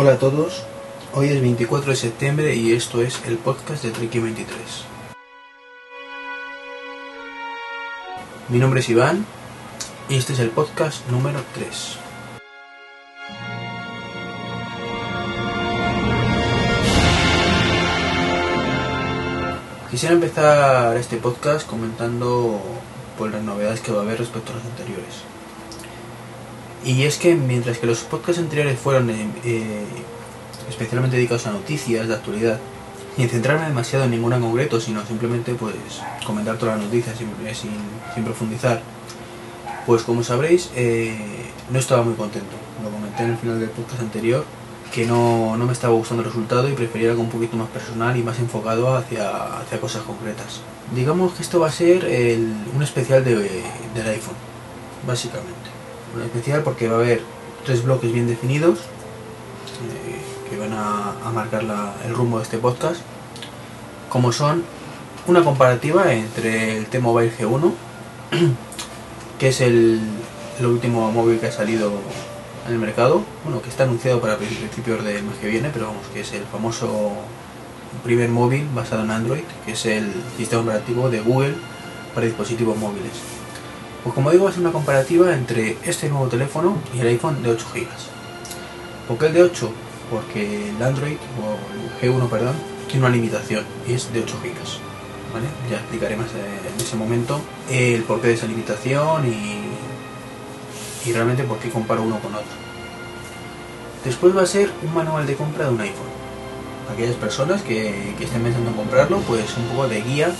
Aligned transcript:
Hola 0.00 0.12
a 0.12 0.18
todos, 0.20 0.62
hoy 1.12 1.30
es 1.30 1.40
24 1.40 1.90
de 1.90 1.96
septiembre 1.96 2.54
y 2.54 2.72
esto 2.72 3.02
es 3.02 3.20
el 3.26 3.36
podcast 3.36 3.82
de 3.82 3.90
Treki 3.90 4.20
23. 4.20 4.56
Mi 8.48 8.60
nombre 8.60 8.78
es 8.78 8.88
Iván 8.90 9.26
y 10.08 10.14
este 10.14 10.34
es 10.34 10.38
el 10.38 10.50
podcast 10.50 11.04
número 11.08 11.40
3. 11.52 11.98
Quisiera 19.90 20.14
empezar 20.14 20.96
este 20.96 21.16
podcast 21.16 21.68
comentando 21.68 22.60
por 23.18 23.32
las 23.32 23.42
novedades 23.42 23.80
que 23.80 23.90
va 23.90 23.98
a 23.98 24.02
haber 24.02 24.20
respecto 24.20 24.52
a 24.52 24.54
los 24.58 24.64
anteriores. 24.64 25.37
Y 26.88 27.02
es 27.02 27.18
que 27.18 27.34
mientras 27.34 27.76
que 27.76 27.86
los 27.86 27.98
podcasts 27.98 28.40
anteriores 28.40 28.78
fueron 28.78 29.10
eh, 29.10 29.28
eh, 29.44 29.84
especialmente 30.70 31.18
dedicados 31.18 31.46
a 31.46 31.50
noticias 31.50 32.08
de 32.08 32.14
actualidad, 32.14 32.58
sin 33.14 33.28
centrarme 33.28 33.66
demasiado 33.66 34.06
en 34.06 34.12
ninguna 34.12 34.36
en 34.36 34.42
concreto, 34.42 34.80
sino 34.80 35.04
simplemente 35.04 35.52
pues 35.52 35.74
comentar 36.26 36.56
todas 36.56 36.76
las 36.76 36.86
noticias 36.86 37.18
sin, 37.18 37.28
sin 38.14 38.24
profundizar, 38.24 38.80
pues 39.84 40.02
como 40.02 40.22
sabréis, 40.22 40.70
eh, 40.76 41.14
no 41.70 41.78
estaba 41.78 42.02
muy 42.02 42.14
contento. 42.14 42.56
Lo 42.82 42.88
comenté 42.88 43.24
en 43.24 43.30
el 43.32 43.36
final 43.36 43.60
del 43.60 43.68
podcast 43.68 44.00
anterior, 44.00 44.46
que 44.90 45.04
no, 45.04 45.58
no 45.58 45.66
me 45.66 45.74
estaba 45.74 45.92
gustando 45.92 46.22
el 46.22 46.30
resultado 46.30 46.70
y 46.70 46.72
prefería 46.72 47.10
algo 47.10 47.20
un 47.20 47.28
poquito 47.28 47.58
más 47.58 47.68
personal 47.68 48.16
y 48.16 48.22
más 48.22 48.38
enfocado 48.38 48.96
hacia, 48.96 49.58
hacia 49.58 49.78
cosas 49.78 50.04
concretas. 50.04 50.62
Digamos 50.94 51.34
que 51.34 51.42
esto 51.42 51.60
va 51.60 51.68
a 51.68 51.70
ser 51.70 52.06
el, 52.06 52.50
un 52.74 52.82
especial 52.82 53.22
de, 53.26 53.34
del 53.34 54.08
iPhone, 54.08 54.36
básicamente. 55.06 55.77
Especial 56.24 56.62
porque 56.62 56.88
va 56.88 56.96
a 56.96 57.00
haber 57.00 57.22
tres 57.64 57.84
bloques 57.84 58.12
bien 58.12 58.26
definidos 58.26 58.78
eh, 58.78 60.48
que 60.48 60.58
van 60.58 60.72
a, 60.72 61.30
marcar 61.32 61.64
el 62.06 62.14
rumbo 62.14 62.38
de 62.38 62.44
este 62.44 62.58
podcast, 62.58 63.00
como 64.08 64.32
son 64.32 64.64
una 65.26 65.44
comparativa 65.44 66.12
entre 66.14 66.78
el 66.78 66.86
T-Mobile 66.86 67.30
G1, 67.36 67.72
que 69.38 69.48
es 69.48 69.60
el, 69.60 70.00
el 70.58 70.66
último 70.66 71.12
móvil 71.12 71.38
que 71.38 71.48
ha 71.48 71.52
salido 71.52 71.92
en 72.66 72.72
el 72.72 72.78
mercado, 72.78 73.22
bueno, 73.44 73.62
que 73.62 73.68
está 73.68 73.84
anunciado 73.84 74.20
para 74.20 74.36
principios 74.36 75.04
del 75.04 75.22
mes 75.22 75.36
que 75.40 75.48
viene, 75.48 75.70
pero 75.72 75.88
vamos, 75.88 76.06
que 76.12 76.20
es 76.20 76.32
el 76.32 76.42
famoso 76.44 77.12
primer 78.02 78.28
móvil 78.30 78.66
basado 78.74 79.04
en 79.04 79.10
Android, 79.10 79.44
que 79.64 79.72
es 79.72 79.86
el 79.86 80.12
sistema 80.36 80.62
operativo 80.62 81.10
de 81.10 81.20
Google 81.20 81.54
para 82.14 82.26
dispositivos 82.26 82.76
móviles. 82.76 83.37
Pues 84.02 84.14
como 84.14 84.30
digo, 84.30 84.48
es 84.48 84.56
una 84.56 84.70
comparativa 84.70 85.34
entre 85.34 85.76
este 85.84 86.08
nuevo 86.08 86.28
teléfono 86.28 86.78
y 86.94 87.00
el 87.00 87.08
iPhone 87.08 87.42
de 87.42 87.50
8 87.50 87.66
GB. 87.74 87.86
¿Por 89.08 89.18
qué 89.18 89.26
el 89.26 89.32
de 89.34 89.42
8? 89.42 89.70
Porque 90.10 90.70
el 90.70 90.82
Android, 90.82 91.16
o 91.42 92.06
el 92.06 92.12
G1, 92.12 92.28
perdón, 92.28 92.54
tiene 92.86 93.06
una 93.06 93.14
limitación 93.14 93.64
y 93.86 93.94
es 93.94 94.12
de 94.12 94.20
8 94.20 94.36
GB. 94.42 94.54
¿Vale? 95.34 95.46
Ya 95.70 95.76
explicaré 95.76 96.16
más 96.16 96.28
en 96.32 96.80
ese 96.80 96.96
momento 96.96 97.40
el 97.70 98.02
porqué 98.04 98.28
de 98.28 98.34
esa 98.34 98.46
limitación 98.46 99.26
y, 99.26 101.08
y 101.08 101.12
realmente 101.12 101.44
por 101.44 101.58
qué 101.58 101.68
comparo 101.68 102.02
uno 102.02 102.18
con 102.20 102.34
otro. 102.34 102.46
Después 104.04 104.34
va 104.34 104.42
a 104.42 104.46
ser 104.46 104.70
un 104.82 104.94
manual 104.94 105.26
de 105.26 105.34
compra 105.34 105.64
de 105.64 105.74
un 105.74 105.80
iPhone. 105.80 106.06
Aquellas 106.90 107.16
personas 107.16 107.60
que, 107.62 108.14
que 108.16 108.24
estén 108.24 108.42
pensando 108.42 108.70
en 108.70 108.76
comprarlo, 108.76 109.18
pues 109.20 109.54
un 109.56 109.64
poco 109.64 109.88
de 109.88 110.00
guía. 110.00 110.32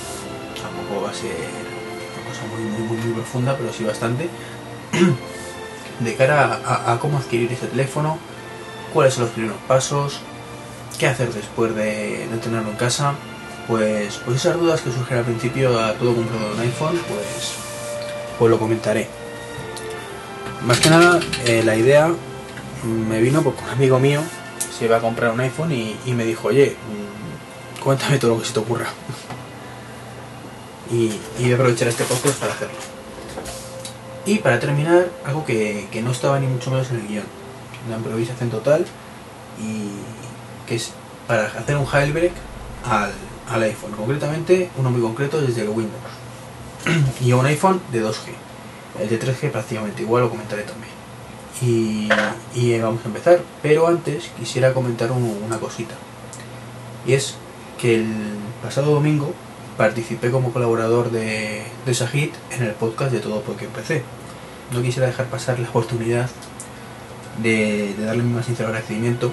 Tampoco 0.63 1.03
va 1.03 1.11
a 1.11 1.15
ser 1.15 1.68
muy, 2.47 2.87
muy, 2.87 2.97
muy, 2.97 3.13
profunda, 3.15 3.57
pero 3.57 3.73
sí 3.73 3.85
bastante. 3.85 4.29
de 6.01 6.15
cara 6.15 6.61
a, 6.87 6.99
cómo 7.01 7.19
adquirir 7.19 7.53
ese 7.53 7.67
teléfono, 7.67 8.19
cuáles 8.93 9.15
son 9.15 9.25
los 9.25 9.33
primeros 9.33 9.59
pasos, 9.67 10.21
qué 10.99 11.07
hacer 11.07 11.33
después 11.33 11.75
de, 11.75 12.29
de 12.29 12.39
tenerlo 12.39 12.71
en 12.71 12.77
casa. 12.77 13.15
Pues, 13.67 14.21
pues 14.25 14.39
esas 14.39 14.59
dudas 14.59 14.81
que 14.81 14.91
surgen 14.91 15.19
al 15.19 15.25
principio 15.25 15.79
a 15.79 15.93
todo 15.95 16.15
comprador 16.15 16.49
de 16.49 16.55
un 16.55 16.61
iPhone, 16.61 16.99
pues, 17.07 17.53
pues 18.39 18.51
lo 18.51 18.59
comentaré. 18.59 19.09
Más 20.67 20.81
que 20.81 20.91
nada, 20.91 21.21
eh, 21.45 21.63
la 21.65 21.77
idea 21.77 22.11
me 22.85 23.21
vino 23.21 23.43
porque 23.43 23.63
un 23.65 23.71
amigo 23.71 23.99
mío 23.99 24.23
se 24.77 24.87
iba 24.87 24.97
a 24.97 25.01
comprar 25.01 25.33
un 25.33 25.41
iPhone 25.41 25.73
y, 25.73 25.97
me 26.15 26.25
dijo, 26.25 26.49
oye, 26.49 26.77
mmm, 26.77 27.83
cuéntame 27.83 28.19
todo 28.19 28.33
lo 28.35 28.41
que 28.41 28.47
se 28.47 28.55
te 28.55 28.61
ocurra. 28.61 28.87
Y, 30.91 31.13
voy 31.39 31.53
a 31.53 31.55
aprovechar 31.55 31.89
este 31.89 32.05
podcast 32.05 32.39
para 32.39 32.53
hacerlo. 32.53 32.75
Y 34.27 34.39
para 34.39 34.61
terminar, 34.61 35.09
algo 35.25 35.45
que, 35.45 35.89
que, 35.91 36.03
no 36.03 36.13
estaba 36.13 36.39
ni 36.39 36.47
mucho 36.47 36.71
menos 36.71 36.91
en 36.91 36.97
el 36.97 37.09
guion. 37.09 37.25
Una 37.87 37.97
improvisación 37.97 38.51
total 38.51 38.85
y 39.61 39.89
que 40.67 40.77
es 40.77 40.93
para 41.27 41.45
hacer 41.45 41.77
un 41.77 41.87
jailbreak 41.87 42.33
al, 42.85 43.13
al 43.49 43.63
iPhone. 43.63 43.93
Concretamente, 43.93 44.71
uno 44.77 44.91
muy 44.91 45.01
concreto 45.01 45.41
desde 45.41 45.63
el 45.63 45.69
Windows. 45.69 46.03
y 47.21 47.33
un 47.33 47.47
iPhone 47.47 47.81
de 47.93 48.05
2G. 48.05 48.33
El 49.01 49.09
de 49.09 49.21
3G 49.21 49.51
prácticamente 49.51 50.03
igual, 50.03 50.25
lo 50.25 50.31
comentaré 50.31 50.63
también. 50.63 50.93
Y, 51.61 52.09
y, 52.55 52.79
vamos 52.79 53.01
a 53.05 53.09
empezar. 53.09 53.41
Pero 53.63 53.87
antes 53.87 54.31
quisiera 54.39 54.75
comentar 54.75 55.11
un, 55.13 55.43
una 55.45 55.59
cosita. 55.59 55.95
Y 57.07 57.15
es 57.15 57.35
que 57.79 57.97
el 57.97 58.15
pasado 58.63 58.93
domingo 58.93 59.33
participé 59.79 60.33
como 60.33 60.53
colaborador 60.53 61.11
de, 61.13 61.63
de 61.87 61.95
Sajid 61.95 62.31
en 62.51 62.65
el 62.65 62.73
podcast 62.73 63.13
de 63.13 63.21
Todo 63.21 63.41
Porque 63.43 63.67
Empecé. 63.67 64.03
No 64.73 64.83
quisiera 64.83 65.07
dejar 65.07 65.27
pasar 65.27 65.59
la 65.61 65.69
oportunidad 65.69 66.29
de, 67.43 67.95
darle 67.99 68.25
mi 68.25 68.35
más 68.35 68.45
sincero 68.45 68.69
agradecimiento 68.69 69.33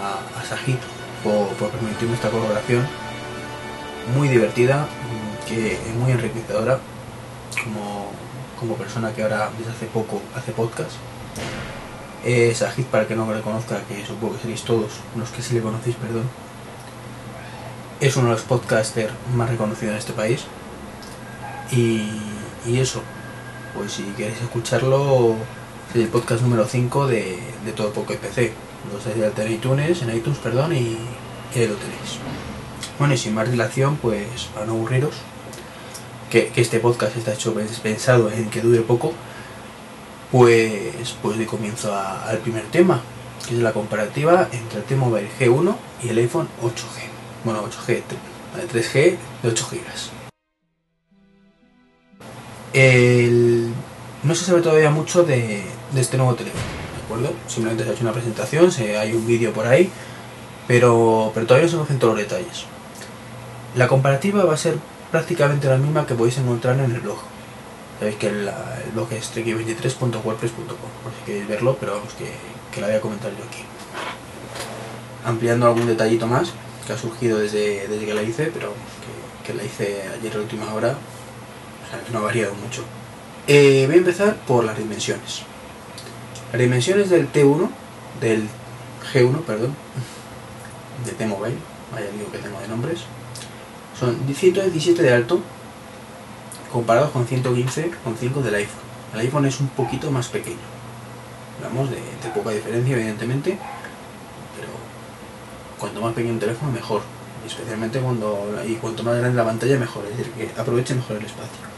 a, 0.00 0.40
a 0.40 0.44
Sajid 0.44 0.76
por, 1.24 1.48
permitirme 1.68 2.14
esta 2.14 2.30
colaboración 2.30 2.86
muy 4.16 4.28
divertida, 4.28 4.86
que 5.48 5.72
es 5.72 5.94
muy 5.98 6.12
enriquecedora 6.12 6.78
como, 7.64 8.12
como 8.58 8.76
persona 8.76 9.12
que 9.12 9.24
ahora 9.24 9.50
desde 9.58 9.72
hace 9.72 9.86
poco 9.86 10.22
hace 10.36 10.52
podcast. 10.52 10.92
Eh, 12.24 12.54
Sajid, 12.54 12.84
para 12.84 13.08
que 13.08 13.16
no 13.16 13.32
le 13.34 13.40
conozca, 13.40 13.82
que 13.88 14.06
supongo 14.06 14.34
que 14.34 14.42
seréis 14.42 14.62
todos 14.62 14.92
los 15.16 15.30
que 15.30 15.42
sí 15.42 15.54
le 15.54 15.60
conocéis, 15.60 15.96
perdón, 15.96 16.30
es 18.00 18.16
uno 18.16 18.28
de 18.28 18.32
los 18.32 18.42
podcasters 18.42 19.12
más 19.34 19.50
reconocidos 19.50 19.92
en 19.92 19.98
este 19.98 20.12
país. 20.12 20.44
Y, 21.70 22.08
y 22.66 22.78
eso, 22.78 23.02
pues 23.74 23.92
si 23.92 24.02
queréis 24.16 24.40
escucharlo, 24.40 25.36
es 25.90 25.96
el 25.96 26.08
podcast 26.08 26.42
número 26.42 26.66
5 26.66 27.06
de, 27.06 27.38
de 27.64 27.72
Todo 27.72 27.92
Poco 27.92 28.14
PC. 28.14 28.52
Lo 28.90 28.98
de 28.98 29.44
en 29.44 29.52
iTunes, 29.52 30.02
en 30.02 30.16
iTunes, 30.16 30.38
perdón, 30.38 30.72
y, 30.72 30.96
y 31.54 31.58
ahí 31.58 31.68
lo 31.68 31.74
tenéis. 31.74 32.18
Bueno, 32.98 33.14
y 33.14 33.18
sin 33.18 33.34
más 33.34 33.50
dilación, 33.50 33.96
pues 33.96 34.44
para 34.54 34.64
no 34.64 34.72
aburriros, 34.72 35.14
que, 36.30 36.48
que, 36.48 36.62
este 36.62 36.80
podcast 36.80 37.16
está 37.16 37.34
hecho 37.34 37.54
pensado 37.82 38.30
en 38.30 38.48
que 38.48 38.62
dure 38.62 38.80
poco, 38.80 39.12
pues, 40.32 41.16
pues 41.22 41.38
de 41.38 41.46
comienzo 41.46 41.94
al 41.94 42.38
primer 42.38 42.64
tema, 42.66 43.02
que 43.46 43.54
es 43.54 43.60
la 43.60 43.72
comparativa 43.72 44.48
entre 44.52 44.78
el 44.78 44.84
T-Mobile 44.84 45.28
G1 45.38 45.76
y 46.04 46.08
el 46.08 46.18
iPhone 46.18 46.48
8G. 46.62 47.09
Bueno, 47.44 47.62
8G, 47.64 48.02
3G 48.72 49.16
de 49.42 49.48
8 49.48 49.68
GB. 49.70 49.80
El... 52.72 53.72
No 54.22 54.34
se 54.34 54.44
sabe 54.44 54.60
todavía 54.60 54.90
mucho 54.90 55.22
de, 55.22 55.62
este 55.96 56.18
nuevo 56.18 56.34
teléfono, 56.34 56.62
¿de 56.62 57.04
acuerdo? 57.04 57.34
Simplemente 57.46 57.84
se 57.84 57.90
ha 57.90 57.92
hecho 57.94 58.02
una 58.02 58.12
presentación, 58.12 58.70
se, 58.70 58.98
hay 58.98 59.14
un 59.14 59.26
vídeo 59.26 59.52
por 59.54 59.66
ahí, 59.66 59.90
pero, 60.68 61.30
pero 61.32 61.46
todavía 61.46 61.64
no 61.64 61.70
se 61.70 61.76
conocen 61.76 61.98
todos 61.98 62.14
los 62.14 62.28
detalles. 62.28 62.66
La 63.76 63.88
comparativa 63.88 64.44
va 64.44 64.52
a 64.52 64.58
ser 64.58 64.76
prácticamente 65.10 65.68
la 65.68 65.78
misma 65.78 66.06
que 66.06 66.14
podéis 66.14 66.36
encontrar 66.36 66.78
en 66.78 66.92
el 66.92 67.00
blog. 67.00 67.18
Sabéis 67.98 68.16
que 68.16 68.26
el, 68.26 68.50
blog 68.92 69.10
es 69.12 69.34
treki23.wordpress.com, 69.34 70.66
por 71.02 71.12
si 71.18 71.24
queréis 71.24 71.48
verlo, 71.48 71.78
pero 71.80 71.92
vamos, 71.92 72.12
que, 72.12 72.30
que 72.72 72.80
la 72.82 72.88
voy 72.88 72.96
a 72.96 73.00
comentar 73.00 73.30
yo 73.30 73.42
aquí. 73.44 73.64
Ampliando 75.24 75.66
algún 75.66 75.86
detallito 75.86 76.26
más 76.26 76.52
que 76.86 76.92
ha 76.92 76.98
surgido 76.98 77.38
desde, 77.38 77.88
desde 77.88 78.06
que 78.06 78.14
la 78.14 78.22
hice, 78.22 78.50
pero 78.52 78.72
que, 79.44 79.52
que, 79.52 79.54
la 79.56 79.64
hice 79.64 80.02
ayer 80.18 80.36
a 80.36 80.38
última 80.40 80.72
hora, 80.74 80.96
no 82.12 82.18
ha 82.18 82.22
variado 82.22 82.54
mucho. 82.54 82.84
Eh, 83.46 83.84
voy 83.86 83.96
a 83.96 83.98
empezar 83.98 84.36
por 84.46 84.64
las 84.64 84.78
dimensiones. 84.78 85.42
Las 86.52 86.60
dimensiones 86.60 87.10
del 87.10 87.30
T1, 87.32 87.68
del 88.20 88.48
G1, 89.12 89.40
perdón, 89.42 89.74
de 91.04 91.12
T-Mobile, 91.12 91.56
vaya 91.92 92.06
digo 92.10 92.30
que 92.30 92.38
tengo 92.38 92.60
de 92.60 92.68
nombres, 92.68 93.00
son 93.98 94.16
117 94.26 95.02
de 95.02 95.12
alto 95.12 95.40
comparados 96.72 97.10
con 97.10 97.26
115,5 97.26 98.42
del 98.42 98.54
iPhone. 98.54 98.80
El 99.14 99.20
iPhone 99.20 99.46
es 99.46 99.60
un 99.60 99.68
poquito 99.68 100.10
más 100.10 100.28
pequeño. 100.28 100.56
Hablamos 101.58 101.90
de, 101.90 101.98
poca 102.34 102.50
diferencia, 102.50 102.96
evidentemente, 102.96 103.58
cuanto 105.80 106.00
más 106.00 106.12
pequeño 106.12 106.34
un 106.34 106.38
teléfono, 106.38 106.70
mejor. 106.70 107.00
Especialmente 107.44 107.98
cuando. 107.98 108.54
y 108.66 108.74
cuanto 108.74 109.02
más 109.02 109.16
grande 109.16 109.36
la 109.36 109.44
pantalla, 109.44 109.78
mejor. 109.78 110.04
Es 110.04 110.18
decir, 110.18 110.32
que 110.34 110.60
aproveche 110.60 110.94
mejor 110.94 111.16
el 111.16 111.24
espacio. 111.24 111.70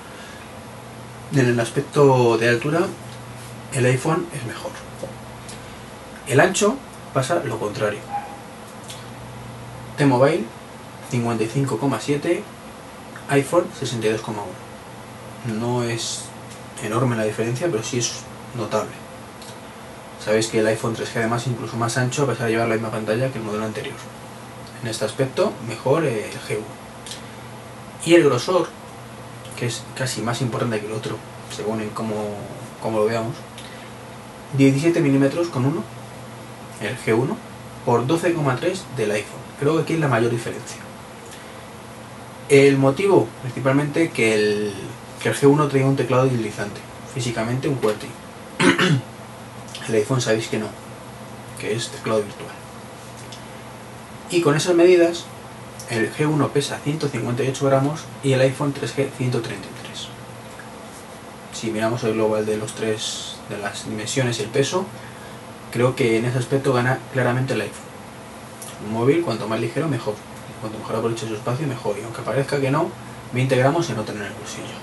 En 1.32 1.46
el 1.46 1.60
aspecto 1.60 2.36
de 2.36 2.48
altura, 2.48 2.80
el 3.72 3.86
iPhone 3.86 4.26
es 4.34 4.44
mejor. 4.44 4.72
El 6.26 6.40
ancho 6.40 6.76
pasa 7.14 7.42
lo 7.44 7.58
contrario. 7.58 8.00
T-Mobile 9.96 10.44
55,7, 11.10 12.42
iPhone 13.28 13.64
62,1. 13.80 14.32
No 15.58 15.82
es 15.82 16.24
enorme 16.82 17.16
la 17.16 17.24
diferencia, 17.24 17.68
pero 17.70 17.82
sí 17.82 17.98
es 17.98 18.20
notable. 18.56 19.01
Sabéis 20.24 20.46
que 20.46 20.60
el 20.60 20.66
iPhone 20.68 20.94
3G 20.94 21.16
además 21.16 21.48
incluso 21.48 21.76
más 21.76 21.98
ancho 21.98 22.22
a 22.22 22.26
pesar 22.28 22.46
de 22.46 22.52
llevar 22.52 22.68
la 22.68 22.74
misma 22.74 22.92
pantalla 22.92 23.32
que 23.32 23.38
el 23.38 23.44
modelo 23.44 23.64
anterior. 23.64 23.96
En 24.80 24.88
este 24.88 25.04
aspecto, 25.04 25.52
mejor 25.66 26.04
el 26.04 26.30
G1. 26.30 26.62
Y 28.06 28.14
el 28.14 28.24
grosor, 28.24 28.68
que 29.58 29.66
es 29.66 29.82
casi 29.96 30.22
más 30.22 30.40
importante 30.40 30.80
que 30.80 30.86
el 30.86 30.92
otro, 30.92 31.16
según 31.54 31.80
en 31.80 31.90
cómo, 31.90 32.14
lo 32.84 33.04
veamos, 33.04 33.34
17 34.56 35.00
milímetros 35.00 35.48
con 35.48 35.64
uno, 35.64 35.82
el 36.80 36.96
G1, 36.96 37.34
por 37.84 38.06
12,3 38.06 38.78
del 38.96 39.10
iPhone. 39.10 39.40
Creo 39.58 39.76
que 39.76 39.82
aquí 39.82 39.94
es 39.94 40.00
la 40.00 40.08
mayor 40.08 40.30
diferencia. 40.30 40.80
El 42.48 42.78
motivo, 42.78 43.26
principalmente, 43.42 44.10
que 44.10 44.34
el, 44.34 44.72
que 45.20 45.30
el 45.30 45.34
G1 45.34 45.68
traía 45.68 45.86
un 45.86 45.96
teclado 45.96 46.26
deslizante, 46.26 46.80
físicamente 47.12 47.68
un 47.68 47.76
QWERTY. 47.76 48.08
El 49.88 49.94
iPhone 49.94 50.20
sabéis 50.20 50.48
que 50.48 50.58
no, 50.58 50.66
que 51.60 51.74
es 51.74 51.88
teclado 51.88 52.22
virtual. 52.22 52.50
Y 54.30 54.40
con 54.40 54.56
esas 54.56 54.74
medidas, 54.74 55.24
el 55.90 56.12
G1 56.12 56.50
pesa 56.50 56.78
158 56.78 57.66
gramos 57.66 58.00
y 58.22 58.32
el 58.32 58.40
iPhone 58.40 58.72
3G 58.72 59.10
133. 59.16 60.08
Si 61.52 61.70
miramos 61.70 62.02
el 62.04 62.14
global 62.14 62.46
de 62.46 62.56
los 62.56 62.74
tres, 62.74 63.36
de 63.48 63.58
las 63.58 63.84
dimensiones 63.84 64.38
y 64.38 64.42
el 64.42 64.48
peso, 64.48 64.86
creo 65.70 65.94
que 65.94 66.18
en 66.18 66.24
ese 66.24 66.38
aspecto 66.38 66.72
gana 66.72 66.98
claramente 67.12 67.54
el 67.54 67.60
iPhone. 67.62 67.92
Un 68.86 68.94
móvil, 68.94 69.22
cuanto 69.22 69.46
más 69.48 69.60
ligero, 69.60 69.88
mejor 69.88 70.14
cuanto 70.62 70.78
mejor 70.78 70.96
aproveche 70.96 71.26
su 71.26 71.34
espacio, 71.34 71.66
mejor. 71.66 71.96
Y 71.98 72.04
aunque 72.04 72.22
parezca 72.22 72.60
que 72.60 72.70
no, 72.70 72.88
20 73.32 73.56
gramos 73.56 73.86
se 73.86 73.94
notan 73.94 74.16
en 74.16 74.22
el 74.22 74.32
bolsillo. 74.32 74.78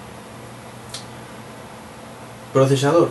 Procesador. 2.54 3.10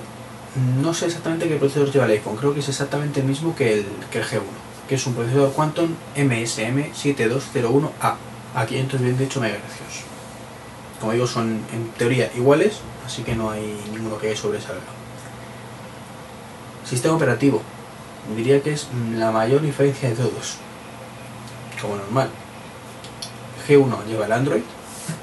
No 0.82 0.92
sé 0.92 1.06
exactamente 1.06 1.48
qué 1.48 1.56
procesador 1.56 1.92
lleva 1.92 2.06
el 2.06 2.12
iPhone, 2.12 2.36
creo 2.36 2.52
que 2.52 2.60
es 2.60 2.68
exactamente 2.68 3.20
el 3.20 3.26
mismo 3.26 3.54
que 3.54 3.74
el, 3.74 3.86
que 4.10 4.18
el 4.18 4.24
G1, 4.24 4.42
que 4.88 4.96
es 4.96 5.06
un 5.06 5.14
procesador 5.14 5.52
Quantum 5.52 5.94
MSM7201A 6.16 8.14
a 8.54 8.66
528 8.66 9.40
MHz. 9.40 10.04
Como 11.00 11.12
digo, 11.12 11.26
son 11.26 11.60
en 11.72 11.90
teoría 11.96 12.30
iguales, 12.34 12.78
así 13.06 13.22
que 13.22 13.36
no 13.36 13.50
hay 13.50 13.78
ninguno 13.92 14.18
que 14.18 14.34
sobresalga. 14.34 14.80
Sistema 16.84 17.14
operativo. 17.14 17.62
Diría 18.36 18.62
que 18.62 18.72
es 18.72 18.88
la 19.14 19.30
mayor 19.30 19.60
diferencia 19.62 20.08
de 20.08 20.16
todos. 20.16 20.56
Como 21.80 21.96
normal. 21.96 22.30
G1 23.68 24.06
lleva 24.06 24.26
el 24.26 24.32
Android, 24.32 24.62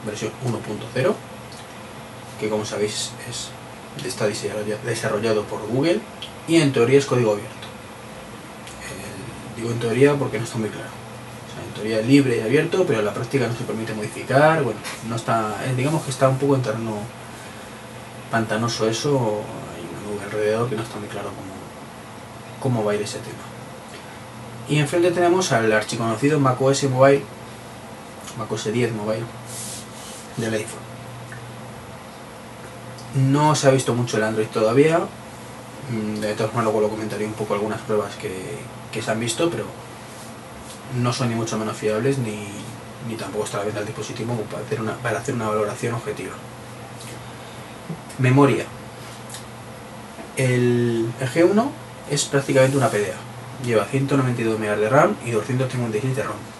versión 0.06 0.32
1.0, 0.46 1.14
que 2.40 2.50
como 2.50 2.64
sabéis 2.64 3.12
es, 3.30 3.50
está 4.04 4.28
desarrollado 4.28 5.44
por 5.44 5.66
Google 5.68 6.00
y 6.48 6.58
en 6.58 6.72
teoría 6.74 7.00
es 7.00 7.06
código 7.06 7.32
abierto. 7.32 7.68
digo 9.56 9.72
en 9.72 9.80
teoría 9.80 10.16
porque 10.16 10.38
no 10.38 10.44
está 10.44 10.58
muy 10.58 10.70
claro. 10.70 10.90
en 11.68 11.74
teoría 11.74 12.00
es 12.00 12.08
libre 12.08 12.38
y 12.38 12.42
abierto, 12.42 12.86
pero 12.86 13.00
en 13.00 13.06
la 13.06 13.14
práctica 13.14 13.48
no 13.48 13.56
se 13.56 13.64
permite 13.64 13.94
modificar. 13.94 14.64
Bueno, 14.64 14.80
no 15.08 15.16
está, 15.16 15.56
digamos 15.76 16.04
que 16.04 16.12
está 16.12 16.30
un 16.30 16.38
poco 16.38 16.56
en 16.56 16.62
terreno 16.62 16.98
pantanoso 18.32 18.88
eso, 18.88 19.42
hay 19.74 19.82
una 19.82 20.12
nube 20.12 20.24
alrededor 20.26 20.70
que 20.70 20.76
no 20.76 20.84
está 20.84 20.98
muy 20.98 21.08
claro 21.08 21.30
cómo, 21.30 21.54
cómo 22.60 22.86
va 22.86 22.92
a 22.92 22.96
ir 22.96 23.02
ese 23.02 23.20
tema. 23.20 23.44
Y 24.68 24.80
enfrente 24.80 25.12
tenemos 25.12 25.52
al 25.52 25.72
archiconocido 25.72 26.40
macOS 26.40 26.84
Mobile 26.86 27.24
macOS 28.38 28.72
10 28.72 28.94
Mobile 28.94 29.24
del 30.38 30.54
iPhone. 30.54 30.85
No 33.16 33.56
se 33.56 33.68
ha 33.68 33.72
visto 33.72 33.96
mucho 33.96 34.18
el 34.18 34.24
Android 34.24 34.48
todavía, 34.48 35.00
mm, 35.00 36.20
de 36.20 36.34
todas 36.34 36.52
formas 36.52 36.66
luego 36.66 36.82
lo 36.82 36.90
comentaré 36.90 37.26
un 37.26 37.34
poco 37.34 37.54
algunas 37.54 37.82
pruebas 37.82 38.16
que, 38.16 39.02
se 39.02 39.12
han 39.12 39.20
visto, 39.20 39.50
pero 39.50 39.66
no 41.02 41.12
son 41.12 41.30
ni 41.30 41.36
mucho 41.36 41.58
menos 41.58 41.76
fiables 41.76 42.18
ni, 42.18 42.48
tampoco 43.18 43.44
está 43.44 43.58
la 43.58 43.66
venta 43.66 43.82
el 43.82 43.86
dispositivo 43.86 44.34
para 44.50 44.64
hacer, 44.64 44.80
una, 44.82 44.94
para 44.96 45.20
hacer 45.20 45.36
una 45.36 45.50
valoración 45.50 45.94
objetiva. 45.94 46.34
Memoria. 48.20 48.66
El, 50.38 51.10
el 51.20 51.30
G1 51.30 51.70
es 52.10 52.26
prácticamente 52.26 52.78
una 52.78 52.90
PDA. 52.90 53.18
Lleva 53.66 53.86
192 53.86 54.60
MB 54.60 54.80
de 54.80 54.90
RAM 54.90 55.16
y 55.26 55.32
256 55.32 56.16
de 56.16 56.24
ROM 56.24 56.56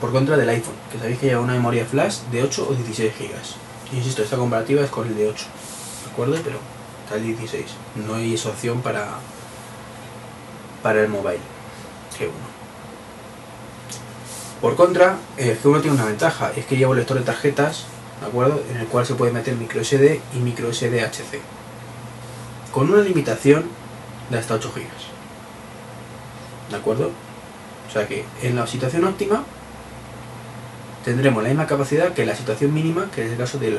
por 0.00 0.12
contra 0.12 0.36
del 0.36 0.48
iPhone, 0.48 0.74
que 0.92 0.98
sabéis 0.98 1.18
que 1.18 1.26
lleva 1.26 1.40
una 1.40 1.54
memoria 1.54 1.84
flash 1.84 2.20
de 2.30 2.42
8 2.42 2.68
o 2.70 2.74
16 2.74 3.12
GB. 3.18 3.67
Insisto, 3.92 4.22
esta 4.22 4.36
comparativa 4.36 4.82
es 4.82 4.90
con 4.90 5.08
el 5.08 5.16
de 5.16 5.28
8, 5.28 5.46
¿de 6.04 6.12
acuerdo? 6.12 6.36
Pero 6.44 6.58
está 7.04 7.16
el 7.16 7.24
16. 7.24 7.64
No 8.06 8.14
hay 8.14 8.34
esa 8.34 8.50
opción 8.50 8.82
para, 8.82 9.08
para 10.82 11.00
el 11.00 11.08
mobile 11.08 11.40
G1. 12.18 12.30
Por 14.60 14.76
contra, 14.76 15.16
el 15.36 15.58
G1 15.58 15.80
tiene 15.80 15.96
una 15.96 16.04
ventaja, 16.04 16.52
es 16.54 16.66
que 16.66 16.76
lleva 16.76 16.90
un 16.90 16.98
lector 16.98 17.16
de 17.18 17.24
tarjetas, 17.24 17.84
¿de 18.20 18.26
acuerdo? 18.26 18.60
En 18.70 18.76
el 18.76 18.86
cual 18.88 19.06
se 19.06 19.14
puede 19.14 19.32
meter 19.32 19.54
micro 19.54 19.82
SD 19.82 20.20
y 20.34 20.38
micro 20.38 20.68
HC. 20.68 21.40
Con 22.72 22.92
una 22.92 23.02
limitación 23.02 23.64
de 24.28 24.38
hasta 24.38 24.54
8 24.54 24.72
GB. 24.74 26.70
¿De 26.70 26.76
acuerdo? 26.76 27.10
O 27.88 27.90
sea 27.90 28.06
que 28.06 28.24
en 28.42 28.56
la 28.56 28.66
situación 28.66 29.04
óptima 29.04 29.44
tendremos 31.04 31.42
la 31.42 31.48
misma 31.48 31.66
capacidad 31.66 32.12
que 32.12 32.26
la 32.26 32.34
situación 32.34 32.72
mínima, 32.72 33.10
que 33.14 33.24
es 33.24 33.32
el 33.32 33.38
caso 33.38 33.58
del, 33.58 33.78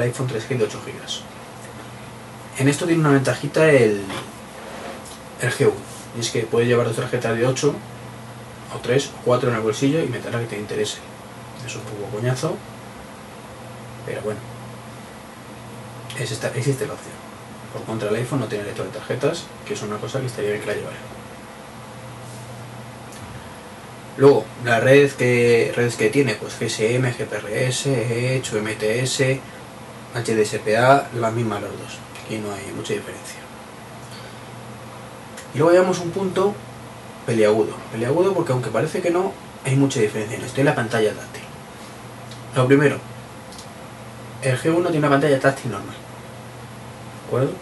iPhone 0.00 0.28
3G 0.28 0.58
de 0.58 0.64
8 0.64 0.80
GB. 0.84 2.60
En 2.60 2.68
esto 2.68 2.86
tiene 2.86 3.00
una 3.00 3.10
ventajita 3.10 3.70
el, 3.70 4.02
el 5.40 5.50
G1, 5.52 5.72
y 6.16 6.20
es 6.20 6.30
que 6.30 6.40
puedes 6.42 6.68
llevar 6.68 6.86
dos 6.86 6.96
tarjetas 6.96 7.36
de 7.36 7.46
8 7.46 7.74
o 8.74 8.78
3 8.78 9.06
o 9.06 9.24
4 9.24 9.50
en 9.50 9.56
el 9.56 9.62
bolsillo 9.62 10.02
y 10.02 10.08
meter 10.08 10.32
la 10.32 10.40
que 10.40 10.46
te 10.46 10.58
interese. 10.58 10.98
Es 11.66 11.76
un 11.76 11.82
poco 11.82 12.16
coñazo, 12.16 12.56
pero 14.06 14.22
bueno, 14.22 14.40
existe 16.18 16.86
la 16.86 16.94
opción. 16.94 17.14
Por 17.72 17.84
contra 17.84 18.08
el 18.08 18.16
iPhone 18.16 18.40
no 18.40 18.46
tiene 18.46 18.64
lector 18.64 18.86
de 18.86 18.92
tarjetas, 18.92 19.44
que 19.66 19.74
es 19.74 19.82
una 19.82 19.98
cosa 19.98 20.20
que 20.20 20.26
estaría 20.26 20.50
bien 20.50 20.62
que 20.62 20.68
la 20.68 20.74
llevara. 20.74 21.17
Luego, 24.18 24.44
las 24.64 24.82
redes 24.82 25.14
que, 25.14 25.72
redes 25.76 25.94
que 25.94 26.10
tiene, 26.10 26.34
pues 26.34 26.58
GSM, 26.58 27.04
GPRS, 27.12 27.86
Edge, 27.86 28.50
MTS, 28.60 29.38
HDSPA, 30.12 31.06
las 31.14 31.32
mismas 31.32 31.62
los 31.62 31.70
dos. 31.70 31.98
Aquí 32.24 32.38
no 32.38 32.52
hay 32.52 32.72
mucha 32.74 32.94
diferencia. 32.94 33.38
Y 35.54 35.58
luego 35.58 35.70
llevamos 35.72 36.00
un 36.00 36.10
punto 36.10 36.52
peliagudo. 37.26 37.74
Peliagudo 37.92 38.34
porque 38.34 38.50
aunque 38.50 38.70
parece 38.70 39.00
que 39.00 39.12
no, 39.12 39.32
hay 39.64 39.76
mucha 39.76 40.00
diferencia 40.00 40.36
en 40.36 40.64
la 40.64 40.74
pantalla 40.74 41.12
táctil. 41.12 41.44
Lo 42.56 42.66
primero, 42.66 42.98
el 44.42 44.58
G1 44.58 44.82
tiene 44.82 44.98
una 44.98 45.10
pantalla 45.10 45.38
táctil 45.38 45.70
normal. 45.70 45.94
¿De 45.94 47.26
acuerdo? 47.28 47.52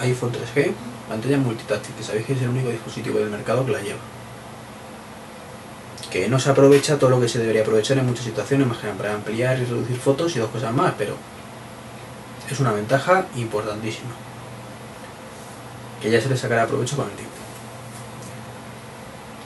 iPhone 0.00 0.32
3G, 0.32 0.72
pantalla 1.08 1.38
multitáctil, 1.38 1.94
que 1.94 2.04
sabéis 2.04 2.26
que 2.26 2.34
es 2.34 2.42
el 2.42 2.50
único 2.50 2.68
dispositivo 2.68 3.18
del 3.18 3.30
mercado 3.30 3.64
que 3.64 3.72
la 3.72 3.80
lleva 3.80 4.15
que 6.10 6.28
no 6.28 6.38
se 6.38 6.50
aprovecha 6.50 6.98
todo 6.98 7.10
lo 7.10 7.20
que 7.20 7.28
se 7.28 7.38
debería 7.38 7.62
aprovechar 7.62 7.98
en 7.98 8.06
muchas 8.06 8.24
situaciones, 8.24 8.66
más 8.66 8.78
que 8.78 8.88
para 8.88 9.14
ampliar 9.14 9.58
y 9.58 9.64
reducir 9.64 9.98
fotos 9.98 10.36
y 10.36 10.38
dos 10.38 10.50
cosas 10.50 10.72
más, 10.72 10.94
pero 10.96 11.16
es 12.50 12.60
una 12.60 12.72
ventaja 12.72 13.26
importantísima, 13.36 14.10
que 16.00 16.10
ya 16.10 16.20
se 16.20 16.28
le 16.28 16.36
sacará 16.36 16.66
provecho 16.66 16.96
con 16.96 17.06
el 17.06 17.16
tiempo. 17.16 17.34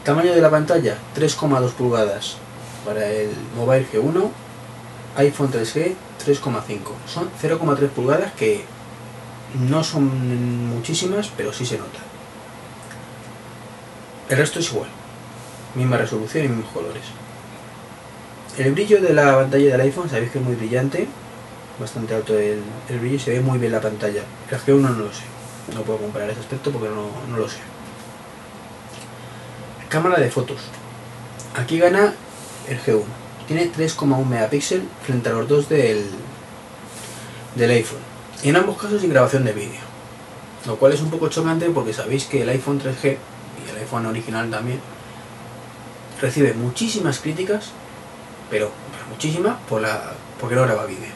Tamaño 0.04 0.34
de 0.34 0.40
la 0.40 0.50
pantalla, 0.50 0.96
3,2 1.16 1.70
pulgadas 1.72 2.36
para 2.84 3.06
el 3.06 3.30
Mobile 3.56 3.86
G1, 3.90 4.30
iPhone 5.16 5.52
3G 5.52 5.94
3,5. 6.24 6.80
Son 7.06 7.30
0,3 7.42 7.88
pulgadas 7.88 8.32
que 8.32 8.64
no 9.68 9.82
son 9.82 10.68
muchísimas, 10.68 11.30
pero 11.36 11.52
sí 11.52 11.66
se 11.66 11.78
nota. 11.78 11.98
El 14.28 14.36
resto 14.36 14.60
es 14.60 14.70
igual 14.72 14.99
misma 15.74 15.96
resolución 15.96 16.44
y 16.44 16.48
mismos 16.48 16.72
colores. 16.72 17.02
El 18.58 18.72
brillo 18.72 19.00
de 19.00 19.12
la 19.12 19.36
pantalla 19.36 19.72
del 19.72 19.80
iPhone, 19.80 20.10
sabéis 20.10 20.30
que 20.30 20.38
es 20.38 20.44
muy 20.44 20.54
brillante, 20.54 21.06
bastante 21.78 22.14
alto 22.14 22.38
el, 22.38 22.62
brillo 22.88 23.16
y 23.16 23.18
se 23.18 23.30
ve 23.32 23.40
muy 23.40 23.58
bien 23.58 23.72
la 23.72 23.80
pantalla. 23.80 24.22
El 24.50 24.58
G1 24.58 24.80
no 24.80 24.90
lo 24.90 25.12
sé, 25.12 25.22
no 25.74 25.82
puedo 25.82 25.98
comparar 26.00 26.30
ese 26.30 26.40
aspecto 26.40 26.70
porque 26.70 26.88
no, 26.88 27.06
no 27.30 27.36
lo 27.36 27.48
sé. 27.48 27.58
Cámara 29.88 30.20
de 30.20 30.30
fotos. 30.30 30.58
Aquí 31.56 31.78
gana 31.78 32.14
el 32.68 32.80
G1. 32.80 33.02
Tiene 33.46 33.72
3,1 33.72 34.24
megapíxeles 34.24 34.84
frente 35.04 35.28
a 35.28 35.32
los 35.32 35.48
dos 35.48 35.68
del, 35.68 36.04
del 37.56 37.70
iPhone. 37.70 37.98
Y 38.42 38.50
en 38.50 38.56
ambos 38.56 38.80
casos 38.80 39.00
sin 39.00 39.10
grabación 39.10 39.44
de 39.44 39.52
vídeo. 39.52 39.80
Lo 40.66 40.76
cual 40.76 40.92
es 40.92 41.00
un 41.00 41.10
poco 41.10 41.28
chocante 41.28 41.68
porque 41.70 41.92
sabéis 41.92 42.26
que 42.26 42.42
el 42.42 42.48
iPhone 42.50 42.80
3G 42.80 43.16
y 43.66 43.70
el 43.70 43.76
iPhone 43.78 44.06
original 44.06 44.50
también, 44.50 44.80
recibe 46.20 46.54
muchísimas 46.54 47.18
críticas, 47.18 47.70
pero, 48.50 48.70
muchísimas, 49.10 49.56
por 49.68 49.80
la, 49.80 50.12
porque 50.40 50.56
no 50.56 50.62
graba 50.62 50.86
vídeo. 50.86 51.12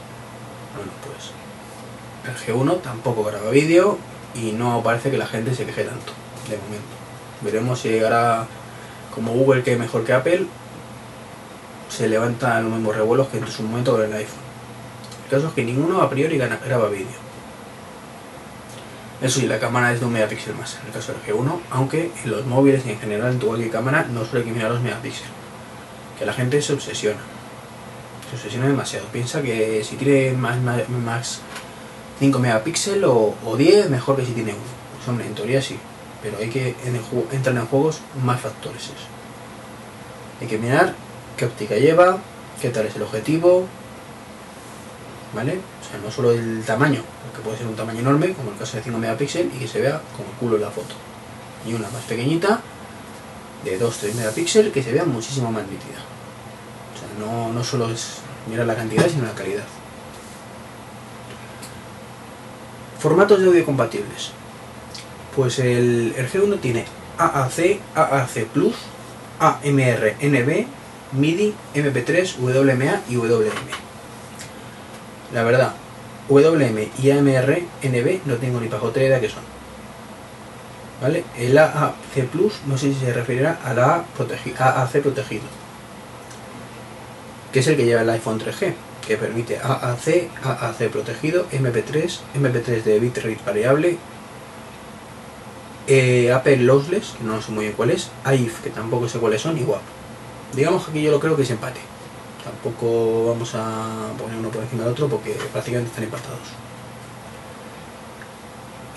Bueno, 0.76 0.92
pues 1.04 1.32
el 2.26 2.54
G1 2.54 2.80
tampoco 2.80 3.25
graba 3.25 3.50
vídeo 3.50 3.99
y 4.34 4.52
no 4.52 4.82
parece 4.82 5.11
que 5.11 5.18
la 5.18 5.26
gente 5.26 5.54
se 5.54 5.66
queje 5.66 5.84
tanto, 5.84 6.12
de 6.49 6.56
momento. 6.56 6.84
Veremos 7.42 7.80
si 7.80 7.88
llegará 7.88 8.46
como 9.14 9.32
Google 9.32 9.62
que 9.62 9.75
es 9.75 9.78
mejor 9.78 10.04
que 10.04 10.12
Apple, 10.12 10.46
se 11.88 12.08
levanta 12.08 12.61
los 12.61 12.73
mismos 12.73 12.96
revuelos 12.96 13.28
que 13.28 13.38
en 13.38 13.46
su 13.46 13.62
momento 13.62 13.92
con 13.92 14.02
el 14.02 14.12
iPhone. 14.12 14.44
El 15.25 15.30
caso 15.30 15.49
es 15.49 15.54
que 15.54 15.64
ninguno 15.64 16.02
a 16.02 16.11
priori 16.11 16.38
graba 16.38 16.88
vídeo. 16.88 17.23
Eso 19.24 19.40
sí, 19.40 19.46
la 19.46 19.58
cámara 19.58 19.90
es 19.90 20.00
de 20.00 20.06
un 20.06 20.12
megapíxel 20.12 20.54
más, 20.54 20.76
en 20.82 20.88
el 20.88 20.92
caso 20.92 21.14
del 21.14 21.22
G1, 21.22 21.58
aunque 21.70 22.10
en 22.22 22.30
los 22.30 22.44
móviles 22.44 22.84
y 22.84 22.90
en 22.90 22.98
general 22.98 23.32
en 23.32 23.38
tu 23.38 23.46
cualquier 23.46 23.70
cámara 23.70 24.06
no 24.12 24.22
suele 24.22 24.44
que 24.44 24.52
mirar 24.52 24.70
los 24.70 24.82
megapíxeles. 24.82 25.30
Que 26.18 26.26
la 26.26 26.34
gente 26.34 26.60
se 26.60 26.74
obsesiona. 26.74 27.20
Se 28.28 28.36
obsesiona 28.36 28.68
demasiado. 28.68 29.06
Piensa 29.06 29.40
que 29.40 29.82
si 29.82 29.96
tiene 29.96 30.32
más, 30.32 30.58
más, 30.60 31.40
5 32.18 32.38
megapíxeles 32.38 33.08
o, 33.08 33.56
10, 33.56 33.88
mejor 33.88 34.16
que 34.16 34.26
si 34.26 34.32
tiene 34.32 34.52
uno. 34.52 34.60
Pues 34.94 35.08
hombre, 35.08 35.26
en 35.26 35.34
teoría 35.34 35.62
sí. 35.62 35.78
Pero 36.22 36.36
hay 36.36 36.50
que 36.50 36.76
en 36.84 37.00
entran 37.32 37.56
en 37.56 37.64
juegos 37.64 38.00
más 38.22 38.38
factores 38.42 38.90
Hay 40.38 40.46
que 40.46 40.58
mirar 40.58 40.94
qué 41.38 41.46
óptica 41.46 41.76
lleva, 41.76 42.18
qué 42.60 42.68
tal 42.68 42.84
es 42.84 42.96
el 42.96 43.02
objetivo, 43.02 43.66
¿vale? 45.34 45.52
O 45.52 45.90
sea, 45.90 46.00
no 46.02 46.10
solo 46.10 46.32
el 46.32 46.62
tamaño, 46.64 47.02
que 47.34 47.42
puede 47.42 47.58
ser 47.58 47.66
un 47.66 47.76
tamaño 47.76 48.00
enorme, 48.00 48.32
como 48.32 48.52
el 48.52 48.58
caso 48.58 48.76
de 48.76 48.82
5 48.82 48.98
megapíxeles, 48.98 49.54
y 49.54 49.58
que 49.58 49.68
se 49.68 49.80
vea 49.80 50.00
como 50.16 50.30
el 50.30 50.36
culo 50.36 50.56
en 50.56 50.62
la 50.62 50.70
foto. 50.70 50.94
Y 51.66 51.74
una 51.74 51.88
más 51.90 52.02
pequeñita, 52.04 52.60
de 53.64 53.80
2-3 53.80 54.14
megapíxeles, 54.14 54.72
que 54.72 54.82
se 54.82 54.92
vea 54.92 55.04
muchísimo 55.04 55.50
más 55.50 55.64
nítida. 55.64 56.00
O 56.94 56.98
sea, 56.98 57.26
no, 57.26 57.52
no 57.52 57.64
solo 57.64 57.90
es 57.90 58.18
mirar 58.48 58.66
la 58.66 58.76
cantidad, 58.76 59.08
sino 59.08 59.24
la 59.24 59.34
calidad. 59.34 59.64
Formatos 62.98 63.40
de 63.40 63.46
audio 63.46 63.64
compatibles. 63.64 64.30
Pues 65.34 65.58
el, 65.58 66.14
el 66.16 66.30
G1 66.30 66.60
tiene 66.60 66.84
AAC, 67.18 67.80
AAC 67.94 68.46
Plus, 68.46 68.74
AMR, 69.40 70.16
NB, 70.22 70.66
MIDI, 71.12 71.54
MP3, 71.74 72.36
WMA 72.38 73.02
y 73.08 73.16
WM. 73.16 73.83
La 75.34 75.42
verdad, 75.42 75.72
WM 76.28 76.88
y 77.02 77.10
AMR 77.10 77.58
NB 77.82 78.20
no 78.24 78.36
tengo 78.36 78.60
ni 78.60 78.68
pajotera 78.68 79.20
qué 79.20 79.28
son. 79.28 79.42
¿Vale? 81.02 81.24
El 81.36 81.58
AAC 81.58 82.28
Plus 82.30 82.60
no 82.66 82.78
sé 82.78 82.94
si 82.94 83.00
se 83.00 83.12
referirá 83.12 83.58
a 83.64 83.74
la 83.74 84.04
AAC 84.56 85.02
protegido, 85.02 85.44
que 87.52 87.58
es 87.58 87.66
el 87.66 87.76
que 87.76 87.84
lleva 87.84 88.02
el 88.02 88.10
iPhone 88.10 88.40
3G, 88.40 88.74
que 89.06 89.16
permite 89.16 89.58
AAC, 89.58 90.30
AAC 90.44 90.88
protegido, 90.90 91.46
MP3, 91.50 92.20
MP3 92.36 92.84
de 92.84 93.00
bitrate 93.00 93.40
variable, 93.44 93.98
eh, 95.88 96.32
Apple 96.32 96.58
Lossless, 96.58 97.16
que 97.18 97.24
no 97.24 97.42
sé 97.42 97.50
muy 97.50 97.64
bien 97.64 97.76
cuál 97.76 97.90
es, 97.90 98.08
AIF, 98.22 98.62
que 98.62 98.70
tampoco 98.70 99.08
sé 99.08 99.18
cuáles 99.18 99.42
son, 99.42 99.58
y. 99.58 99.66
Digamos 100.54 100.84
que 100.84 100.92
aquí 100.92 101.02
yo 101.02 101.10
lo 101.10 101.18
creo 101.18 101.34
que 101.36 101.42
es 101.42 101.50
empate. 101.50 101.80
Tampoco 102.44 103.28
vamos 103.28 103.54
a 103.54 104.12
poner 104.18 104.36
uno 104.36 104.50
por 104.50 104.62
encima 104.62 104.84
del 104.84 104.92
otro 104.92 105.08
porque 105.08 105.32
prácticamente 105.50 105.90
están 105.90 106.04
empatados. 106.04 106.48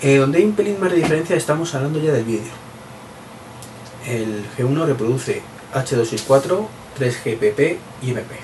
Eh, 0.02 0.18
donde 0.18 0.38
hay 0.38 0.44
un 0.44 0.52
pelín 0.52 0.78
más 0.78 0.90
de 0.90 0.98
diferencia 0.98 1.34
estamos 1.34 1.74
hablando 1.74 1.98
ya 1.98 2.12
del 2.12 2.24
vídeo. 2.24 2.52
El 4.06 4.44
G1 4.56 4.86
reproduce 4.86 5.42
H264, 5.74 6.66
3GPP 6.98 7.76
y 8.02 8.10
MP. 8.10 8.36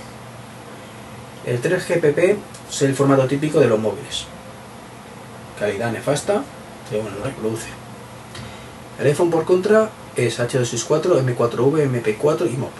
El 1.47 1.63
3GPP 1.63 2.37
es 2.71 2.83
el 2.83 2.95
formato 2.95 3.27
típico 3.27 3.61
de 3.61 3.69
los 3.69 3.79
móviles. 3.79 4.25
Calidad 5.59 5.93
nefasta, 5.93 6.43
pero 6.89 7.03
bueno, 7.03 7.19
lo 7.19 7.25
reproduce. 7.25 7.69
El 8.99 9.07
iPhone 9.07 9.31
por 9.31 9.45
contra 9.45 9.91
es 10.17 10.41
H264, 10.41 11.23
M4V, 11.25 11.91
MP4 11.91 12.53
y 12.53 12.57
MOP. 12.57 12.73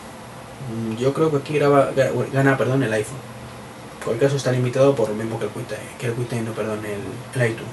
Mm, 0.71 0.97
yo 0.97 1.13
creo 1.13 1.31
que 1.31 1.39
aquí 1.39 1.55
graba, 1.55 1.91
gana 2.33 2.57
perdón, 2.57 2.83
el 2.83 2.93
iPhone. 2.93 3.19
En 3.99 4.05
cualquier 4.05 4.29
caso 4.29 4.37
está 4.37 4.53
limitado 4.53 4.95
por 4.95 5.09
lo 5.09 5.15
mismo 5.15 5.39
que 5.39 5.47
el 5.47 5.51
QuickTime, 5.51 5.97
que 5.99 6.07
el 6.07 6.15
QuickTime, 6.15 6.43
no, 6.43 6.53
perdón, 6.53 6.81
el, 6.85 7.51
iTunes. 7.51 7.69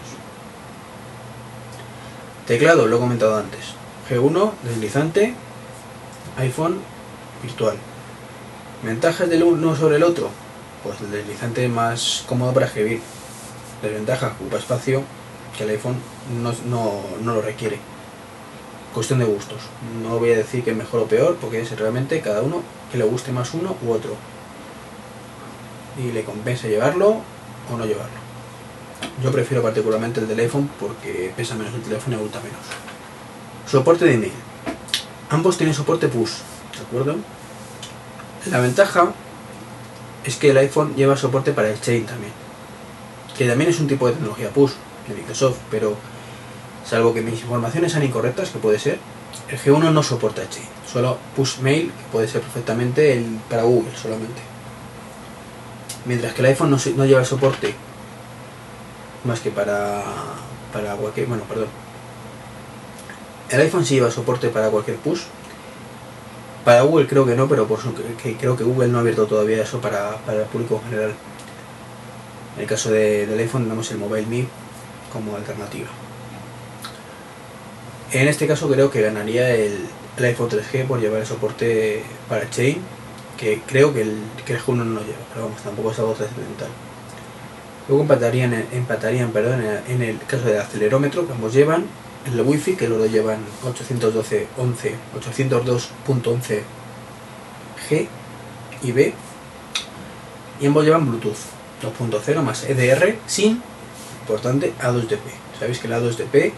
Teclado, 2.48 2.88
lo 2.88 2.98
he 2.98 3.00
comentado 3.00 3.38
antes. 3.38 3.76
G1, 4.10 4.52
deslizante, 4.64 5.34
iPhone, 6.38 6.80
virtual. 7.44 7.76
¿Ventajas 8.84 9.30
del 9.30 9.44
uno 9.44 9.76
sobre 9.76 9.98
el 9.98 10.04
otro? 10.04 10.30
Pues 10.84 11.00
el 11.02 11.12
deslizante 11.12 11.66
es 11.66 11.72
más 11.72 12.24
cómodo 12.28 12.54
para 12.54 12.66
escribir. 12.66 13.02
Desventaja, 13.82 14.34
ocupa 14.40 14.58
espacio 14.58 15.04
que 15.58 15.64
el 15.64 15.72
iPhone 15.72 15.98
no, 16.42 16.54
no 17.22 17.34
lo 17.34 17.42
requiere 17.42 17.91
cuestión 18.94 19.20
de 19.20 19.26
gustos. 19.26 19.60
No 20.04 20.20
voy 20.20 20.32
a 20.32 20.38
decir 20.38 20.64
que 20.64 20.72
es 20.72 20.78
mejor 20.78 21.02
o 21.02 21.06
peor, 21.08 21.38
porque 21.40 21.62
es 21.62 21.78
realmente 21.78 22.22
cada 22.22 22.42
uno 22.42 22.62
que 22.92 22.98
le 22.98 23.04
guste 23.06 23.32
más 23.32 23.54
uno 23.54 23.76
u 23.82 23.92
otro. 23.92 24.16
Y 25.98 26.12
le 26.12 26.24
compensa 26.24 26.68
llevarlo 26.68 27.22
o 27.72 27.78
no 27.78 27.86
llevarlo. 27.86 28.22
Yo 29.24 29.32
prefiero 29.32 29.62
particularmente 29.62 30.20
el 30.20 30.28
teléfono 30.28 30.68
porque 30.80 31.34
pesa 31.36 31.56
menos 31.56 31.74
el 31.74 31.82
teléfono 31.82 32.16
y 32.16 32.20
aguanta 32.20 32.40
menos. 32.40 32.60
Soporte 33.68 34.06
de 34.06 34.14
email. 34.16 34.32
Ambos 35.30 35.58
tienen 35.58 35.74
soporte 35.74 36.08
push, 36.08 36.32
¿de 36.78 36.86
acuerdo? 36.86 37.16
La 38.50 38.60
ventaja 38.60 39.14
es 40.26 40.36
que 40.36 40.52
el 40.52 40.58
iPhone 40.58 40.96
lleva 40.96 41.16
soporte 41.16 41.52
para 41.52 41.70
el 41.70 41.80
chain 41.80 42.06
también. 42.06 42.34
Que 43.38 43.48
también 43.48 43.70
es 43.70 43.80
un 43.80 43.88
tipo 43.88 44.08
de 44.08 44.14
tecnología 44.14 44.50
push 44.50 44.72
de 45.08 45.16
Microsoft, 45.16 45.58
pero 45.70 45.96
salvo 46.86 47.14
que 47.14 47.22
mis 47.22 47.42
informaciones 47.42 47.92
sean 47.92 48.04
incorrectas, 48.04 48.50
que 48.50 48.60
puede 48.60 48.80
ser, 48.80 49.00
el 49.50 49.60
G1 49.60 49.92
no 49.92 50.04
soporta 50.04 50.48
Chain, 50.50 50.68
solo 50.92 51.18
push 51.36 51.60
mail, 51.60 51.88
que 51.92 52.12
puede 52.12 52.28
ser 52.28 52.42
perfectamente 52.42 53.14
el 53.14 53.40
para 53.50 53.64
Google 53.64 53.92
solamente. 53.96 54.42
Mientras 56.06 56.34
que 56.34 56.42
el 56.42 56.48
iPhone 56.48 56.72
no, 56.72 57.06
lleva 57.06 57.24
soporte 57.24 57.76
más 59.24 59.40
que 59.40 59.52
para, 59.52 60.02
para 60.74 60.96
cualquier, 60.96 61.28
bueno, 61.28 61.44
perdón. 61.44 61.68
El 63.50 63.62
iPhone 63.62 63.86
sí 63.86 63.96
lleva 63.96 64.10
soporte 64.10 64.50
para 64.50 64.70
cualquier 64.70 64.98
push. 64.98 65.22
Para 66.66 66.82
Google 66.82 67.08
creo 67.08 67.26
que 67.26 67.36
no, 67.36 67.48
pero 67.48 67.68
por 67.68 67.80
que, 68.18 68.36
creo 68.38 68.56
que 68.56 68.64
Google 68.64 68.88
no 68.88 68.98
ha 68.98 69.02
abierto 69.02 69.28
todavía 69.28 69.64
eso 69.64 69.80
para, 69.82 70.16
el 70.28 70.46
público 70.46 70.82
en 70.84 70.90
general. 70.90 71.14
En 72.56 72.62
el 72.62 72.68
caso 72.68 72.92
del 72.92 73.38
iPhone 73.38 73.64
tenemos 73.64 73.92
el 73.92 73.98
Mobile 73.98 74.28
Me 74.28 74.48
como 75.12 75.36
alternativa. 75.36 75.88
En 78.14 78.28
este 78.28 78.46
caso 78.46 78.68
creo 78.70 78.92
que 78.92 79.02
ganaría 79.02 79.56
el, 79.56 79.88
iPhone 80.18 80.50
3G 80.50 80.86
por 80.86 81.00
llevar 81.00 81.22
el 81.22 81.26
soporte 81.26 82.04
para 82.28 82.50
Chain, 82.50 82.78
que 83.38 83.62
creo 83.66 83.94
que 83.94 84.02
el, 84.02 84.18
que 84.46 84.54
el 84.54 84.60
G1 84.60 84.76
no 84.76 84.84
lo 84.84 85.00
lleva, 85.00 85.20
pero 85.34 85.46
vamos, 85.46 85.62
tampoco 85.62 85.92
es 85.92 86.00
algo 86.00 86.12
trascendental. 86.14 86.68
Luego 87.88 88.04
empatarían, 88.04 88.66
empatarían 88.74 89.32
perdón, 89.32 89.64
en 89.88 90.02
el 90.02 90.20
caso 90.28 90.44
del 90.44 90.60
acelerómetro, 90.60 91.26
que 91.26 91.32
ambos 91.32 91.54
llevan, 91.54 91.86
el 92.26 92.42
Wi-Fi, 92.42 92.76
que 92.76 92.88
dos 92.88 93.10
llevan 93.10 93.40
812.11, 93.64 94.48
802.11 95.18 96.62
G 97.90 98.08
y 98.84 98.92
B, 98.92 99.14
y 100.60 100.66
ambos 100.66 100.84
llevan 100.84 101.08
Bluetooth 101.08 101.38
2.0 101.82 102.42
más 102.42 102.66
EDR 102.66 103.16
sin, 103.26 103.62
importante, 104.22 104.74
A2DP. 104.82 105.18
Sabéis 105.58 105.80
que 105.80 105.88
el 105.88 105.94
A2DP 105.94 106.52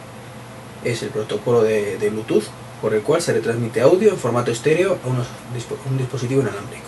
es 0.83 1.03
el 1.03 1.09
protocolo 1.09 1.63
de, 1.63 1.97
Bluetooth 2.11 2.45
por 2.81 2.93
el 2.93 3.01
cual 3.01 3.21
se 3.21 3.33
retransmite 3.33 3.81
audio 3.81 4.09
en 4.09 4.17
formato 4.17 4.51
estéreo 4.51 4.97
a 5.03 5.07
un 5.07 5.97
dispositivo 5.97 6.41
inalámbrico. 6.41 6.87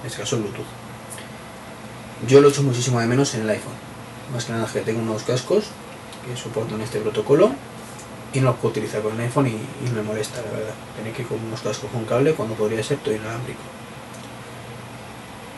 En 0.00 0.06
este 0.06 0.20
caso 0.20 0.38
Bluetooth. 0.38 0.66
Yo 2.26 2.40
lo 2.40 2.48
echo 2.48 2.62
muchísimo 2.62 3.00
de 3.00 3.06
menos 3.06 3.34
en 3.34 3.42
el 3.42 3.50
iPhone. 3.50 3.74
Más 4.32 4.44
que 4.44 4.52
nada 4.52 4.66
que 4.72 4.80
tengo 4.80 5.00
unos 5.00 5.22
cascos 5.22 5.64
que 6.24 6.36
soportan 6.36 6.80
este 6.80 7.00
protocolo 7.00 7.50
y 8.32 8.40
no 8.40 8.46
los 8.46 8.56
puedo 8.56 8.70
utilizar 8.70 9.02
con 9.02 9.14
el 9.14 9.20
iPhone 9.20 9.48
y, 9.48 9.90
me 9.90 10.02
molesta, 10.02 10.42
la 10.42 10.50
verdad. 10.50 10.74
Tener 10.96 11.12
que 11.12 11.22
ir 11.22 11.28
con 11.28 11.42
unos 11.42 11.60
cascos 11.60 11.90
con 11.90 12.04
cable 12.04 12.34
cuando 12.34 12.54
podría 12.54 12.82
ser 12.82 12.98
todo 12.98 13.14
inalámbrico. 13.14 13.60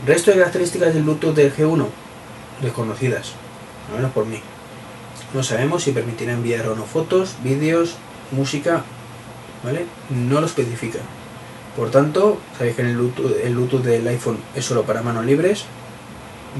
Resto 0.06 0.30
de 0.30 0.38
características 0.38 0.94
del 0.94 1.02
Bluetooth 1.04 1.34
del 1.34 1.54
G1 1.54 1.86
desconocidas, 2.60 3.32
al 3.90 3.96
menos 3.96 4.12
por 4.12 4.26
mí. 4.26 4.40
No 5.34 5.42
sabemos 5.42 5.84
si 5.84 5.92
permitirá 5.92 6.32
enviar 6.32 6.68
o 6.68 6.76
no 6.76 6.84
fotos, 6.84 7.36
vídeos, 7.42 7.96
música, 8.32 8.84
¿vale? 9.64 9.86
No 10.10 10.40
lo 10.40 10.46
especifica. 10.46 10.98
Por 11.76 11.90
tanto, 11.90 12.38
sabéis 12.58 12.76
que 12.76 12.82
el 12.82 12.96
Bluetooth, 12.96 13.82
del 13.82 14.06
iPhone 14.08 14.38
es 14.54 14.64
solo 14.64 14.82
para 14.82 15.02
manos 15.02 15.24
libres. 15.24 15.64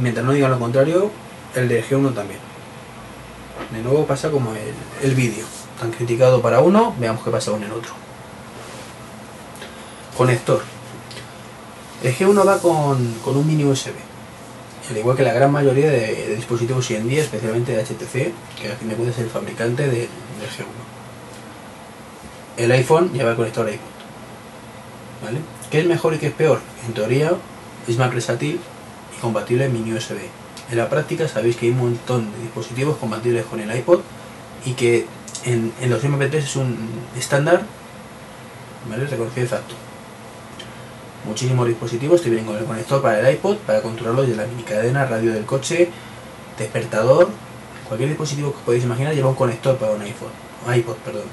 Mientras 0.00 0.24
no 0.24 0.32
diga 0.32 0.48
lo 0.48 0.58
contrario, 0.58 1.10
el 1.54 1.68
de 1.68 1.84
G1 1.84 2.14
también. 2.14 2.40
De 3.70 3.82
nuevo 3.82 4.06
pasa 4.06 4.30
como 4.30 4.52
el, 5.02 5.14
vídeo. 5.14 5.44
tan 5.78 5.90
criticado 5.90 6.40
para 6.40 6.60
uno, 6.60 6.94
veamos 6.98 7.22
qué 7.22 7.30
pasa 7.30 7.50
con 7.50 7.62
el 7.62 7.72
otro. 7.72 7.92
Conector. 10.16 10.62
El 12.02 12.16
G1 12.16 12.46
va 12.46 12.58
con, 12.58 13.14
con 13.22 13.36
un 13.36 13.46
mini 13.46 13.64
USB. 13.64 14.11
Al 14.90 14.96
igual 14.96 15.16
que 15.16 15.22
la 15.22 15.32
gran 15.32 15.52
mayoría 15.52 15.90
de, 15.90 16.34
dispositivos 16.36 16.90
hoy 16.90 16.96
en 16.96 17.08
día, 17.08 17.22
especialmente 17.22 17.72
de 17.72 17.82
HTC, 17.82 18.32
que 18.60 18.70
al 18.70 18.76
fin 18.76 18.88
de 18.88 18.94
cuentas 18.96 19.18
es 19.18 19.24
el 19.24 19.30
fabricante 19.30 19.86
del, 19.86 20.08
G1. 20.08 20.66
El 22.56 22.72
iPhone 22.72 23.12
lleva 23.12 23.30
el 23.30 23.36
conector 23.36 23.68
iPod. 23.68 23.80
¿Vale? 25.24 25.38
¿Qué 25.70 25.80
es 25.80 25.86
mejor 25.86 26.14
y 26.14 26.18
qué 26.18 26.26
es 26.26 26.32
peor? 26.32 26.60
En 26.86 26.94
teoría 26.94 27.32
es 27.86 27.96
más 27.96 28.10
versátil 28.10 28.58
y 29.16 29.20
compatible 29.20 29.68
mini 29.68 29.92
USB. 29.92 30.16
En 30.70 30.76
la 30.76 30.88
práctica 30.88 31.28
sabéis 31.28 31.56
que 31.56 31.66
hay 31.66 31.72
un 31.72 31.78
montón 31.78 32.32
de 32.32 32.38
dispositivos 32.40 32.96
compatibles 32.96 33.44
con 33.44 33.60
el 33.60 33.74
iPod 33.74 34.00
y 34.64 34.72
que 34.72 35.06
en, 35.44 35.72
en 35.80 35.90
los 35.90 36.02
MP3 36.02 36.34
es 36.34 36.56
un 36.56 36.76
estándar 37.16 37.62
¿vale? 38.88 39.06
reconocido 39.06 39.44
exacto 39.44 39.74
muchísimos 41.24 41.66
dispositivos 41.66 42.22
te 42.22 42.30
vienen 42.30 42.46
con 42.46 42.56
el 42.56 42.64
conector 42.64 43.00
para 43.00 43.20
el 43.20 43.34
iPod, 43.34 43.56
para 43.58 43.82
controlarlo 43.82 44.22
desde 44.22 44.36
la 44.36 44.46
mini 44.46 44.62
cadena, 44.62 45.06
radio 45.06 45.32
del 45.32 45.44
coche, 45.44 45.90
despertador, 46.58 47.30
cualquier 47.86 48.10
dispositivo 48.10 48.52
que 48.52 48.58
podéis 48.64 48.84
imaginar 48.84 49.14
lleva 49.14 49.28
un 49.28 49.34
conector 49.34 49.76
para 49.76 49.92
un 49.92 50.02
iPhone, 50.02 50.30
iPod, 50.74 50.96
perdón. 50.96 51.24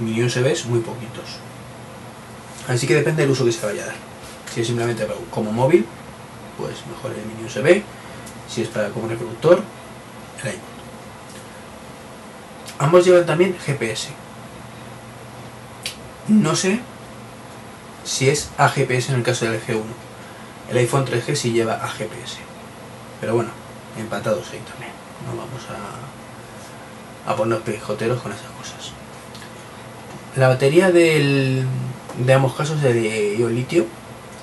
Mini 0.00 0.24
USBs 0.24 0.66
muy 0.66 0.80
poquitos. 0.80 1.38
Así 2.68 2.86
que 2.86 2.94
depende 2.94 3.22
del 3.22 3.30
uso 3.30 3.44
que 3.44 3.52
se 3.52 3.64
vaya 3.64 3.82
a 3.82 3.86
dar. 3.86 3.96
Si 4.52 4.60
es 4.60 4.66
simplemente 4.66 5.06
como 5.30 5.52
móvil, 5.52 5.86
pues 6.58 6.74
mejor 6.86 7.12
el 7.12 7.24
mini 7.26 7.46
USB. 7.46 7.82
Si 8.48 8.62
es 8.62 8.68
para 8.68 8.88
como 8.88 9.08
reproductor, 9.08 9.62
el 10.42 10.48
iPod. 10.48 10.72
Ambos 12.78 13.04
llevan 13.04 13.26
también 13.26 13.56
GPS. 13.64 14.08
No 16.28 16.54
sé 16.54 16.80
si 18.04 18.28
es 18.28 18.50
AGPS 18.58 19.10
en 19.10 19.16
el 19.16 19.22
caso 19.22 19.44
del 19.44 19.60
G1. 19.60 19.82
El 20.70 20.78
iPhone 20.78 21.04
3G 21.06 21.34
sí 21.34 21.52
lleva 21.52 21.74
AGPS. 21.74 22.38
Pero 23.20 23.34
bueno, 23.34 23.50
empatados 23.98 24.50
ahí 24.52 24.60
también. 24.60 24.92
No 25.26 25.36
vamos 25.36 25.62
a, 27.26 27.30
a 27.30 27.36
poner 27.36 27.60
pejoteros 27.60 28.20
con 28.20 28.32
esas 28.32 28.50
cosas. 28.58 28.92
La 30.36 30.48
batería 30.48 30.90
del, 30.90 31.66
de 32.18 32.32
ambos 32.32 32.54
casos 32.54 32.82
es 32.82 32.94
de 32.94 33.36
ion 33.38 33.54
litio. 33.54 33.86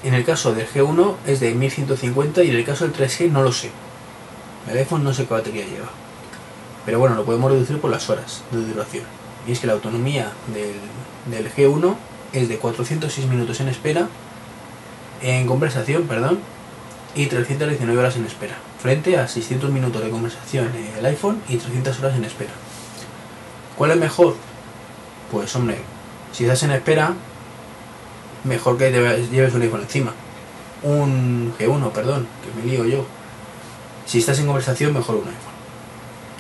En 0.04 0.14
el 0.14 0.24
caso 0.24 0.54
del 0.54 0.68
G1 0.68 1.16
es 1.26 1.40
de 1.40 1.54
1150 1.54 2.44
y 2.44 2.52
en 2.52 2.56
el 2.56 2.66
caso 2.66 2.88
del 2.88 2.96
3G 2.96 3.32
no 3.32 3.42
lo 3.42 3.52
sé. 3.52 3.70
El 4.70 4.78
iPhone 4.78 5.04
no 5.04 5.14
sé 5.14 5.26
qué 5.26 5.34
batería 5.34 5.66
lleva. 5.66 5.90
Pero 6.86 7.00
bueno, 7.00 7.16
lo 7.16 7.26
podemos 7.26 7.52
reducir 7.52 7.80
por 7.82 7.92
las 7.92 8.10
horas 8.10 8.44
de 8.52 8.60
duración. 8.60 9.04
Y 9.48 9.52
es 9.52 9.60
que 9.60 9.68
la 9.68 9.74
autonomía 9.74 10.32
del, 10.54 10.76
del 11.26 11.52
G1 11.52 11.96
es 12.34 12.50
de 12.50 12.58
406 12.58 13.28
minutos 13.28 13.60
en 13.60 13.70
espera, 13.70 14.08
en 15.22 15.48
conversación, 15.48 16.04
perdón, 16.04 16.40
y 17.16 17.26
319 17.26 18.00
horas 18.00 18.16
en 18.16 18.26
espera, 18.26 18.56
frente 18.82 19.18
a 19.18 19.28
600 19.28 19.72
minutos 19.72 20.04
de 20.04 20.10
conversación 20.10 20.70
en 20.76 20.98
el 20.98 21.06
iPhone 21.06 21.42
y 21.50 21.58
300 21.58 22.00
horas 22.00 22.16
en 22.16 22.26
espera. 22.26 22.52
¿Cuál 23.78 23.92
es 23.92 23.98
mejor? 23.98 24.36
Pues 25.32 25.56
hombre, 25.56 25.78
si 26.32 26.44
estás 26.44 26.64
en 26.64 26.72
espera, 26.72 27.14
mejor 28.44 28.78
que 28.78 28.92
lleves 28.92 29.54
un 29.54 29.62
iPhone 29.62 29.82
encima. 29.82 30.14
Un 30.84 31.54
G1, 31.58 31.92
perdón, 31.92 32.28
que 32.44 32.62
me 32.62 32.72
lío 32.72 32.86
yo. 32.86 33.06
Si 34.06 34.20
estás 34.20 34.40
en 34.40 34.46
conversación, 34.46 34.94
mejor 34.94 35.16
un 35.16 35.28
iPhone. 35.28 35.60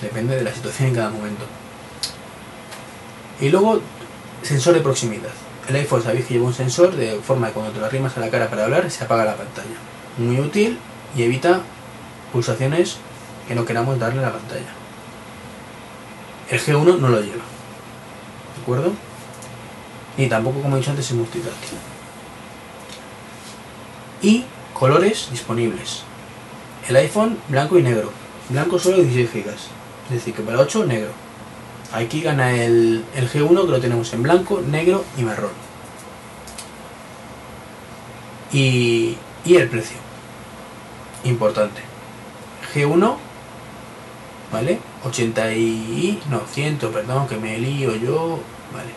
Depende 0.02 0.36
de 0.36 0.44
la 0.44 0.54
situación 0.54 0.90
en 0.90 0.96
cada 0.96 1.10
momento. 1.10 1.46
Y 3.42 3.50
luego, 3.50 3.82
sensor 4.44 4.74
de 4.74 4.82
proximidad. 4.82 5.32
El 5.70 5.76
iPhone 5.76 6.02
sabéis 6.02 6.26
que 6.26 6.34
lleva 6.34 6.48
un 6.48 6.54
sensor 6.54 6.96
de 6.96 7.20
forma 7.20 7.48
que 7.48 7.54
cuando 7.54 7.72
te 7.72 7.80
lo 7.80 7.86
arrimas 7.86 8.18
a 8.18 8.22
la 8.22 8.32
cara 8.32 8.50
para 8.50 8.64
hablar 8.64 8.90
se 8.90 9.04
apaga 9.04 9.24
la 9.24 9.36
pantalla. 9.36 9.78
Muy 10.18 10.40
útil 10.40 10.80
y 11.16 11.22
evita 11.22 11.62
pulsaciones 12.34 12.98
que 13.48 13.54
no 13.54 13.66
queramos 13.66 14.00
darle 14.00 14.18
a 14.20 14.24
la 14.24 14.32
pantalla. 14.32 14.74
El 16.50 16.60
G1 16.60 16.98
no 16.98 17.10
lo 17.10 17.22
lleva. 17.22 17.44
¿De 18.56 18.62
acuerdo? 18.64 18.94
Y 20.18 20.28
tampoco, 20.28 20.60
como 20.60 20.76
he 20.76 20.80
dicho 20.80 20.90
antes, 20.90 21.06
es 21.06 21.16
multitáctil. 21.16 21.78
Y 24.24 24.46
colores 24.74 25.28
disponibles. 25.30 26.02
El 26.88 26.96
iPhone 26.96 27.38
blanco 27.48 27.78
y 27.78 27.84
negro. 27.84 28.12
Blanco 28.50 28.80
solo 28.80 28.98
16 28.98 29.32
GB. 29.32 29.52
Es 29.52 30.10
decir, 30.10 30.34
que 30.34 30.42
para 30.42 30.58
8 30.58 30.86
negro. 30.88 31.12
Aquí 31.92 32.22
gana 32.22 32.54
el, 32.54 33.04
G1 33.16 33.66
que 33.66 33.72
lo 33.72 33.80
tenemos 33.80 34.14
en 34.14 34.22
blanco, 34.22 34.62
negro 34.62 35.04
y 35.18 35.24
marrón. 35.24 35.52
Y, 38.52 39.18
el 39.46 39.68
precio. 39.68 39.98
Importante. 41.24 41.82
G1, 42.74 43.16
¿vale? 44.52 44.80
80 45.04 45.54
y... 45.54 46.22
no, 46.30 46.42
100, 46.42 46.78
perdón, 46.78 47.28
que 47.28 47.38
me 47.38 47.58
lío 47.58 47.96
yo, 47.96 48.40
¿vale? 48.72 48.92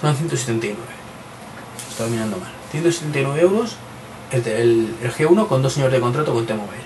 Son 0.00 0.16
179. 0.16 0.76
Estaba 1.88 2.10
mirando 2.10 2.38
mal. 2.38 2.50
179 2.72 3.40
euros 3.40 3.76
el, 4.32 4.46
el, 4.48 5.12
G1 5.12 5.46
con 5.46 5.62
dos 5.62 5.76
años 5.78 5.92
de 5.92 6.00
contrato 6.00 6.34
con 6.34 6.44
T-Mobile. 6.44 6.82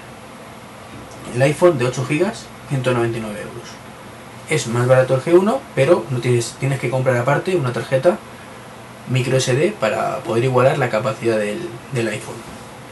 El 1.35 1.43
iPhone 1.43 1.79
de 1.79 1.87
8 1.87 2.07
GB, 2.07 2.33
199 2.69 3.41
euros 3.41 3.50
es 4.51 4.67
más 4.67 4.87
barato 4.87 5.15
el 5.15 5.23
G1, 5.23 5.59
pero 5.75 6.05
no 6.11 6.19
tienes, 6.19 6.57
tienes 6.59 6.81
que 6.81 6.91
comprar 6.91 7.17
aparte 7.17 7.55
una 7.57 7.73
tarjeta 7.73 8.19
micro 9.09 9.41
SD 9.41 9.73
para 9.79 10.19
poder 10.19 10.45
igualar 10.45 10.77
la 10.77 10.91
capacidad 10.91 11.39
del, 11.39 12.09
iPhone. 12.09 12.35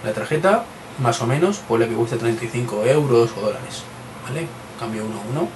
La 0.04 0.12
tarjeta, 0.12 0.64
más 0.98 1.20
o 1.20 1.26
menos, 1.26 1.58
puede 1.58 1.88
que 1.88 1.94
cueste 1.94 2.16
35 2.16 2.84
euros 2.86 3.30
o 3.36 3.40
dólares. 3.40 3.82
¿Vale? 4.26 4.46
Cambio 4.78 5.04
uno 5.04 5.16
a 5.16 5.30
uno. 5.30 5.48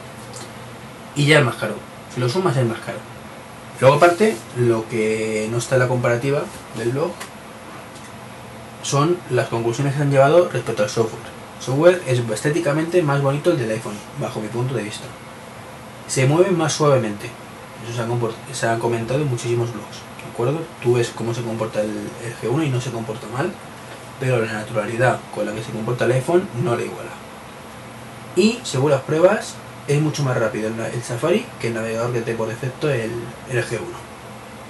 Y 1.14 1.26
ya 1.26 1.38
es 1.38 1.44
más 1.44 1.56
caro. 1.56 1.74
Si 2.12 2.20
lo 2.20 2.28
sumas 2.28 2.56
es 2.56 2.66
más 2.66 2.80
caro. 2.80 2.98
Luego 3.80 3.96
aparte, 3.96 4.36
lo 4.56 4.88
que 4.88 5.48
no 5.50 5.58
está 5.58 5.76
en 5.76 5.80
la 5.80 5.88
comparativa 5.88 6.42
del 6.76 6.90
blog 6.90 7.12
son 8.82 9.18
las 9.30 9.48
conclusiones 9.48 9.94
que 9.94 10.02
han 10.02 10.10
llevado 10.10 10.48
respecto 10.48 10.82
al 10.82 10.90
software. 10.90 11.22
El 11.58 11.64
software 11.64 12.02
es 12.06 12.18
estéticamente 12.18 13.02
más 13.02 13.22
bonito 13.22 13.52
el 13.52 13.58
del 13.58 13.70
iPhone, 13.70 13.96
bajo 14.20 14.40
mi 14.40 14.48
punto 14.48 14.74
de 14.74 14.82
vista 14.82 15.06
se 16.06 16.26
mueven 16.26 16.56
más 16.56 16.72
suavemente. 16.72 17.30
Eso 17.84 18.04
se 18.52 18.66
ha, 18.66 18.78
comentado 18.78 19.20
en 19.20 19.28
muchísimos 19.28 19.72
blogs. 19.72 19.98
¿De 20.24 20.30
acuerdo? 20.32 20.60
Tú 20.82 20.94
ves 20.94 21.12
cómo 21.14 21.34
se 21.34 21.42
comporta 21.42 21.80
el, 21.80 22.08
G1 22.40 22.66
y 22.66 22.70
no 22.70 22.80
se 22.80 22.90
comporta 22.90 23.26
mal, 23.32 23.52
pero 24.20 24.40
la 24.44 24.52
naturalidad 24.52 25.18
con 25.34 25.46
la 25.46 25.52
que 25.52 25.62
se 25.62 25.72
comporta 25.72 26.04
el 26.04 26.12
iPhone 26.12 26.48
no 26.62 26.76
le 26.76 26.84
iguala. 26.84 27.10
Y 28.36 28.60
según 28.62 28.92
las 28.92 29.02
pruebas, 29.02 29.54
es 29.88 30.00
mucho 30.00 30.22
más 30.22 30.38
rápido 30.38 30.68
el, 30.68 31.02
Safari 31.02 31.44
que 31.60 31.68
el 31.68 31.74
navegador 31.74 32.12
que 32.12 32.20
te 32.20 32.34
por 32.34 32.48
defecto 32.48 32.88
el, 32.88 33.10
el 33.50 33.64
G1. 33.64 33.80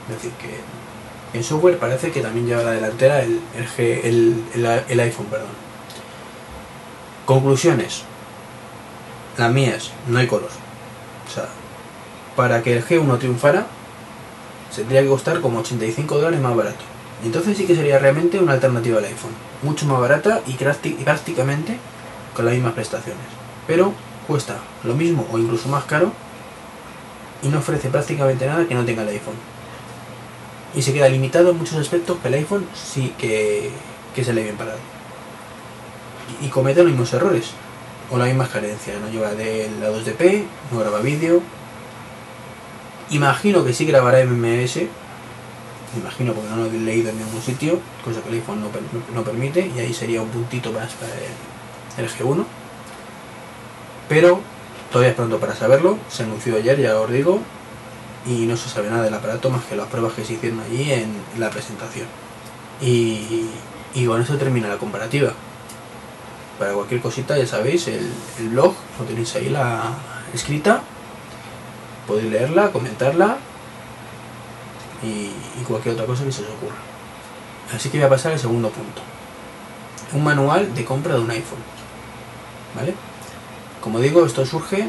Es 0.09 0.15
decir, 0.15 0.33
que 0.33 1.39
en 1.39 1.45
software 1.45 1.79
parece 1.79 2.11
que 2.11 2.23
también 2.23 2.47
lleva 2.47 2.63
la 2.63 2.73
delantera 2.73 3.23
el, 3.23 3.41
el, 3.79 4.45
el 4.89 5.01
iPhone. 5.01 5.27
Perdón. 5.27 5.49
Conclusiones. 7.27 8.05
Las 9.39 9.53
mías, 9.53 9.93
no 10.09 10.19
hay 10.19 10.27
color 10.27 10.63
para 12.37 12.63
que 12.63 12.77
el 12.77 12.85
G1 12.85 13.19
triunfara, 13.19 13.67
tendría 14.75 15.03
que 15.03 15.09
costar 15.09 15.41
como 15.41 15.61
85 15.61 16.17
dólares 16.17 16.41
más 16.41 16.57
barato. 16.57 16.85
Entonces 17.25 17.57
sí 17.57 17.67
que 17.67 17.77
sería 17.77 17.99
realmente 17.99 18.39
una 18.39 18.53
alternativa 18.53 18.99
al 18.99 19.05
iPhone. 19.05 19.33
Mucho 19.63 19.87
más 19.87 20.01
barata 20.01 20.41
y 20.47 20.55
prácticamente 20.55 21.79
con 22.35 22.45
las 22.45 22.55
mismas 22.55 22.73
prestaciones. 22.73 23.23
Pero 23.67 23.93
cuesta 24.27 24.57
lo 24.83 24.95
mismo 24.95 25.27
o 25.31 25.39
incluso 25.39 25.69
más 25.69 25.85
caro 25.85 26.13
y 27.43 27.49
no 27.49 27.59
ofrece 27.59 27.89
prácticamente 27.89 28.47
nada 28.47 28.67
que 28.67 28.75
no 28.75 28.85
tenga 28.85 29.03
el 29.03 29.09
iPhone. 29.11 29.37
Y 30.75 30.83
se 30.83 30.93
queda 30.93 31.09
limitado 31.09 31.51
en 31.51 31.59
muchos 31.59 31.77
aspectos 31.77 32.19
que 32.21 32.29
el 32.29 32.35
iPhone 32.35 32.67
sí 32.75 33.15
que, 33.19 33.71
que 34.15 34.25
se 34.25 34.33
le 34.33 34.43
bien 34.43 34.57
parado. 34.57 34.79
Y, 36.41 36.47
y 36.47 36.49
comete 36.49 36.83
los 36.83 36.91
mismos 36.91 37.13
errores 37.13 37.53
o 38.11 38.19
las 38.19 38.29
mismas 38.29 38.49
carencias. 38.49 39.01
No 39.01 39.11
lleva 39.11 39.33
de 39.35 39.71
la 39.81 39.91
2DP, 39.91 40.45
no 40.71 40.79
graba 40.79 41.01
vídeo. 41.01 41.43
Imagino 43.11 43.65
que 43.65 43.73
sí 43.73 43.85
grabará 43.85 44.25
MMS. 44.25 44.81
Imagino 45.97 46.33
porque 46.33 46.49
no 46.49 46.57
lo 46.57 46.67
he 46.67 46.71
leído 46.71 47.11
en 47.11 47.19
ningún 47.19 47.43
sitio, 47.43 47.79
cosa 48.03 48.23
que 48.23 48.31
el 48.31 48.37
iPhone 48.37 48.63
no, 49.15 49.23
permite, 49.23 49.71
y 49.77 49.79
ahí 49.79 49.93
sería 49.93 50.23
un 50.23 50.29
puntito 50.29 50.73
más 50.73 50.93
para 50.95 51.13
el, 51.99 52.09
G1. 52.11 52.47
Pero 54.09 54.41
todavía 54.91 55.11
es 55.11 55.17
pronto 55.17 55.39
para 55.39 55.55
saberlo, 55.55 55.99
se 56.09 56.23
anunció 56.23 56.57
ayer, 56.57 56.81
ya 56.81 56.99
os 56.99 57.11
digo, 57.11 57.41
y 58.25 58.47
no 58.47 58.57
se 58.57 58.71
sabe 58.71 58.89
nada 58.89 59.03
del 59.03 59.13
aparato 59.13 59.51
más 59.51 59.65
que 59.65 59.77
las 59.77 59.89
pruebas 59.89 60.15
que 60.15 60.25
se 60.25 60.33
hicieron 60.33 60.61
allí 60.61 60.91
en 60.91 61.13
la 61.39 61.51
presentación. 61.51 62.07
Y, 62.81 63.49
y 63.95 64.07
con 64.07 64.23
eso 64.23 64.39
termina 64.39 64.69
la 64.69 64.79
comparativa 64.79 65.35
para 66.63 66.75
cualquier 66.75 67.01
cosita 67.01 67.37
ya 67.37 67.45
sabéis, 67.45 67.89
el, 67.89 68.09
blog 68.51 68.73
lo 68.97 69.05
tenéis 69.05 69.35
ahí 69.35 69.49
la 69.49 69.83
escrita. 70.33 70.81
podéis 72.07 72.31
leerla, 72.31 72.71
comentarla 72.71 73.37
y, 75.03 75.33
cualquier 75.65 75.95
otra 75.95 76.07
cosa 76.07 76.23
que 76.23 76.31
se 76.31 76.43
os 76.43 76.51
ocurra. 76.51 76.77
Así 77.75 77.89
que 77.89 77.99
voy 77.99 78.07
a 78.07 78.11
pasar 78.11 78.31
al 78.31 78.39
segundo 78.39 78.71
punto. 78.71 79.03
Un 80.13 80.23
manual 80.23 80.73
de 80.73 80.85
compra 80.85 81.15
de 81.15 81.21
un 81.21 81.31
iPhone. 81.33 81.59
¿Vale? 82.77 82.95
Como 83.81 83.99
digo, 83.99 84.25
esto 84.25 84.47
surge 84.47 84.87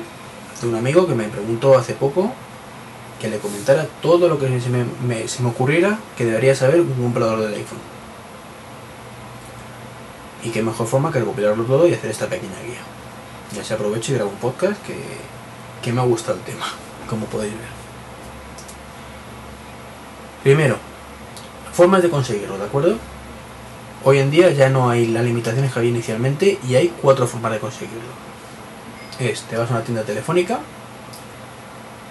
de 0.61 0.67
un 0.67 0.75
amigo 0.75 1.07
que 1.07 1.15
me 1.15 1.23
preguntó 1.23 1.75
hace 1.75 1.93
poco 1.93 2.33
que 3.19 3.29
le 3.29 3.39
comentara 3.39 3.87
todo 4.03 4.29
lo 4.29 4.37
que 4.37 4.61
se 4.61 4.69
me, 4.69 4.85
me- 5.07 5.27
se 5.27 5.41
me 5.41 5.49
ocurriera 5.49 5.97
que 6.15 6.25
debería 6.25 6.53
saber 6.53 6.81
un 6.81 6.93
comprador 6.93 7.39
del 7.39 7.55
iPhone. 7.55 7.92
Y 10.43 10.49
qué 10.49 10.61
mejor 10.61 10.87
forma 10.87 11.11
que 11.11 11.19
recopilarlo 11.19 11.63
todo 11.63 11.87
y 11.87 11.93
hacer 11.93 12.11
esta 12.11 12.27
pequeña 12.27 12.59
guía. 12.65 12.81
Ya 13.55 13.63
se 13.63 13.73
aprovecho 13.73 14.11
y 14.11 14.15
grabo 14.15 14.31
un 14.31 14.37
podcast 14.37 14.81
que, 14.85 14.97
que 15.81 15.93
me 15.93 16.01
ha 16.01 16.03
gustado 16.03 16.37
el 16.37 16.43
tema, 16.43 16.65
como 17.09 17.25
podéis 17.27 17.53
ver. 17.53 17.83
Primero, 20.43 20.77
formas 21.71 22.01
de 22.01 22.09
conseguirlo, 22.09 22.57
¿de 22.57 22.65
acuerdo? 22.65 22.97
Hoy 24.03 24.19
en 24.19 24.31
día 24.31 24.51
ya 24.51 24.69
no 24.69 24.89
hay 24.89 25.07
las 25.07 25.23
limitaciones 25.23 25.71
que 25.71 25.79
había 25.79 25.91
inicialmente 25.91 26.59
y 26.67 26.75
hay 26.75 26.93
cuatro 27.01 27.25
formas 27.25 27.53
de 27.53 27.59
conseguirlo. 27.59 28.01
Es, 29.19 29.43
te 29.43 29.55
vas 29.55 29.69
a 29.69 29.75
una 29.75 29.83
tienda 29.83 30.03
telefónica 30.03 30.59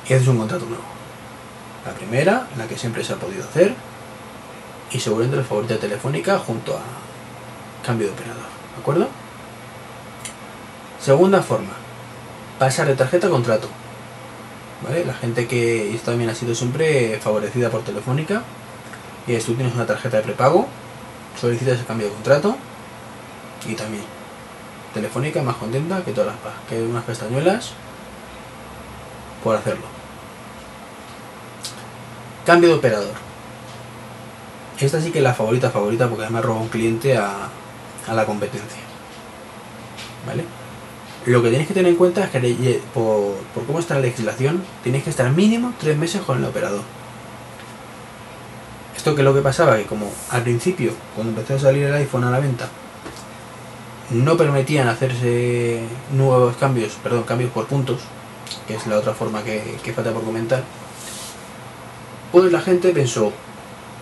y 0.09 0.15
haces 0.15 0.29
un 0.29 0.39
contrato 0.39 0.65
nuevo. 0.65 0.85
La 1.85 1.93
primera, 1.93 2.47
la 2.57 2.67
que 2.67 2.79
siempre 2.79 3.05
se 3.05 3.13
ha 3.13 3.17
podido 3.17 3.45
hacer, 3.45 3.75
y 4.91 5.01
seguramente 5.01 5.37
la 5.37 5.45
favorita 5.45 5.77
telefónica 5.77 6.39
junto 6.39 6.75
a 6.77 6.81
cambio 7.83 8.09
de 8.09 8.13
operador, 8.13 8.43
¿de 8.75 8.81
acuerdo? 8.81 9.09
Segunda 11.01 11.43
forma, 11.43 11.73
pasar 12.59 12.87
de 12.87 12.95
tarjeta 12.95 13.27
a 13.27 13.31
contrato. 13.31 13.69
¿Vale? 14.83 15.05
La 15.05 15.15
gente 15.15 15.47
que 15.47 15.99
también 16.05 16.31
ha 16.31 16.35
sido 16.35 16.55
siempre 16.55 17.19
favorecida 17.21 17.71
por 17.71 17.83
Telefónica, 17.83 18.43
y 19.27 19.35
es 19.35 19.45
tú 19.45 19.55
tienes 19.55 19.75
una 19.75 19.87
tarjeta 19.87 20.19
de 20.19 20.23
prepago, 20.23 20.67
solicitas 21.41 21.79
el 21.79 21.87
cambio 21.87 22.09
de 22.09 22.15
contrato, 22.15 22.57
y 23.67 23.75
también 23.75 24.05
Telefónica 24.95 25.43
más 25.43 25.57
contenta 25.57 26.05
que 26.05 26.13
todas 26.13 26.35
las 26.35 26.55
que 26.69 26.83
unas 26.83 27.05
pestañuelas 27.05 27.73
por 29.43 29.57
hacerlo. 29.57 29.87
Cambio 32.45 32.71
de 32.71 32.75
operador. 32.77 33.15
Esta 34.79 35.01
sí 35.01 35.11
que 35.11 35.19
es 35.19 35.25
la 35.25 35.35
favorita 35.35 35.71
favorita 35.71 36.09
porque 36.09 36.25
además 36.25 36.45
roba 36.45 36.61
un 36.61 36.69
cliente 36.69 37.17
a, 37.17 37.49
a 38.09 38.15
la 38.15 38.27
competencia. 38.27 38.81
¿Vale? 40.27 40.45
Lo 41.27 41.43
que 41.43 41.51
tenéis 41.51 41.69
que 41.69 41.75
tener 41.75 41.93
en 41.93 41.97
cuenta 41.97 42.25
es 42.25 42.31
que 42.31 42.81
por, 42.93 43.35
por 43.55 43.65
cómo 43.67 43.79
está 43.79 43.95
la 43.95 44.01
legislación, 44.01 44.63
tenéis 44.83 45.05
que 45.05 45.11
estar 45.11 45.31
mínimo 45.31 45.73
tres 45.79 45.97
meses 45.97 46.23
con 46.23 46.39
el 46.39 46.45
operador. 46.45 46.83
Esto 48.97 49.15
que 49.15 49.23
es 49.23 49.25
lo 49.25 49.35
que 49.35 49.41
pasaba, 49.41 49.77
que 49.77 49.85
como 49.85 50.11
al 50.31 50.43
principio, 50.43 50.93
cuando 51.15 51.33
empezó 51.33 51.55
a 51.55 51.59
salir 51.59 51.85
el 51.85 51.95
iPhone 51.95 52.25
a 52.25 52.31
la 52.31 52.41
venta, 52.41 52.69
no 54.11 54.37
permitían 54.37 54.89
hacerse 54.89 55.81
nuevos 56.13 56.57
cambios, 56.57 56.93
perdón, 57.03 57.23
cambios 57.23 57.51
por 57.51 57.67
puntos, 57.67 58.01
que 58.67 58.75
es 58.75 58.87
la 58.87 58.99
otra 58.99 59.15
forma 59.15 59.43
que, 59.43 59.79
que 59.83 59.93
falta 59.93 60.13
por 60.13 60.25
comentar, 60.25 60.63
pues 62.31 62.51
la 62.51 62.61
gente 62.61 62.91
pensó, 62.91 63.33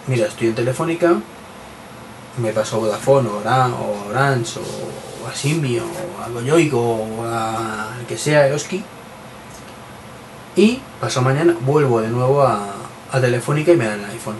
mira, 0.06 0.26
estoy 0.26 0.48
en 0.48 0.54
Telefónica, 0.54 1.20
me 2.38 2.52
paso 2.52 2.76
a 2.76 2.78
Vodafone 2.80 3.28
o 3.28 3.38
Oran- 3.40 3.72
o 3.74 4.08
Orange 4.10 4.58
o 4.60 5.26
a 5.28 5.34
Simbi 5.34 5.78
o 5.78 5.84
a 6.24 6.28
Goyoico 6.28 6.78
o 6.80 7.24
a 7.24 7.94
el 8.00 8.06
que 8.06 8.16
sea 8.16 8.46
Eroski 8.46 8.82
y 10.56 10.80
pasado 11.00 11.24
mañana 11.26 11.56
vuelvo 11.60 12.00
de 12.00 12.08
nuevo 12.08 12.42
a, 12.42 12.66
a 13.12 13.20
Telefónica 13.20 13.72
y 13.72 13.76
me 13.76 13.86
dan 13.86 14.00
el 14.00 14.10
iPhone. 14.10 14.36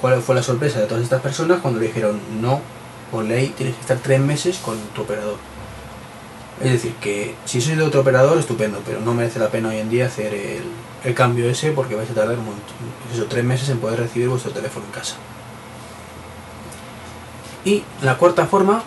¿Cuál 0.00 0.20
fue 0.20 0.34
la 0.34 0.42
sorpresa 0.42 0.80
de 0.80 0.86
todas 0.86 1.02
estas 1.04 1.20
personas 1.20 1.60
cuando 1.60 1.78
le 1.80 1.86
dijeron 1.86 2.20
no, 2.40 2.60
por 3.10 3.24
ley 3.24 3.48
tienes 3.56 3.74
que 3.76 3.80
estar 3.82 3.98
tres 3.98 4.20
meses 4.20 4.58
con 4.58 4.76
tu 4.94 5.02
operador? 5.02 5.36
Es 6.62 6.72
decir, 6.72 6.94
que 6.96 7.34
si 7.44 7.60
sois 7.60 7.76
de 7.76 7.82
otro 7.82 8.00
operador, 8.02 8.38
estupendo, 8.38 8.80
pero 8.84 9.00
no 9.00 9.14
merece 9.14 9.38
la 9.38 9.48
pena 9.48 9.68
hoy 9.68 9.78
en 9.78 9.88
día 9.90 10.06
hacer 10.06 10.32
el, 10.34 10.62
el 11.04 11.14
cambio 11.14 11.48
ese 11.48 11.72
porque 11.72 11.94
vais 11.94 12.10
a 12.10 12.14
tardar 12.14 12.38
un 12.38 12.44
montón, 12.46 12.74
eso, 13.12 13.24
tres 13.26 13.44
meses 13.44 13.68
en 13.68 13.78
poder 13.78 13.98
recibir 14.00 14.28
vuestro 14.28 14.52
teléfono 14.52 14.86
en 14.86 14.92
casa. 14.92 15.14
Y 17.64 17.84
la 18.02 18.16
cuarta 18.18 18.46
forma 18.46 18.82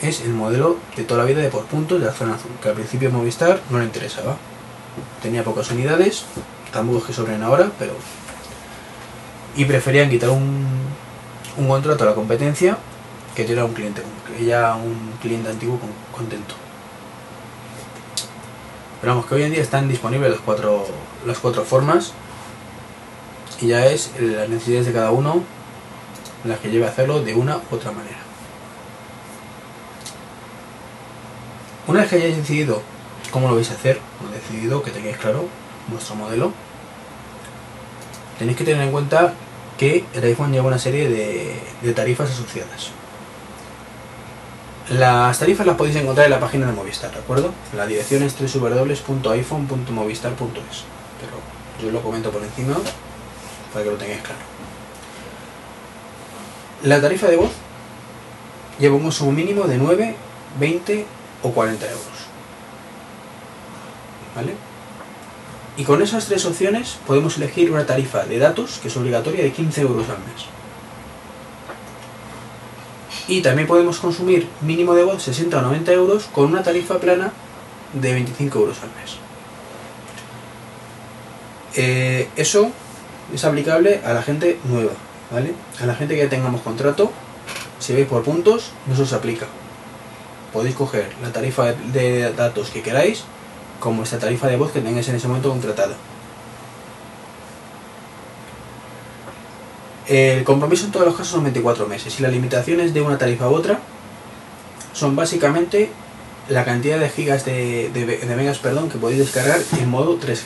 es 0.00 0.20
el 0.22 0.32
modelo 0.32 0.76
de 0.96 1.04
toda 1.04 1.22
la 1.22 1.26
vida 1.26 1.40
de 1.42 1.48
por 1.48 1.64
puntos 1.64 2.00
de 2.00 2.06
la 2.06 2.12
zona 2.12 2.34
azul, 2.34 2.50
que 2.62 2.68
al 2.68 2.74
principio 2.74 3.10
Movistar 3.10 3.60
no 3.70 3.78
le 3.78 3.84
interesaba. 3.84 4.36
Tenía 5.22 5.44
pocas 5.44 5.70
unidades, 5.70 6.24
tampoco 6.72 6.98
es 6.98 7.04
que 7.04 7.12
sobren 7.12 7.42
ahora, 7.42 7.70
pero... 7.78 7.92
Y 9.56 9.64
preferían 9.66 10.10
quitar 10.10 10.30
un, 10.30 10.66
un 11.56 11.68
contrato 11.68 12.04
a 12.04 12.08
la 12.08 12.14
competencia 12.14 12.76
que 13.36 13.44
tener 13.44 13.60
a 13.60 13.64
un 13.64 13.72
cliente, 13.72 14.02
ya 14.44 14.74
un 14.74 15.12
cliente 15.20 15.50
antiguo 15.50 15.78
con- 15.78 15.90
contento. 16.12 16.54
Pero 19.00 19.12
vamos, 19.12 19.26
que 19.26 19.34
hoy 19.34 19.42
en 19.42 19.52
día 19.52 19.62
están 19.62 19.88
disponibles 19.88 20.30
las 20.30 20.40
cuatro, 20.40 20.86
las 21.26 21.38
cuatro 21.38 21.62
formas 21.64 22.12
y 23.60 23.68
ya 23.68 23.86
es 23.86 24.12
las 24.18 24.48
necesidades 24.48 24.86
de 24.86 24.92
cada 24.92 25.10
uno 25.10 25.42
las 26.44 26.58
que 26.58 26.70
lleve 26.70 26.86
a 26.86 26.90
hacerlo 26.90 27.22
de 27.22 27.34
una 27.34 27.56
u 27.56 27.74
otra 27.74 27.90
manera. 27.90 28.18
Una 31.86 32.00
vez 32.00 32.10
que 32.10 32.16
hayáis 32.16 32.36
decidido 32.36 32.82
cómo 33.30 33.48
lo 33.48 33.54
vais 33.54 33.70
a 33.70 33.74
hacer, 33.74 34.00
o 34.24 34.32
decidido 34.32 34.82
que 34.82 34.90
tengáis 34.90 35.18
claro 35.18 35.48
vuestro 35.88 36.14
modelo, 36.14 36.52
tenéis 38.38 38.56
que 38.56 38.64
tener 38.64 38.82
en 38.82 38.92
cuenta 38.92 39.34
que 39.78 40.04
el 40.14 40.24
iPhone 40.24 40.52
lleva 40.52 40.66
una 40.66 40.78
serie 40.78 41.08
de, 41.08 41.60
de 41.82 41.92
tarifas 41.92 42.30
asociadas. 42.30 42.90
Las 44.90 45.38
tarifas 45.38 45.66
las 45.66 45.76
podéis 45.76 45.96
encontrar 45.96 46.26
en 46.26 46.32
la 46.32 46.40
página 46.40 46.66
de 46.66 46.72
Movistar, 46.72 47.10
¿de 47.10 47.18
acuerdo? 47.18 47.52
La 47.74 47.86
dirección 47.86 48.22
es 48.22 48.36
www.iphone.movistar.es 48.38 50.84
Pero 51.20 51.38
yo 51.82 51.90
lo 51.90 52.02
comento 52.02 52.30
por 52.30 52.42
encima 52.42 52.74
para 53.72 53.84
que 53.84 53.90
lo 53.90 53.96
tengáis 53.96 54.20
claro. 54.20 54.40
La 56.84 57.00
tarifa 57.00 57.28
de 57.28 57.36
voz 57.36 57.50
lleva 58.78 58.96
un 58.96 59.02
consumo 59.02 59.32
mínimo 59.32 59.64
de 59.64 59.78
9, 59.78 60.14
20 60.60 61.06
o 61.42 61.50
40 61.50 61.86
euros. 61.86 62.04
¿Vale? 64.36 64.54
Y 65.78 65.84
con 65.84 66.02
esas 66.02 66.26
tres 66.26 66.44
opciones 66.44 66.98
podemos 67.06 67.38
elegir 67.38 67.70
una 67.70 67.86
tarifa 67.86 68.24
de 68.24 68.38
datos 68.38 68.80
que 68.82 68.88
es 68.88 68.96
obligatoria 68.98 69.42
de 69.42 69.52
15 69.52 69.80
euros 69.80 70.10
al 70.10 70.18
mes. 70.18 70.44
Y 73.28 73.40
también 73.40 73.66
podemos 73.66 73.98
consumir 73.98 74.46
mínimo 74.60 74.94
de 74.94 75.04
voz 75.04 75.22
60 75.22 75.56
o 75.56 75.62
90 75.62 75.90
euros 75.92 76.24
con 76.24 76.50
una 76.50 76.62
tarifa 76.62 76.98
plana 76.98 77.32
de 77.94 78.12
25 78.12 78.58
euros 78.58 78.76
al 78.82 78.90
mes. 79.00 79.16
Eh, 81.76 82.28
eso 82.36 82.70
es 83.32 83.42
aplicable 83.42 84.02
a 84.04 84.12
la 84.12 84.22
gente 84.22 84.58
nueva, 84.64 84.92
¿vale? 85.30 85.54
A 85.80 85.86
la 85.86 85.94
gente 85.94 86.14
que 86.14 86.22
ya 86.24 86.28
tengamos 86.30 86.60
contrato, 86.62 87.10
si 87.78 87.92
veis 87.92 88.06
por 88.06 88.22
puntos, 88.22 88.70
no 88.86 88.94
se 88.96 89.02
os 89.02 89.12
aplica. 89.12 89.46
Podéis 90.52 90.74
coger 90.76 91.10
la 91.22 91.32
tarifa 91.32 91.72
de- 91.72 92.32
datos 92.32 92.70
que 92.70 92.82
queráis, 92.82 93.24
como 93.80 94.02
esta 94.04 94.18
tarifa 94.18 94.46
de 94.48 94.56
voz 94.56 94.70
que 94.72 94.80
tengáis 94.80 95.08
en 95.08 95.16
ese 95.16 95.26
momento 95.28 95.50
contratada. 95.50 95.94
El 100.06 100.44
compromiso 100.44 100.84
en 100.86 100.92
todos 100.92 101.06
los 101.06 101.14
casos 101.16 101.32
son 101.32 101.44
24 101.44 101.86
meses 101.86 102.18
y 102.18 102.22
las 102.22 102.30
limitaciones 102.32 102.92
de 102.92 103.00
una 103.00 103.16
tarifa 103.18 103.48
u 103.48 103.54
otra 103.54 103.78
son 104.92 105.16
básicamente 105.16 105.90
la 106.48 106.64
cantidad 106.64 106.98
de 106.98 107.08
gigas 107.08 107.44
de, 107.46 107.88
de, 107.92 108.04
de 108.18 108.36
megas 108.36 108.58
perdón, 108.58 108.90
que 108.90 108.98
podéis 108.98 109.20
descargar 109.20 109.60
en 109.80 109.88
modo 109.88 110.18
3G. 110.20 110.42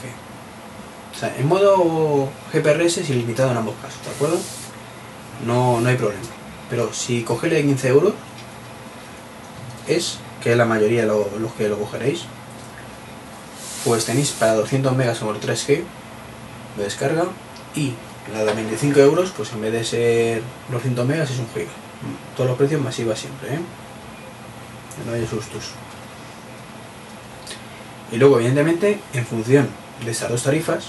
O 1.14 1.18
sea, 1.18 1.34
en 1.36 1.48
modo 1.48 2.28
GPRS 2.52 2.98
es 2.98 3.10
ilimitado 3.10 3.50
en 3.50 3.56
ambos 3.56 3.74
casos, 3.82 4.00
¿de 4.04 4.10
acuerdo? 4.12 4.38
No, 5.46 5.80
no 5.80 5.88
hay 5.88 5.96
problema. 5.96 6.22
Pero 6.70 6.92
si 6.92 7.22
cogéis 7.22 7.54
de 7.54 7.62
15 7.62 7.88
euros, 7.88 8.12
es, 9.86 10.18
que 10.42 10.54
la 10.56 10.64
mayoría 10.64 11.04
lo- 11.06 11.28
los 11.38 11.52
que 11.54 11.68
lo 11.68 11.78
cogeréis, 11.78 12.22
pues 13.84 14.04
tenéis 14.04 14.30
para 14.32 14.54
200 14.54 14.94
megas 14.94 15.22
modo 15.22 15.38
3G 15.40 15.82
de 16.76 16.84
descarga 16.84 17.24
y 17.74 17.94
la 18.32 18.44
de 18.44 18.52
25 18.52 19.00
euros, 19.00 19.32
pues 19.36 19.52
en 19.52 19.62
vez 19.62 19.72
de 19.72 19.84
ser 19.84 20.42
200 20.70 21.06
megas 21.06 21.30
es 21.30 21.38
un 21.38 21.48
giga. 21.54 21.70
Todos 22.36 22.50
los 22.50 22.58
precios 22.58 22.80
masivas 22.82 23.18
siempre, 23.18 23.54
¿eh? 23.54 23.60
No 25.06 25.12
haya 25.14 25.26
sustos. 25.28 25.70
Y 28.12 28.16
luego, 28.16 28.36
evidentemente, 28.38 29.00
en 29.14 29.26
función 29.26 29.68
de 30.04 30.10
estas 30.10 30.30
dos 30.30 30.42
tarifas, 30.42 30.86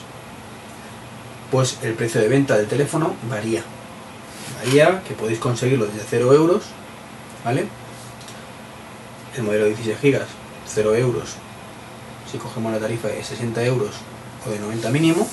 pues 1.52 1.78
el 1.84 1.94
precio 1.94 2.22
de 2.22 2.28
venta 2.28 2.58
del 2.58 2.68
teléfono 2.68 3.14
varía. 3.30 3.64
Varía, 4.60 5.02
que 5.08 5.13
podéis 5.13 5.39
conseguirlo 5.39 5.86
desde 5.86 6.04
0 6.10 6.34
euros, 6.34 6.63
¿vale? 7.45 7.67
El 9.38 9.43
modelo 9.43 9.65
de 9.65 9.69
16 9.69 9.98
gigas, 10.00 10.28
0 10.67 10.95
euros. 10.95 11.36
Si 12.30 12.38
cogemos 12.38 12.72
la 12.74 12.80
tarifa 12.80 13.08
de 13.08 13.24
60 13.24 13.63
euros 13.63 13.95
o 14.45 14.50
de 14.50 14.60
90 14.60 14.89
mínimo 14.89 15.28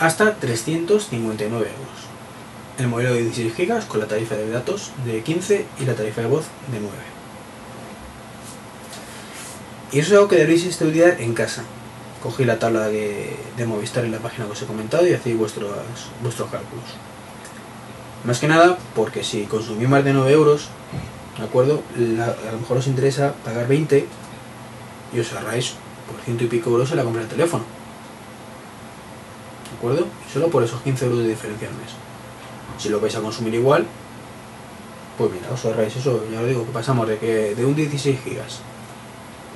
hasta 0.00 0.34
359 0.34 1.66
euros. 1.66 2.02
El 2.78 2.88
modelo 2.88 3.14
de 3.14 3.22
16 3.22 3.56
GB 3.56 3.86
con 3.86 4.00
la 4.00 4.08
tarifa 4.08 4.34
de 4.34 4.50
datos 4.50 4.90
de 5.06 5.22
15 5.22 5.66
y 5.78 5.84
la 5.84 5.94
tarifa 5.94 6.22
de 6.22 6.26
voz 6.26 6.46
de 6.72 6.80
9. 6.80 6.92
Y 9.92 10.00
eso 10.00 10.08
es 10.08 10.14
algo 10.14 10.28
que 10.28 10.36
deberéis 10.36 10.64
estudiar 10.64 11.20
en 11.20 11.34
casa. 11.34 11.62
Cogéis 12.22 12.46
la 12.46 12.58
tabla 12.58 12.88
de, 12.88 13.36
Movistar 13.66 14.04
en 14.04 14.12
la 14.12 14.18
página 14.18 14.46
que 14.46 14.52
os 14.52 14.62
he 14.62 14.66
comentado 14.66 15.06
y 15.06 15.12
hacéis 15.12 15.36
vuestros, 15.36 15.72
vuestros 16.22 16.50
cálculos. 16.50 16.84
Más 18.24 18.38
que 18.38 18.46
nada 18.46 18.78
porque 18.94 19.24
si 19.24 19.44
consumís 19.46 19.88
más 19.88 20.04
de 20.04 20.12
9 20.12 20.32
euros, 20.32 20.68
¿de 21.36 21.44
acuerdo? 21.44 21.82
a 21.96 22.52
lo 22.52 22.58
mejor 22.60 22.76
os 22.78 22.86
interesa 22.86 23.34
pagar 23.44 23.66
20 23.66 24.06
y 25.12 25.20
os 25.20 25.32
ahorráis 25.32 25.74
por 26.08 26.20
ciento 26.24 26.44
y 26.44 26.46
pico 26.46 26.70
euros 26.70 26.90
en 26.92 26.98
la 26.98 27.04
compra 27.04 27.22
del 27.22 27.30
teléfono. 27.30 27.64
¿De 29.70 29.76
acuerdo? 29.78 30.06
Solo 30.32 30.48
por 30.48 30.62
esos 30.62 30.80
15 30.82 31.06
euros 31.06 31.18
de 31.20 31.28
diferencia 31.28 31.68
al 31.68 31.74
mes. 31.74 31.90
Si 32.78 32.88
lo 32.88 33.00
vais 33.00 33.16
a 33.16 33.20
consumir 33.20 33.54
igual, 33.54 33.84
pues 35.18 35.32
mira, 35.32 35.52
os 35.52 35.64
ahorráis 35.64 35.96
eso. 35.96 36.24
Ya 36.30 36.40
os 36.40 36.46
digo 36.46 36.64
que 36.64 36.72
pasamos 36.72 37.08
de 37.08 37.18
que 37.18 37.56
de 37.56 37.64
un 37.64 37.74
16 37.74 38.20
gigas 38.22 38.60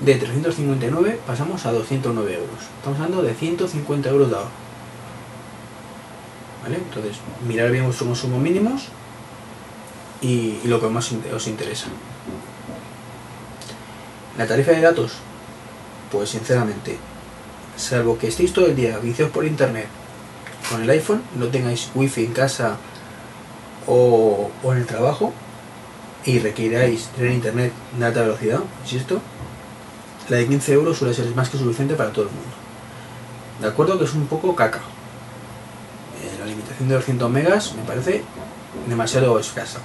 de 0.01 0.15
359 0.15 1.21
pasamos 1.27 1.65
a 1.67 1.73
209 1.73 2.35
euros. 2.35 2.61
Estamos 2.79 3.01
hablando 3.01 3.23
de 3.23 3.35
150 3.35 4.09
euros 4.11 4.31
de 4.31 4.37
ahorro. 4.37 4.51
¿Vale? 6.63 6.77
Entonces, 6.77 7.17
mirar 7.47 7.71
bien 7.71 7.85
vuestros 7.85 8.09
consumos 8.09 8.41
mínimos 8.41 8.89
y, 10.21 10.59
lo 10.65 10.81
que 10.81 10.89
más 10.89 11.13
os 11.35 11.47
interesa. 11.47 11.87
La 14.37 14.47
tarifa 14.47 14.73
de 14.73 14.81
datos, 14.81 15.13
pues 16.13 16.31
sinceramente, 16.31 16.99
salvo 17.77 18.19
que 18.19 18.29
estéis 18.29 18.53
todo 18.53 18.67
el 18.67 18.77
día 18.77 18.99
viciados 18.99 19.33
por 19.33 19.47
internet 19.47 19.87
con 20.71 20.83
el 20.83 20.91
iPhone, 20.91 21.23
no 21.39 21.47
tengáis 21.47 21.91
wifi 21.95 22.25
en 22.25 22.33
casa 22.33 22.77
o, 23.87 24.51
en 24.65 24.79
el 24.79 24.87
trabajo 24.87 25.33
y 26.25 26.39
requiráis 26.41 27.07
tener 27.09 27.33
internet 27.33 27.73
de 27.99 28.05
alta 28.05 28.23
velocidad, 28.23 28.61
insisto, 28.83 29.21
la 30.29 30.37
de 30.39 30.47
15 30.47 30.73
euros 30.73 30.99
suele 30.99 31.15
ser 31.15 31.27
más 31.35 31.49
que 31.49 31.59
suficiente 31.59 31.95
para 31.95 32.11
todo 32.11 32.25
el 32.25 32.31
mundo. 32.31 32.51
De 33.61 33.69
acuerdo 33.69 33.99
que 33.99 34.05
es 34.05 34.13
un 34.13 34.27
poco 34.27 34.55
caca. 34.55 34.79
Eh, 34.79 36.39
la 36.39 36.47
limitación 36.47 36.89
de 36.89 36.95
200 36.95 37.31
megas 37.31 37.75
me 37.75 37.83
parece 37.83 38.23
demasiado 38.89 39.39
escasa. 39.39 39.79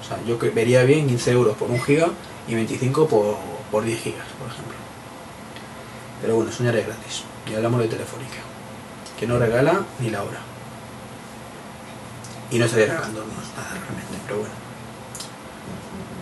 O 0.00 0.04
sea, 0.04 0.18
yo 0.26 0.38
vería 0.54 0.82
bien 0.84 1.06
15 1.06 1.32
euros 1.32 1.56
por 1.56 1.70
1 1.70 1.82
giga 1.84 2.08
y 2.46 2.54
25 2.54 3.06
por, 3.06 3.36
por 3.70 3.84
10 3.84 4.00
gigas, 4.00 4.26
por 4.38 4.48
ejemplo. 4.48 4.74
Pero 6.20 6.36
bueno, 6.36 6.50
ya 6.50 6.68
era 6.70 6.80
gratis. 6.80 7.24
Y 7.50 7.54
hablamos 7.54 7.80
de 7.80 7.88
Telefónica, 7.88 8.38
que 9.18 9.26
no 9.26 9.38
regala 9.38 9.82
ni 10.00 10.10
la 10.10 10.22
hora. 10.22 10.40
Y 12.50 12.58
no 12.58 12.64
estaría 12.64 12.86
regalándonos 12.86 13.28
nada 13.56 13.70
realmente, 13.70 14.18
pero 14.26 14.38
bueno. 14.38 14.54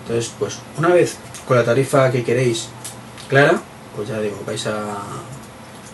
Entonces, 0.03 0.33
pues 0.39 0.59
una 0.77 0.89
vez 0.89 1.17
con 1.47 1.57
la 1.57 1.65
tarifa 1.65 2.11
que 2.11 2.25
queréis 2.25 2.69
clara, 3.29 3.61
pues 3.95 4.09
ya 4.09 4.21
digo, 4.21 4.43
vais 4.47 4.67
a, 4.67 4.99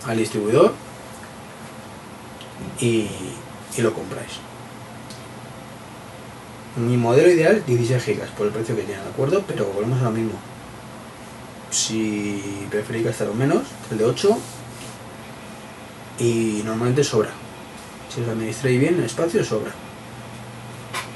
al 0.07 0.17
distribuidor 0.17 0.73
y, 2.81 3.09
lo 3.79 3.95
compráis. 3.95 4.33
Mi 6.77 6.97
modelo 6.97 7.31
ideal 7.31 7.63
16 7.67 8.05
GB 8.05 8.27
por 8.37 8.47
el 8.47 8.53
precio 8.53 8.75
que 8.77 8.83
tiene, 8.83 9.03
¿de 9.03 9.09
acuerdo? 9.09 9.45
Pero 9.47 9.67
volvemos 9.67 10.01
a 10.01 10.05
lo 10.05 10.11
mismo. 10.11 10.39
Si 11.71 12.67
preferís 12.71 13.05
gastar 13.05 13.33
menos, 13.35 13.63
el 13.91 13.99
de 13.99 14.05
8 14.05 14.39
y 16.19 16.63
normalmente 16.65 17.05
sobra. 17.05 17.31
Si 18.13 18.21
os 18.21 18.29
administréis 18.29 18.81
bien 18.81 18.95
el 18.99 19.05
espacio, 19.05 19.45
sobra. 19.45 19.73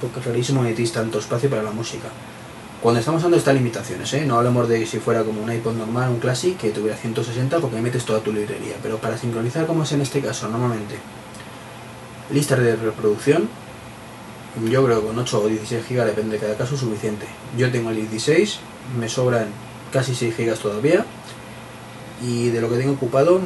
Porque 0.00 0.20
rarísimo 0.20 0.62
necesitáis 0.62 0.92
tanto 0.92 1.18
espacio 1.18 1.50
para 1.50 1.62
la 1.62 1.70
música. 1.70 2.09
Cuando 2.87 3.01
estamos 3.01 3.18
hablando 3.18 3.35
de 3.35 3.40
estas 3.40 3.55
limitaciones, 3.55 4.12
¿eh? 4.14 4.25
no 4.25 4.37
hablamos 4.37 4.68
de 4.68 4.87
si 4.87 5.01
fuera 5.01 5.25
como 5.25 5.42
un 5.42 5.51
iPod 5.51 5.75
normal, 5.75 6.09
un 6.09 6.20
Classic, 6.20 6.57
que 6.57 6.70
tuviera 6.70 6.96
160 6.96 7.59
porque 7.59 7.75
ahí 7.75 7.83
metes 7.83 8.05
toda 8.05 8.20
tu 8.20 8.33
librería, 8.33 8.77
pero 8.81 8.99
para 8.99 9.18
sincronizar 9.18 9.66
como 9.66 9.83
es 9.83 9.90
en 9.90 10.03
este 10.03 10.20
caso 10.20 10.49
normalmente, 10.49 10.94
listas 12.31 12.61
de 12.61 12.77
reproducción, 12.77 13.49
yo 14.70 14.85
creo 14.85 15.01
que 15.01 15.07
con 15.09 15.18
8 15.18 15.42
o 15.42 15.49
16 15.49 15.85
GB 15.88 16.05
depende 16.05 16.37
de 16.37 16.42
cada 16.44 16.57
caso 16.57 16.77
suficiente. 16.77 17.27
Yo 17.59 17.72
tengo 17.72 17.90
el 17.90 18.09
16, 18.09 18.61
me 19.01 19.09
sobran 19.09 19.49
casi 19.92 20.14
6 20.14 20.37
GB 20.37 20.57
todavía, 20.57 21.05
y 22.22 22.51
de 22.51 22.61
lo 22.61 22.70
que 22.70 22.77
tengo 22.77 22.92
ocupado, 22.92 23.40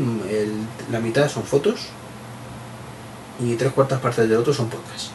la 0.92 1.00
mitad 1.00 1.30
son 1.30 1.44
fotos 1.44 1.86
y 3.42 3.54
tres 3.54 3.72
cuartas 3.72 4.00
partes 4.00 4.28
del 4.28 4.36
otro 4.36 4.52
son 4.52 4.68
podcasts. 4.68 5.12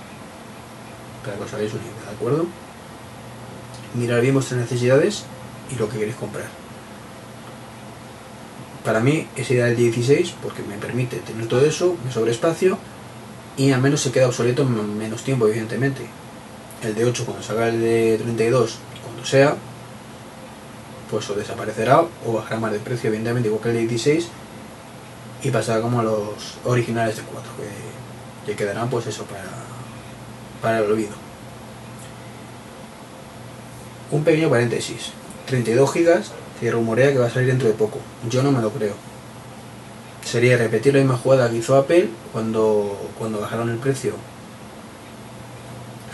Para 1.23 1.37
que 1.37 1.43
os 1.43 1.53
hagáis 1.53 1.71
una 1.73 1.83
idea, 1.83 2.09
¿de 2.09 2.15
acuerdo? 2.15 2.64
Mirar 3.95 4.21
bien 4.21 4.33
vuestras 4.33 4.59
necesidades 4.59 5.25
y 5.73 5.79
lo 5.79 5.89
que 5.89 5.97
queréis 5.97 6.15
comprar. 6.15 6.45
Para 8.83 8.99
mí 8.99 9.27
es 9.35 9.49
ideal 9.49 9.69
el 9.69 9.77
16 9.77 10.35
porque 10.43 10.61
me 10.61 10.77
permite 10.77 11.17
tener 11.17 11.47
todo 11.47 11.65
eso, 11.65 11.95
me 12.05 12.11
sobra 12.11 12.31
espacio 12.31 12.77
y 13.57 13.71
al 13.71 13.81
menos 13.81 14.01
se 14.01 14.11
queda 14.11 14.27
obsoleto 14.27 14.61
en 14.61 14.97
menos 14.97 15.23
tiempo, 15.23 15.47
evidentemente. 15.47 16.05
El 16.83 16.93
de 16.93 17.05
8 17.05 17.25
cuando 17.25 17.41
salga 17.41 17.69
el 17.69 17.81
de 17.81 18.19
32, 18.21 18.77
cuando 19.03 19.25
sea, 19.25 19.55
pues 21.09 21.27
o 21.29 21.33
desaparecerá 21.33 22.03
o 22.25 22.33
bajará 22.33 22.59
más 22.59 22.71
de 22.71 22.79
precio, 22.79 23.07
evidentemente, 23.07 23.47
igual 23.47 23.63
que 23.63 23.69
el 23.69 23.75
de 23.75 23.81
16 23.87 24.27
y 25.43 25.51
pasará 25.51 25.81
como 25.81 25.99
a 25.99 26.03
los 26.03 26.57
originales 26.63 27.17
de 27.17 27.23
4, 27.23 27.51
que, 27.57 28.51
que 28.51 28.57
quedarán 28.57 28.89
pues 28.89 29.07
eso 29.07 29.23
para, 29.23 29.45
para 30.61 30.79
el 30.79 30.91
olvido. 30.91 31.24
Un 34.11 34.23
pequeño 34.23 34.49
paréntesis. 34.49 35.11
32 35.47 35.91
gigas 35.91 36.31
se 36.59 36.71
rumorea 36.71 37.11
que 37.11 37.19
va 37.19 37.27
a 37.27 37.29
salir 37.29 37.49
dentro 37.49 37.67
de 37.67 37.73
poco. 37.73 37.99
Yo 38.29 38.43
no 38.43 38.51
me 38.51 38.61
lo 38.61 38.71
creo. 38.71 38.93
Sería 40.23 40.57
repetir 40.57 40.93
la 40.93 40.99
misma 40.99 41.17
jugada 41.17 41.49
que 41.49 41.57
hizo 41.57 41.75
Apple 41.75 42.09
cuando, 42.31 43.11
cuando 43.17 43.41
bajaron 43.41 43.69
el 43.69 43.77
precio 43.77 44.13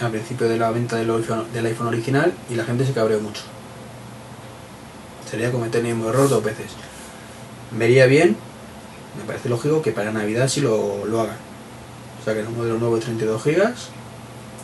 al 0.01 0.11
principio 0.11 0.49
de 0.49 0.57
la 0.57 0.71
venta 0.71 0.97
del 0.97 1.11
iPhone, 1.11 1.45
del 1.53 1.65
iPhone 1.67 1.87
original 1.87 2.33
y 2.49 2.55
la 2.55 2.65
gente 2.65 2.85
se 2.85 2.93
cabreó 2.93 3.19
mucho. 3.19 3.43
Sería 5.29 5.51
cometer 5.51 5.85
el 5.85 5.93
mismo 5.93 6.09
error 6.09 6.27
dos 6.27 6.43
veces. 6.43 6.71
Vería 7.71 8.05
bien, 8.05 8.35
me 9.17 9.23
parece 9.25 9.47
lógico 9.47 9.81
que 9.81 9.91
para 9.91 10.11
Navidad 10.11 10.47
sí 10.47 10.59
lo, 10.59 11.05
lo 11.05 11.21
hagan. 11.21 11.37
O 12.19 12.23
sea 12.23 12.33
que 12.33 12.41
es 12.41 12.47
un 12.47 12.57
modelo 12.57 12.79
nuevo 12.79 12.95
de 12.95 13.01
32 13.01 13.43
gigas 13.43 13.89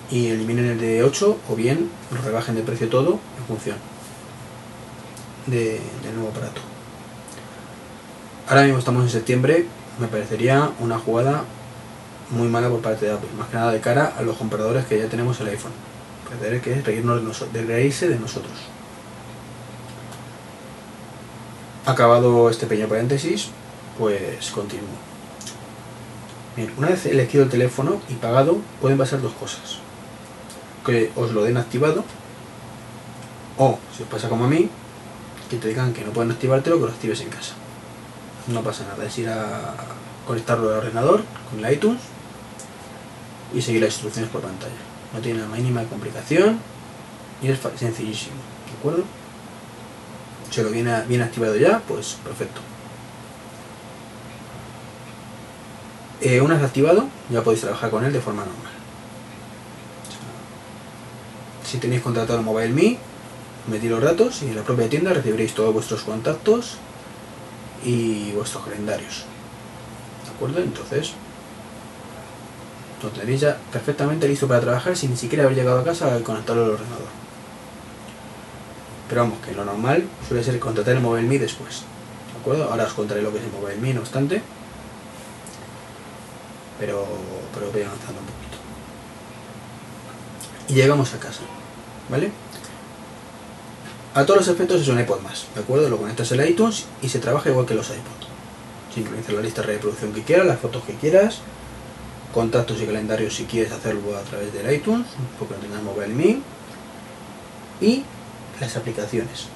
y 0.10 0.28
eliminen 0.28 0.65
el 0.65 0.80
de 0.80 1.04
8 1.04 1.38
o 1.50 1.56
bien 1.56 1.89
lo 2.12 2.22
rebajen 2.22 2.56
de 2.56 2.62
precio 2.62 2.89
todo 2.89 3.20
en 3.39 3.46
función 3.48 3.78
del 5.48 5.80
nuevo 6.15 6.30
aparato. 6.30 6.62
Ahora 8.48 8.63
mismo 8.63 8.80
estamos 8.80 9.04
en 9.04 9.10
septiembre, 9.10 9.65
me 10.00 10.08
parecería 10.08 10.72
una 10.80 11.00
jugada 11.00 11.43
muy 12.30 12.48
mala 12.48 12.70
por 12.70 12.82
parte 12.82 13.06
de 13.06 13.13
Apple, 13.13 13.30
más 13.38 13.48
que 13.48 13.56
nada 13.56 13.72
de 13.72 13.80
cara 13.80 14.13
a 14.17 14.22
los 14.22 14.38
compradores 14.38 14.86
que 14.86 15.00
ya 15.00 15.08
tenemos 15.08 15.39
el 15.39 15.48
iPhone. 15.48 15.72
Parece 16.39 16.62
que 16.62 16.82
reírnos 16.82 17.22
de, 17.54 17.62
reírse 17.63 18.10
de 18.10 18.20
nosotros. 18.20 18.54
Acabado 21.86 22.50
este 22.50 22.67
pequeño 22.67 22.89
paréntesis, 22.89 23.50
pues 23.98 24.52
continúo. 24.52 24.88
Una 26.78 26.89
vez 26.89 27.06
elegido 27.06 27.46
el 27.46 27.50
teléfono 27.50 28.02
y 28.10 28.15
pagado, 28.15 28.58
pueden 28.82 28.98
pasar 28.98 29.22
dos 29.22 29.32
cosas 29.34 29.80
que 30.88 31.12
os 31.19 31.36
lo 31.36 31.43
den 31.43 31.58
activado. 31.58 32.08
O 33.60 33.78
si 33.91 34.04
os 34.04 34.10
pasa 34.10 34.32
como 34.32 34.45
a 34.45 34.47
mí 34.47 34.71
que 35.50 35.58
te 35.58 35.67
digan 35.67 35.91
que 35.93 36.04
no 36.04 36.12
pueden 36.12 36.32
activártelo 36.32 36.80
que 36.80 36.88
lo 36.88 36.91
actives 36.91 37.19
en 37.21 37.30
casa. 37.30 37.54
No 38.47 38.63
pasa 38.63 38.86
nada 38.88 39.04
es 39.04 39.17
ir 39.19 39.28
a 39.28 39.76
conectarlo 40.26 40.69
al 40.69 40.80
ordenador 40.80 41.23
con 41.50 41.63
el 41.63 41.73
iTunes 41.73 42.00
y 43.54 43.62
seguir 43.62 43.82
las 43.82 43.91
instrucciones 43.91 44.32
por 44.32 44.41
pantalla. 44.41 44.80
No 45.13 45.19
tiene 45.19 45.39
la 45.39 45.47
mínima 45.47 45.84
complicación 45.84 46.60
y 47.41 47.50
es 47.50 47.60
sencillísimo 47.60 48.36
¿de 48.65 48.80
acuerdo? 48.80 49.04
si 50.50 50.63
lo 50.63 50.69
viene 50.69 51.04
bien 51.08 51.21
activado 51.21 51.56
ya 51.56 51.80
pues 51.88 52.17
perfecto. 52.23 52.62
Eh, 56.21 56.41
una 56.41 56.56
vez 56.56 56.63
activado 56.63 57.08
ya 57.30 57.43
podéis 57.43 57.62
trabajar 57.62 57.89
con 57.89 58.04
él 58.06 58.13
de 58.13 58.21
forma 58.21 58.43
normal 58.45 58.77
si 61.68 61.80
tenéis 61.80 62.02
contratado 62.02 62.42
Mobile 62.42 62.70
Me, 62.70 62.98
metid 63.68 63.90
los 63.90 64.02
datos 64.02 64.42
y 64.42 64.48
en 64.48 64.56
la 64.56 64.64
propia 64.64 64.88
tienda 64.88 65.14
recibiréis 65.14 65.54
todos 65.54 65.74
vuestros 65.74 66.04
contactos 66.04 66.78
y 67.84 68.32
vuestros 68.32 68.64
calendarios. 68.64 69.26
¿De 70.24 70.32
acuerdo? 70.32 70.60
Entonces, 70.60 71.12
lo 73.04 73.10
tenéis 73.10 73.42
ya 73.42 73.58
perfectamente 73.72 74.28
listo 74.28 74.48
para 74.48 74.62
trabajar 74.62 74.96
sin 74.96 75.12
ni 75.12 75.18
siquiera 75.18 75.44
haber 75.44 75.58
llegado 75.58 75.80
a 75.80 75.84
casa 75.84 76.18
y 76.18 76.24
conectarlo 76.24 76.64
al 76.64 76.72
ordenador. 76.72 77.08
Pero 79.10 79.22
vamos, 79.22 79.40
que 79.46 79.54
lo 79.54 79.66
normal 79.66 80.06
suele 80.28 80.44
ser 80.44 80.60
contratar 80.60 80.96
el 80.96 81.02
Mobile 81.02 81.28
Me 81.28 81.38
después. 81.38 81.84
¿De 82.34 82.40
acuerdo? 82.40 82.72
Ahora 82.72 82.86
os 82.86 82.94
contaré 82.94 83.22
lo 83.22 83.32
que 83.32 83.40
es 83.40 83.44
el 83.44 83.52
Mobile 83.52 83.78
Me, 83.78 83.94
no 83.94 84.02
obstante. 84.02 84.42
Pero, 86.80 87.06
pero 87.54 87.72
voy 87.72 87.82
avanzando 87.82 88.20
un 88.20 88.26
poquito. 88.26 88.67
Y 90.70 90.74
llegamos 90.74 91.14
a 91.14 91.20
casa, 91.20 91.42
¿vale? 92.10 92.32
A 94.14 94.26
todos 94.26 94.40
los 94.40 94.48
efectos 94.48 94.82
es 94.82 94.88
un 94.88 95.00
iPod 95.00 95.22
más, 95.22 95.46
¿de 95.54 95.62
acuerdo? 95.62 95.90
Lo 95.90 95.98
conectas 95.98 96.32
el 96.32 96.50
iTunes 96.50 96.86
y 97.02 97.10
se 97.10 97.20
trabaja 97.20 97.50
igual 97.50 97.66
que 97.66 97.76
los 97.76 97.88
iPods. 97.88 98.28
Sincronizar 98.94 99.36
la 99.36 99.42
lista 99.42 99.62
de 99.62 99.68
reproducción 99.68 100.12
que 100.12 100.24
quieras, 100.24 100.48
las 100.48 100.60
fotos 100.60 100.84
que 100.84 100.96
quieras, 100.96 101.42
contactos 102.34 102.82
y 102.82 102.86
calendarios 102.86 103.36
si 103.36 103.46
quieres 103.46 103.72
hacerlo 103.72 104.18
a 104.18 104.22
través 104.22 104.52
del 104.54 104.74
iTunes, 104.74 105.06
porque 105.38 105.54
no 105.54 105.60
tengas 105.60 105.84
Mobile 105.84 106.14
Me, 106.14 106.40
y 107.80 108.04
las 108.60 108.76
aplicaciones, 108.76 109.48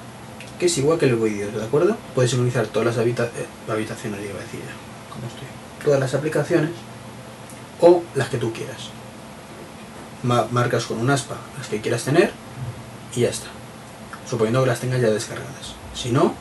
que 0.58 0.66
es 0.66 0.78
igual 0.78 0.98
que 0.98 1.06
el 1.06 1.16
vídeo, 1.16 1.50
¿de 1.50 1.64
acuerdo? 1.64 1.96
Puedes 2.14 2.30
sincronizar 2.30 2.68
todas 2.68 2.86
las 2.86 2.98
habita 2.98 3.24
eh, 3.24 3.46
habitaciones, 3.68 4.20
iba 4.20 4.38
a 4.38 4.42
decir 4.42 4.60
ya, 4.60 5.12
como 5.12 5.26
estoy, 5.26 5.48
todas 5.84 5.98
las 5.98 6.14
aplicaciones 6.14 6.70
o 7.80 8.02
las 8.14 8.28
que 8.28 8.38
tú 8.38 8.52
quieras. 8.52 8.90
Marcas 10.22 10.86
con 10.86 10.98
un 10.98 11.10
aspa 11.10 11.36
las 11.58 11.68
que 11.68 11.80
quieras 11.80 12.04
tener 12.04 12.32
y 13.14 13.20
ya 13.20 13.28
está. 13.28 13.48
Suponiendo 14.28 14.62
que 14.62 14.68
las 14.68 14.80
tengas 14.80 15.00
ya 15.00 15.10
descargadas. 15.10 15.74
Si 15.94 16.10
no, 16.10 16.34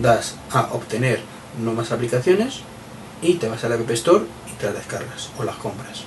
das 0.00 0.36
a 0.50 0.68
obtener 0.72 1.20
más 1.58 1.92
aplicaciones 1.92 2.60
y 3.20 3.34
te 3.34 3.48
vas 3.48 3.64
a 3.64 3.68
la 3.68 3.74
App 3.74 3.90
Store 3.90 4.24
y 4.50 4.52
te 4.58 4.66
las 4.66 4.74
descargas 4.74 5.30
o 5.38 5.44
las 5.44 5.56
compras. 5.56 6.04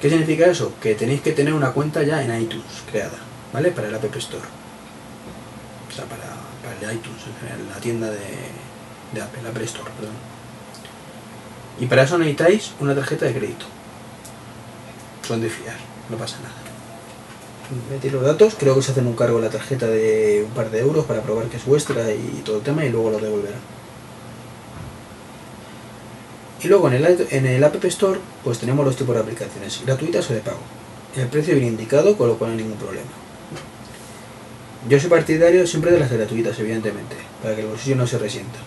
¿Qué 0.00 0.08
significa 0.08 0.46
eso? 0.46 0.72
Que 0.80 0.94
tenéis 0.94 1.20
que 1.20 1.32
tener 1.32 1.54
una 1.54 1.72
cuenta 1.72 2.02
ya 2.02 2.22
en 2.22 2.40
iTunes 2.40 2.64
creada, 2.90 3.18
¿vale? 3.52 3.70
Para 3.70 3.88
el 3.88 3.94
App 3.94 4.16
Store. 4.16 4.44
O 5.88 5.92
sea, 5.94 6.04
para, 6.04 6.24
el 6.80 6.96
iTunes, 6.96 7.22
en 7.52 7.68
la 7.68 7.76
tienda 7.76 8.10
de, 8.10 8.18
de 9.12 9.22
Apple, 9.22 9.48
Apple 9.48 9.64
Store, 9.64 9.90
perdón. 9.96 10.14
Y 11.78 11.86
para 11.86 12.02
eso 12.02 12.18
necesitáis 12.18 12.72
una 12.80 12.94
tarjeta 12.94 13.26
de 13.26 13.34
crédito. 13.34 13.66
Son 15.30 15.40
de 15.40 15.48
fiar, 15.48 15.76
no 16.08 16.16
pasa 16.16 16.38
nada. 16.42 16.56
Metéis 17.88 18.12
los 18.12 18.24
datos, 18.24 18.56
creo 18.58 18.74
que 18.74 18.82
se 18.82 18.90
hacen 18.90 19.06
un 19.06 19.14
cargo 19.14 19.38
la 19.38 19.48
tarjeta 19.48 19.86
de 19.86 20.42
un 20.44 20.50
par 20.50 20.72
de 20.72 20.80
euros 20.80 21.04
para 21.04 21.22
probar 21.22 21.46
que 21.46 21.56
es 21.56 21.64
vuestra 21.66 22.12
y 22.12 22.42
todo 22.44 22.56
el 22.56 22.62
tema 22.64 22.84
y 22.84 22.90
luego 22.90 23.12
lo 23.12 23.20
devolverán. 23.20 23.60
Y 26.60 26.66
luego 26.66 26.88
en 26.88 26.94
el, 26.94 27.28
en 27.30 27.46
el 27.46 27.62
App 27.62 27.84
Store 27.84 28.18
pues 28.42 28.58
tenemos 28.58 28.84
los 28.84 28.96
tipos 28.96 29.14
de 29.14 29.20
aplicaciones, 29.20 29.80
gratuitas 29.86 30.28
o 30.30 30.34
de 30.34 30.40
pago. 30.40 30.58
El 31.14 31.28
precio 31.28 31.54
viene 31.54 31.68
indicado, 31.68 32.18
con 32.18 32.26
lo 32.26 32.36
cual 32.36 32.50
no 32.50 32.56
hay 32.56 32.64
ningún 32.64 32.78
problema. 32.78 33.12
Yo 34.88 34.98
soy 34.98 35.10
partidario 35.10 35.64
siempre 35.64 35.92
de 35.92 36.00
las 36.00 36.10
gratuitas, 36.10 36.58
evidentemente, 36.58 37.14
para 37.40 37.54
que 37.54 37.60
el 37.60 37.68
bolsillo 37.68 37.94
no 37.94 38.08
se 38.08 38.18
resienta. 38.18 38.58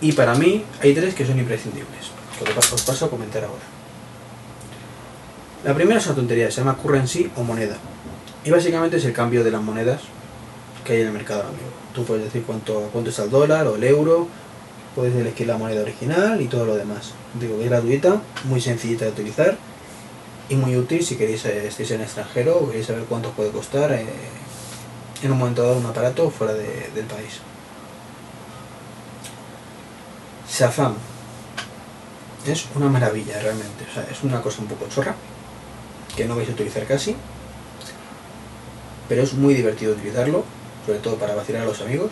Y 0.00 0.12
para 0.12 0.34
mí 0.34 0.64
hay 0.80 0.94
tres 0.94 1.14
que 1.14 1.26
son 1.26 1.38
imprescindibles, 1.38 2.08
que 2.38 2.74
os 2.74 2.82
paso 2.84 3.04
a 3.04 3.10
comentar 3.10 3.44
ahora. 3.44 3.79
La 5.62 5.74
primera 5.74 6.00
es 6.00 6.06
una 6.06 6.14
tontería, 6.14 6.50
se 6.50 6.62
llama 6.62 6.78
currency 6.78 7.30
o 7.36 7.42
moneda. 7.42 7.76
Y 8.44 8.50
básicamente 8.50 8.96
es 8.96 9.04
el 9.04 9.12
cambio 9.12 9.44
de 9.44 9.50
las 9.50 9.60
monedas 9.60 10.00
que 10.84 10.94
hay 10.94 11.00
en 11.02 11.08
el 11.08 11.12
mercado 11.12 11.42
amigo. 11.42 11.68
Tú 11.94 12.04
puedes 12.04 12.24
decir 12.24 12.44
cuánto, 12.46 12.88
cuánto 12.92 13.10
está 13.10 13.24
el 13.24 13.30
dólar 13.30 13.66
o 13.66 13.74
el 13.74 13.84
euro 13.84 14.26
puedes 14.94 15.14
elegir 15.14 15.46
la 15.46 15.58
moneda 15.58 15.82
original 15.82 16.40
y 16.40 16.46
todo 16.46 16.64
lo 16.64 16.76
demás. 16.76 17.12
Digo 17.38 17.58
que 17.58 17.64
es 17.64 17.70
gratuita, 17.70 18.22
muy 18.44 18.60
sencillita 18.60 19.04
de 19.04 19.10
utilizar 19.10 19.58
y 20.48 20.56
muy 20.56 20.76
útil 20.76 21.04
si 21.04 21.16
queréis 21.16 21.44
eh, 21.44 21.66
estéis 21.66 21.90
en 21.90 22.00
extranjero 22.00 22.56
o 22.56 22.66
queréis 22.68 22.86
saber 22.86 23.04
cuánto 23.04 23.30
puede 23.32 23.50
costar 23.50 23.92
eh, 23.92 24.06
en 25.22 25.30
un 25.30 25.38
momento 25.38 25.62
dado 25.62 25.76
un 25.76 25.86
aparato 25.86 26.30
fuera 26.30 26.54
del 26.54 27.04
país. 27.04 27.40
Shazam 30.50 30.94
es 32.46 32.66
una 32.74 32.88
maravilla 32.88 33.38
realmente, 33.40 33.84
o 33.90 33.94
sea, 33.94 34.06
es 34.10 34.22
una 34.24 34.40
cosa 34.40 34.62
un 34.62 34.68
poco 34.68 34.86
chorra 34.88 35.14
que 36.16 36.26
no 36.26 36.36
vais 36.36 36.48
a 36.48 36.52
utilizar 36.52 36.86
casi, 36.86 37.16
pero 39.08 39.22
es 39.22 39.34
muy 39.34 39.54
divertido 39.54 39.92
utilizarlo, 39.92 40.44
sobre 40.86 40.98
todo 41.00 41.16
para 41.16 41.34
vacilar 41.34 41.62
a 41.62 41.66
los 41.66 41.80
amigos 41.80 42.10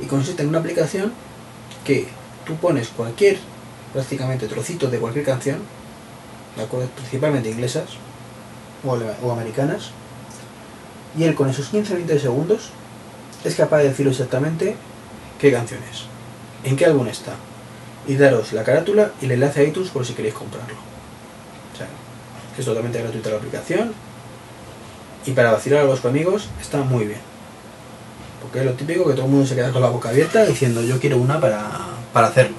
y 0.00 0.06
consiste 0.06 0.42
en 0.42 0.48
una 0.48 0.58
aplicación 0.58 1.12
que 1.84 2.08
tú 2.46 2.56
pones 2.56 2.88
cualquier, 2.88 3.38
prácticamente 3.92 4.48
trocito 4.48 4.88
de 4.88 4.98
cualquier 4.98 5.24
canción, 5.24 5.58
principalmente 6.96 7.50
inglesas 7.50 7.90
o, 8.84 9.30
americanas, 9.30 9.90
y 11.16 11.24
él 11.24 11.34
con 11.34 11.48
esos 11.48 11.72
15-20 11.72 12.18
segundos 12.20 12.70
es 13.44 13.54
capaz 13.54 13.78
de 13.78 13.88
decir 13.88 14.06
exactamente 14.08 14.76
qué 15.38 15.52
canción 15.52 15.80
es, 15.90 16.04
en 16.64 16.76
qué 16.76 16.86
álbum 16.86 17.06
está, 17.06 17.34
y 18.06 18.16
daros 18.16 18.52
la 18.52 18.64
carátula 18.64 19.12
y 19.20 19.26
el 19.26 19.32
enlace 19.32 19.60
a 19.60 19.64
iTunes 19.64 19.90
por 19.90 20.04
si 20.04 20.14
queréis 20.14 20.34
comprarlo. 20.34 20.91
Sea, 22.52 22.60
es 22.60 22.64
totalmente 22.64 23.00
gratuita 23.00 23.30
la 23.30 23.36
aplicación 23.36 23.92
y 25.24 25.30
para 25.32 25.52
vacilar 25.52 25.80
a 25.80 25.84
los 25.84 26.04
amigos 26.04 26.48
está 26.60 26.78
muy 26.78 27.06
bien. 27.06 27.20
Porque 28.40 28.60
es 28.60 28.64
lo 28.64 28.72
típico 28.72 29.06
que 29.06 29.12
todo 29.12 29.26
el 29.26 29.30
mundo 29.30 29.46
se 29.46 29.54
queda 29.54 29.70
con 29.70 29.82
la 29.82 29.88
boca 29.88 30.08
abierta 30.08 30.44
diciendo 30.44 30.82
yo 30.82 30.98
quiero 30.98 31.16
una 31.16 31.40
para, 31.40 31.70
para 32.12 32.26
hacerlo. 32.28 32.56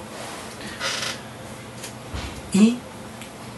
Y 2.52 2.78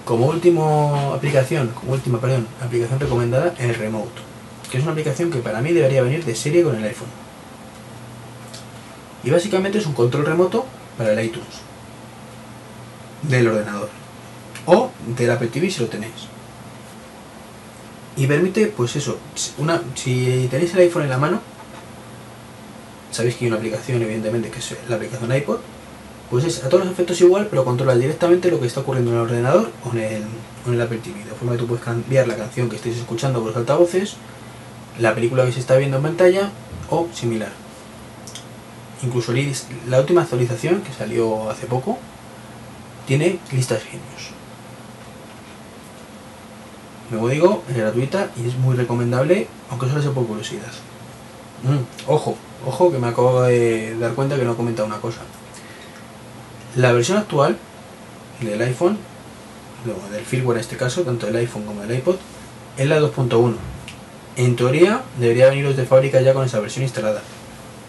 como 0.04 0.26
última 0.26 1.14
aplicación, 1.14 1.68
como 1.68 1.92
última, 1.92 2.20
perdón, 2.20 2.46
aplicación 2.62 2.98
recomendada, 2.98 3.54
el 3.58 3.74
Remote, 3.74 4.22
que 4.70 4.78
es 4.78 4.82
una 4.82 4.92
aplicación 4.92 5.30
que 5.30 5.38
para 5.38 5.60
mí 5.60 5.72
debería 5.72 6.02
venir 6.02 6.24
de 6.24 6.34
serie 6.34 6.62
con 6.62 6.76
el 6.76 6.84
iPhone. 6.84 7.08
Y 9.24 9.30
básicamente 9.30 9.78
es 9.78 9.86
un 9.86 9.94
control 9.94 10.26
remoto 10.26 10.64
para 10.96 11.12
el 11.12 11.24
iTunes 11.24 11.60
del 13.22 13.48
ordenador 13.48 14.05
o 14.66 14.90
del 15.16 15.30
Apple 15.30 15.48
TV 15.48 15.70
si 15.70 15.80
lo 15.80 15.86
tenéis. 15.86 16.28
Y 18.16 18.26
permite, 18.26 18.66
pues 18.68 18.96
eso, 18.96 19.18
una, 19.58 19.82
si 19.94 20.48
tenéis 20.50 20.72
el 20.74 20.80
iPhone 20.80 21.02
en 21.02 21.10
la 21.10 21.18
mano, 21.18 21.40
sabéis 23.10 23.36
que 23.36 23.44
hay 23.44 23.48
una 23.48 23.58
aplicación, 23.58 24.02
evidentemente, 24.02 24.50
que 24.50 24.58
es 24.58 24.76
la 24.88 24.96
aplicación 24.96 25.34
iPod, 25.34 25.58
pues 26.30 26.44
es 26.44 26.64
a 26.64 26.68
todos 26.68 26.84
los 26.84 26.92
efectos 26.92 27.20
igual, 27.20 27.46
pero 27.48 27.64
controla 27.64 27.94
directamente 27.94 28.50
lo 28.50 28.58
que 28.58 28.66
está 28.66 28.80
ocurriendo 28.80 29.10
en 29.12 29.16
el 29.18 29.22
ordenador 29.22 29.70
o 29.84 29.92
en 29.92 29.98
el, 29.98 30.22
en 30.66 30.74
el 30.74 30.80
Apple 30.80 30.98
TV. 30.98 31.24
De 31.24 31.30
forma 31.32 31.52
que 31.52 31.58
tú 31.58 31.66
puedes 31.66 31.84
cambiar 31.84 32.26
la 32.26 32.36
canción 32.36 32.68
que 32.68 32.76
estéis 32.76 32.96
escuchando 32.96 33.38
por 33.40 33.48
los 33.48 33.56
altavoces, 33.56 34.16
la 34.98 35.14
película 35.14 35.44
que 35.44 35.52
se 35.52 35.60
está 35.60 35.76
viendo 35.76 35.98
en 35.98 36.02
pantalla 36.02 36.50
o 36.90 37.06
similar. 37.12 37.52
Incluso 39.02 39.32
la 39.88 40.00
última 40.00 40.22
actualización 40.22 40.80
que 40.80 40.92
salió 40.92 41.50
hace 41.50 41.66
poco 41.66 41.98
tiene 43.06 43.38
listas 43.52 43.82
genios. 43.82 44.35
Como 47.10 47.28
digo, 47.28 47.62
es 47.68 47.76
gratuita 47.76 48.30
y 48.36 48.48
es 48.48 48.56
muy 48.56 48.76
recomendable, 48.76 49.46
aunque 49.70 49.86
solo 49.88 50.02
sea 50.02 50.10
por 50.10 50.26
curiosidad. 50.26 50.72
Mm, 51.62 52.10
ojo, 52.10 52.36
ojo 52.66 52.90
que 52.90 52.98
me 52.98 53.08
acabo 53.08 53.42
de 53.42 53.96
dar 53.98 54.12
cuenta 54.12 54.36
que 54.36 54.44
no 54.44 54.52
he 54.52 54.56
comentado 54.56 54.86
una 54.86 54.98
cosa. 54.98 55.20
La 56.74 56.92
versión 56.92 57.18
actual 57.18 57.56
del 58.40 58.60
iPhone, 58.60 58.98
del 60.12 60.24
firmware 60.24 60.58
en 60.58 60.60
este 60.60 60.76
caso, 60.76 61.02
tanto 61.02 61.26
del 61.26 61.36
iPhone 61.36 61.64
como 61.64 61.82
del 61.82 61.98
iPod, 61.98 62.16
es 62.76 62.86
la 62.86 63.00
2.1. 63.00 63.54
En 64.36 64.56
teoría 64.56 65.02
debería 65.18 65.48
veniros 65.48 65.76
de 65.76 65.86
fábrica 65.86 66.20
ya 66.20 66.34
con 66.34 66.44
esa 66.44 66.60
versión 66.60 66.82
instalada. 66.82 67.22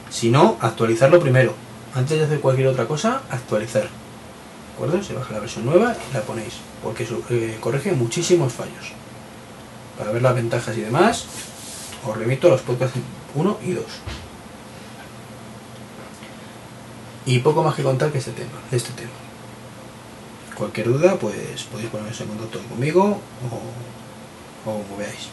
Si 0.10 0.30
no, 0.30 0.58
actualizarlo 0.62 1.20
primero. 1.20 1.54
Antes 1.94 2.20
de 2.20 2.26
hacer 2.26 2.40
cualquier 2.40 2.68
otra 2.68 2.86
cosa, 2.86 3.22
actualizar. 3.30 3.84
¿De 3.84 4.74
acuerdo? 4.76 5.04
Se 5.04 5.14
baja 5.14 5.34
la 5.34 5.40
versión 5.40 5.66
nueva 5.66 5.96
y 6.10 6.14
la 6.14 6.22
ponéis. 6.22 6.54
Porque 6.84 7.08
eh, 7.32 7.58
corrige 7.60 7.92
muchísimos 7.92 8.54
fallos. 8.54 8.94
Para 9.98 10.12
ver 10.12 10.22
las 10.22 10.36
ventajas 10.36 10.78
y 10.78 10.82
demás, 10.82 11.26
os 12.06 12.18
remito 12.18 12.48
a 12.48 12.52
los 12.52 12.62
podcasts 12.62 13.00
1 13.36 13.58
y 13.66 13.72
2. 13.74 13.86
Y 17.26 17.40
poco 17.40 17.64
más 17.64 17.76
que 17.76 17.84
contar 17.84 18.12
que 18.12 18.20
este 18.20 18.32
tema, 18.32 18.60
este 18.72 18.94
tema. 18.94 19.12
Cualquier 20.56 20.88
duda, 20.88 21.16
pues 21.16 21.64
podéis 21.64 21.90
poneros 21.90 22.20
en 22.22 22.28
contacto 22.28 22.60
conmigo 22.70 23.20
o, 24.64 24.64
como 24.64 24.98
veáis. 24.98 25.30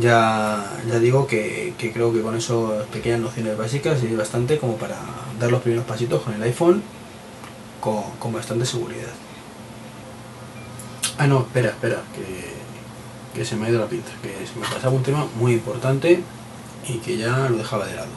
Ya, 0.00 0.64
ya 0.88 0.98
digo 0.98 1.26
que, 1.26 1.74
creo 1.76 2.12
que 2.12 2.22
con 2.22 2.36
esas 2.36 2.86
pequeñas 2.92 3.20
nociones 3.20 3.58
básicas 3.58 4.02
es 4.02 4.16
bastante 4.16 4.58
como 4.58 4.76
para 4.76 4.96
dar 5.40 5.50
los 5.50 5.62
primeros 5.62 5.86
pasitos 5.86 6.22
con 6.22 6.34
el 6.34 6.42
iPhone 6.42 6.82
con, 7.80 8.02
con 8.18 8.32
bastante 8.32 8.64
seguridad. 8.64 9.08
Ah, 11.18 11.26
no, 11.26 11.40
espera, 11.40 11.70
espera, 11.70 12.00
que, 12.14 12.57
que 13.38 13.44
se 13.44 13.56
me 13.56 13.66
ha 13.66 13.70
ido 13.70 13.78
la 13.78 13.86
pinta, 13.86 14.10
que 14.20 14.28
se 14.46 14.58
me 14.58 14.66
pasaba 14.66 14.94
un 14.94 15.02
tema 15.02 15.26
muy 15.38 15.52
importante 15.52 16.22
y 16.88 16.94
que 16.98 17.16
ya 17.16 17.48
lo 17.48 17.56
dejaba 17.56 17.86
de 17.86 17.94
lado. 17.94 18.08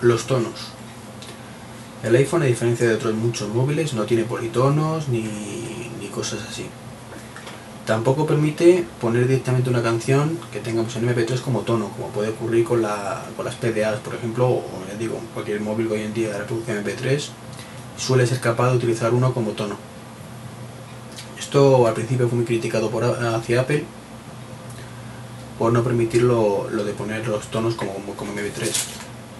Los 0.00 0.26
tonos. 0.26 0.68
El 2.02 2.14
iPhone, 2.14 2.42
a 2.42 2.46
diferencia 2.46 2.86
de 2.86 2.94
otros 2.94 3.14
muchos 3.14 3.48
móviles, 3.48 3.94
no 3.94 4.04
tiene 4.04 4.24
politonos 4.24 5.08
ni, 5.08 5.24
cosas 6.14 6.40
así. 6.48 6.66
Tampoco 7.84 8.26
permite 8.26 8.86
poner 9.00 9.28
directamente 9.28 9.68
una 9.68 9.82
canción 9.82 10.38
que 10.50 10.60
tengamos 10.60 10.96
en 10.96 11.06
MP3 11.08 11.40
como 11.40 11.60
tono, 11.60 11.90
como 11.90 12.08
puede 12.08 12.30
ocurrir 12.30 12.64
con, 12.64 12.80
la, 12.80 13.22
con 13.36 13.44
las 13.44 13.56
PDAs, 13.56 13.98
por 14.00 14.14
ejemplo, 14.14 14.48
o 14.48 14.64
ya 14.88 14.96
digo, 14.96 15.20
cualquier 15.34 15.60
móvil 15.60 15.88
que 15.88 15.94
hoy 15.94 16.02
en 16.02 16.14
día 16.14 16.30
de 16.30 16.38
reproducción 16.38 16.82
MP3 16.82 17.28
suele 17.98 18.26
ser 18.26 18.40
capaz 18.40 18.70
de 18.70 18.76
utilizar 18.78 19.12
uno 19.12 19.34
como 19.34 19.50
tono. 19.50 19.76
Esto 21.38 21.86
al 21.86 21.92
principio 21.92 22.28
fue 22.28 22.36
muy 22.36 22.46
criticado 22.46 22.90
por, 22.90 23.04
hacia 23.04 23.60
Apple 23.60 23.84
por 25.58 25.72
no 25.72 25.82
permitir 25.82 26.22
lo, 26.22 26.68
de 26.68 26.92
poner 26.92 27.26
los 27.28 27.46
tonos 27.48 27.74
como, 27.74 27.92
como 28.16 28.32
MP3. 28.32 28.70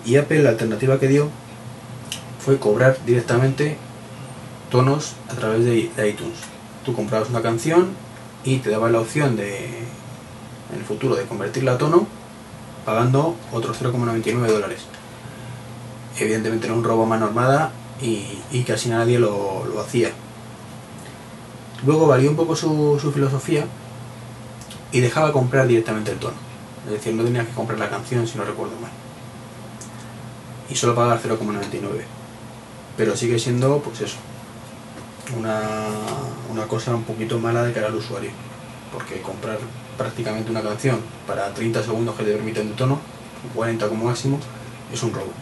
Y 0.05 0.17
Apple 0.17 0.43
la 0.43 0.51
alternativa 0.51 0.99
que 0.99 1.09
dio 1.09 1.29
fue 2.45 2.59
cobrar 2.59 2.97
directamente 3.05 3.77
tonos 4.71 5.15
a 5.29 5.35
través 5.35 5.65
de 5.65 5.91
iTunes. 6.09 6.39
Tú 6.85 6.95
comprabas 6.95 7.31
una 7.31 7.43
canción 7.43 7.89
y 8.45 8.59
te 8.59 8.71
daba 8.71 8.91
la 8.91 9.01
opción 9.01 9.37
de, 9.37 9.67
en 10.73 10.79
el 10.79 10.85
futuro, 10.85 11.17
de 11.17 11.25
convertirla 11.25 11.73
a 11.73 11.79
tono 11.79 12.07
pagando 12.85 13.35
otros 13.53 13.83
0,99 13.83 14.47
dólares. 14.47 14.83
Evidentemente 16.19 16.67
era 16.67 16.75
un 16.75 16.85
robo 16.85 17.03
a 17.03 17.07
mano 17.07 17.27
armada 17.27 17.73
y, 18.01 18.63
casi 18.63 18.89
nadie 18.89 19.19
lo, 19.19 19.65
hacía. 19.81 20.11
Luego 21.85 22.07
varió 22.07 22.31
un 22.31 22.37
poco 22.37 22.57
su, 22.57 22.99
su, 23.01 23.13
filosofía 23.13 23.67
y 24.93 25.01
dejaba 25.01 25.33
comprar 25.33 25.67
directamente 25.67 26.13
el 26.13 26.19
tono. 26.19 26.37
Es 26.87 26.93
decir, 26.93 27.15
no 27.15 27.25
tenía 27.25 27.45
que 27.45 27.53
comprar 27.53 27.79
la 27.79 27.91
canción 27.91 28.27
si 28.27 28.39
no 28.39 28.45
recuerdo 28.45 28.75
mal. 28.81 28.91
Y 30.71 30.75
solo 30.75 30.95
pagar 30.95 31.21
0,99. 31.21 32.03
Pero 32.97 33.17
sigue 33.17 33.39
siendo, 33.39 33.81
pues 33.81 34.01
eso, 34.01 34.17
una, 35.37 35.89
una 36.51 36.67
cosa 36.67 36.95
un 36.95 37.05
poquito 37.05 37.39
mala 37.39 37.65
de 37.65 37.73
cara 37.73 37.89
al 37.89 37.97
usuario. 37.97 38.31
Porque 38.93 39.21
comprar 39.21 39.59
prácticamente 39.99 40.51
una 40.51 40.63
canción 40.63 41.01
para 41.27 41.53
30 41.53 41.83
segundos 41.83 42.15
que 42.17 42.25
te 42.25 42.33
permiten 42.33 42.69
de 42.69 42.75
tono, 42.75 43.01
40 43.55 43.89
como 43.89 44.05
máximo, 44.05 44.39
es 44.93 45.03
un 45.03 45.13
robo. 45.13 45.33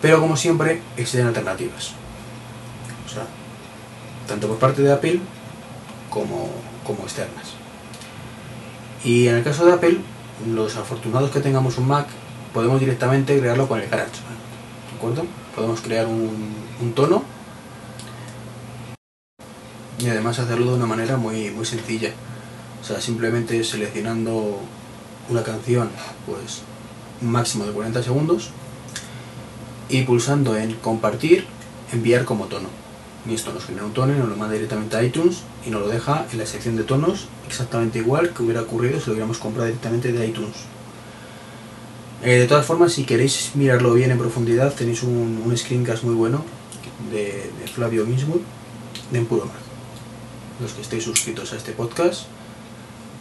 Pero 0.00 0.20
como 0.20 0.36
siempre, 0.36 0.82
existen 0.96 1.26
alternativas. 1.26 1.92
O 3.06 3.08
sea, 3.08 3.26
tanto 4.26 4.48
por 4.48 4.58
parte 4.58 4.82
de 4.82 4.92
Apple 4.92 5.20
como, 6.10 6.50
como 6.84 7.02
externas. 7.02 7.54
Y 9.04 9.28
en 9.28 9.36
el 9.36 9.44
caso 9.44 9.66
de 9.66 9.72
Apple, 9.72 9.98
los 10.54 10.76
afortunados 10.76 11.30
que 11.30 11.40
tengamos 11.40 11.78
un 11.78 11.88
Mac, 11.88 12.06
podemos 12.52 12.80
directamente 12.80 13.38
crearlo 13.38 13.68
con 13.68 13.80
el 13.80 13.88
GarageBand. 13.88 14.34
¿De 14.90 14.96
acuerdo? 14.96 15.26
Podemos 15.54 15.80
crear 15.80 16.06
un, 16.06 16.92
tono 16.94 17.22
y 19.98 20.08
además 20.08 20.38
hacerlo 20.38 20.72
de 20.72 20.76
una 20.76 20.86
manera 20.86 21.16
muy, 21.16 21.50
muy 21.50 21.64
sencilla. 21.64 22.12
O 22.80 22.84
sea, 22.84 23.00
simplemente 23.00 23.62
seleccionando 23.64 24.60
una 25.28 25.42
canción, 25.42 25.90
pues 26.26 26.62
un 27.22 27.30
máximo 27.30 27.64
de 27.64 27.72
40 27.72 28.02
segundos 28.02 28.50
y 29.88 30.02
pulsando 30.02 30.56
en 30.56 30.74
compartir, 30.74 31.46
enviar 31.92 32.24
como 32.24 32.46
tono. 32.46 32.83
Y 33.26 33.34
esto 33.34 33.52
nos 33.52 33.64
genera 33.64 33.86
un 33.86 33.94
tono 33.94 34.12
y 34.14 34.18
nos 34.18 34.28
lo 34.28 34.36
manda 34.36 34.54
directamente 34.54 34.96
a 34.96 35.02
iTunes 35.02 35.42
y 35.66 35.70
nos 35.70 35.80
lo 35.80 35.88
deja 35.88 36.26
en 36.30 36.38
la 36.38 36.46
sección 36.46 36.76
de 36.76 36.84
tonos 36.84 37.28
exactamente 37.46 37.98
igual 37.98 38.30
que 38.34 38.42
hubiera 38.42 38.62
ocurrido 38.62 39.00
si 39.00 39.06
lo 39.06 39.12
hubiéramos 39.12 39.38
comprado 39.38 39.66
directamente 39.66 40.12
de 40.12 40.26
iTunes. 40.26 40.56
Eh, 42.22 42.38
de 42.38 42.46
todas 42.46 42.66
formas, 42.66 42.92
si 42.92 43.04
queréis 43.04 43.52
mirarlo 43.54 43.94
bien 43.94 44.10
en 44.10 44.18
profundidad, 44.18 44.72
tenéis 44.74 45.02
un, 45.02 45.52
screencast 45.56 46.04
muy 46.04 46.14
bueno 46.14 46.44
de, 47.10 47.50
Flavio 47.74 48.06
Ginsburg 48.06 48.42
de 49.10 49.18
Empuro 49.18 49.48
los 50.60 50.72
que 50.72 50.82
estéis 50.82 51.04
suscritos 51.04 51.52
a 51.52 51.56
este 51.56 51.72
podcast, 51.72 52.26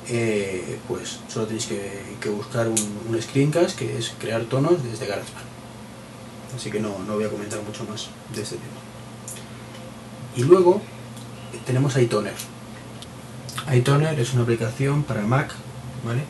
eh, 0.07 0.77
pues 0.87 1.19
solo 1.27 1.47
tenéis 1.47 1.67
que, 1.67 2.29
buscar 2.29 2.67
un, 2.67 3.21
screencast 3.21 3.77
que 3.77 3.97
es 3.97 4.13
crear 4.19 4.43
tonos 4.43 4.83
desde 4.83 5.07
GarageBand. 5.07 5.45
Así 6.55 6.69
que 6.69 6.79
no, 6.79 6.91
voy 6.91 7.23
a 7.23 7.29
comentar 7.29 7.61
mucho 7.63 7.83
más 7.85 8.09
de 8.35 8.41
este 8.41 8.57
tema. 8.57 8.82
Y 10.35 10.43
luego 10.43 10.81
tenemos 11.65 11.95
iToner. 11.97 12.33
iToner 13.71 14.19
es 14.19 14.33
una 14.33 14.43
aplicación 14.43 15.03
para 15.03 15.21
Mac, 15.21 15.53
¿vale? 16.05 16.21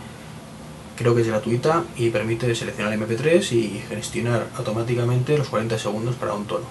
Creo 0.97 1.15
que 1.15 1.21
es 1.21 1.27
gratuita 1.27 1.83
y 1.97 2.09
permite 2.09 2.53
seleccionar 2.53 2.93
MP3 2.93 3.51
y 3.53 3.83
gestionar 3.89 4.47
automáticamente 4.57 5.37
los 5.37 5.49
40 5.49 5.79
segundos 5.79 6.15
para 6.15 6.33
un 6.33 6.45
tono. 6.45 6.65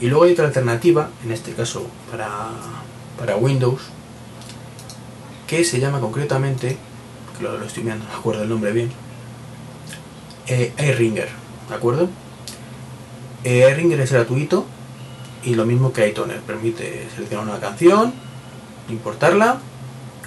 Y 0.00 0.08
luego 0.08 0.24
hay 0.24 0.32
otra 0.32 0.46
alternativa, 0.46 1.10
en 1.24 1.32
este 1.32 1.52
caso 1.54 1.86
para, 2.10 3.36
Windows, 3.36 3.80
que 5.46 5.64
se 5.64 5.80
llama 5.80 6.00
concretamente, 6.00 6.76
que 7.36 7.42
lo, 7.42 7.62
estoy 7.64 7.82
viendo, 7.82 8.04
no 8.04 8.14
acuerdo 8.14 8.42
el 8.42 8.48
nombre 8.48 8.72
bien, 8.72 8.92
eh, 10.46 10.72
iRinger, 10.78 11.28
¿de 11.68 11.74
acuerdo? 11.74 12.08
Eh, 13.42 13.68
iRinger 13.70 14.00
es 14.00 14.12
gratuito 14.12 14.66
y 15.46 15.54
lo 15.54 15.64
mismo 15.64 15.92
que 15.92 16.08
iToner, 16.08 16.40
permite 16.40 17.08
seleccionar 17.14 17.46
una 17.46 17.60
canción, 17.60 18.12
importarla, 18.88 19.58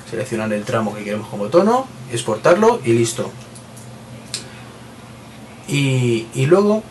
seleccionar 0.09 0.51
el 0.53 0.63
tramo 0.63 0.95
que 0.95 1.03
queremos 1.03 1.28
como 1.28 1.47
tono, 1.47 1.88
exportarlo 2.11 2.80
y 2.86 2.93
listo. 2.93 3.30
Y, 5.67 6.28
y 6.34 6.45
luego, 6.45 6.84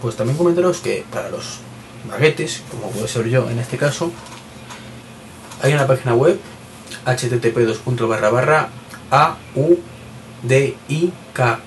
pues 0.00 0.16
también 0.16 0.38
comentaros 0.38 0.78
que 0.78 1.04
para 1.12 1.28
los 1.28 1.58
baguetes, 2.08 2.62
como 2.70 2.90
puede 2.90 3.06
ser 3.06 3.28
yo 3.28 3.48
en 3.50 3.58
este 3.58 3.76
caso, 3.76 4.10
hay 5.62 5.74
una 5.74 5.86
página 5.86 6.14
web 6.14 6.40
http 7.04 7.58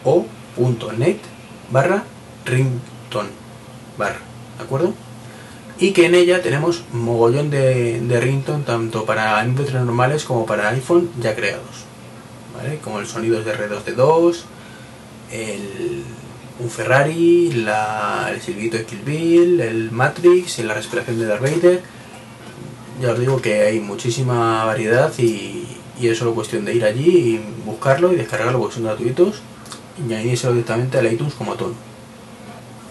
audiko.net 0.03 1.17
barra 1.71 2.03
rington 2.45 3.27
¿de 3.97 4.63
acuerdo? 4.63 4.93
Y 5.81 5.91
que 5.91 6.05
en 6.05 6.15
ella 6.15 6.41
tenemos 6.41 6.83
mogollón 6.93 7.49
de, 7.49 7.99
de 7.99 8.21
rington 8.21 8.63
tanto 8.63 9.03
para 9.03 9.43
MP3 9.43 9.83
normales 9.83 10.23
como 10.23 10.45
para 10.45 10.69
iPhone 10.69 11.09
ya 11.19 11.35
creados. 11.35 11.85
Como 12.83 12.99
el 12.99 13.07
sonido 13.07 13.43
de 13.43 13.53
R2D2, 13.53 14.43
el 15.31 16.03
un 16.61 16.69
Ferrari, 16.69 17.51
la, 17.53 18.29
el 18.33 18.41
silbito 18.41 18.77
de 18.77 18.85
Kill 18.85 19.01
Bill, 19.03 19.61
el 19.61 19.91
Matrix 19.91 20.59
y 20.59 20.63
la 20.63 20.73
respiración 20.73 21.19
de 21.19 21.25
Darth 21.25 21.41
Vader. 21.41 21.81
Ya 23.01 23.11
os 23.11 23.19
digo 23.19 23.41
que 23.41 23.61
hay 23.61 23.79
muchísima 23.79 24.63
variedad 24.65 25.11
y, 25.17 25.67
es 26.01 26.17
solo 26.17 26.33
cuestión 26.33 26.65
de 26.65 26.73
ir 26.73 26.83
allí 26.83 27.35
y 27.35 27.41
buscarlo 27.63 28.11
y 28.11 28.15
descargarlo 28.15 28.59
porque 28.59 28.75
son 28.75 28.85
gratuitos 28.85 29.41
y 29.99 30.11
añadírselo 30.11 30.53
directamente 30.53 30.97
al 30.97 31.11
iTunes 31.13 31.35
como 31.35 31.53
tono. 31.53 31.75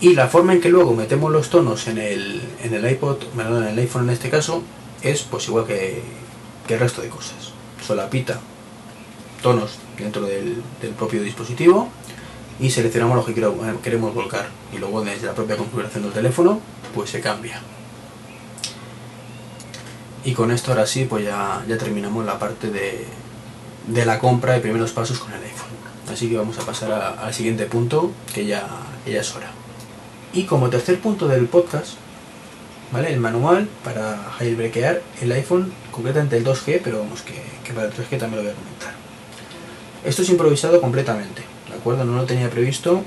Y 0.00 0.14
la 0.14 0.28
forma 0.28 0.54
en 0.54 0.62
que 0.62 0.70
luego 0.70 0.94
metemos 0.94 1.30
los 1.30 1.50
tonos 1.50 1.86
en 1.86 1.98
el, 1.98 2.40
en 2.62 2.72
el 2.72 2.90
iPod, 2.90 3.18
en 3.38 3.64
el 3.64 3.78
iPhone 3.78 4.04
en 4.04 4.10
este 4.10 4.30
caso, 4.30 4.62
es 5.02 5.22
pues 5.24 5.46
igual 5.48 5.66
que, 5.66 6.02
el 6.68 6.78
resto 6.78 7.02
de 7.02 7.08
cosas. 7.08 7.52
Solapita 7.86 8.40
tonos 9.42 9.72
dentro 9.98 10.22
del 10.22 10.62
propio 10.96 11.22
dispositivo 11.22 11.88
y 12.60 12.70
seleccionamos 12.70 13.16
lo 13.16 13.24
que 13.24 13.32
eh, 13.38 13.74
queremos 13.82 14.14
volcar. 14.14 14.48
Y 14.72 14.78
luego 14.78 15.02
desde 15.02 15.26
la 15.26 15.34
propia 15.34 15.56
configuración 15.56 16.04
del 16.04 16.12
teléfono 16.12 16.60
pues 16.94 17.10
se 17.10 17.20
cambia. 17.20 17.60
Y 20.24 20.32
con 20.32 20.50
esto 20.50 20.70
ahora 20.70 20.86
sí 20.86 21.04
pues 21.04 21.24
ya, 21.24 21.62
ya 21.68 21.76
terminamos 21.76 22.24
la 22.24 22.38
parte 22.38 22.70
de, 22.70 23.04
de 23.86 24.06
la 24.06 24.18
compra 24.18 24.56
y 24.56 24.60
primeros 24.60 24.92
pasos 24.92 25.18
con 25.18 25.32
el 25.32 25.42
iPhone. 25.42 25.68
Así 26.10 26.30
que 26.30 26.38
vamos 26.38 26.58
a 26.58 26.62
pasar 26.62 27.18
al 27.20 27.34
siguiente 27.34 27.66
punto 27.66 28.12
que 28.32 28.46
ya, 28.46 28.66
ya 29.06 29.20
es 29.20 29.34
hora 29.34 29.59
y 30.32 30.44
como 30.44 30.70
tercer 30.70 30.98
punto 31.00 31.28
del 31.28 31.46
podcast 31.46 31.94
¿vale? 32.92 33.12
el 33.12 33.20
manual 33.20 33.68
para 33.84 34.16
jailbreakear 34.38 35.02
el 35.20 35.32
iPhone 35.32 35.72
concretamente 35.90 36.36
el 36.36 36.44
2G 36.44 36.80
pero 36.82 37.00
vamos 37.00 37.22
que, 37.22 37.42
que 37.64 37.72
para 37.72 37.88
el 37.88 37.92
3G 37.92 38.18
también 38.18 38.36
lo 38.36 38.42
voy 38.42 38.52
a 38.52 38.54
comentar 38.54 38.92
esto 40.04 40.22
es 40.22 40.28
improvisado 40.28 40.80
completamente 40.80 41.42
¿de 41.70 41.76
acuerdo? 41.76 42.04
No 42.04 42.16
lo 42.16 42.24
tenía 42.24 42.50
previsto. 42.50 43.02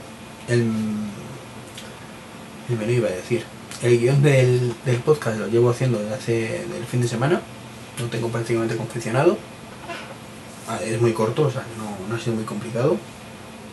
El, 0.47 0.71
el 2.69 2.77
menú 2.77 2.91
iba 2.91 3.09
a 3.09 3.11
decir. 3.11 3.43
El 3.81 3.99
guion 3.99 4.21
del, 4.23 4.73
podcast 5.05 5.37
lo 5.37 5.47
llevo 5.47 5.69
haciendo 5.69 5.99
desde 5.99 6.15
hace 6.15 6.61
el 6.61 6.85
fin 6.89 7.01
de 7.01 7.07
semana. 7.07 7.41
Lo 7.99 8.05
tengo 8.07 8.29
prácticamente 8.29 8.77
confeccionado. 8.77 9.37
Ah, 10.67 10.79
es 10.83 10.99
muy 11.01 11.11
corto, 11.11 11.43
o 11.43 11.51
sea, 11.51 11.63
no, 11.77 12.07
no 12.07 12.15
ha 12.15 12.19
sido 12.19 12.35
muy 12.35 12.45
complicado. 12.45 12.97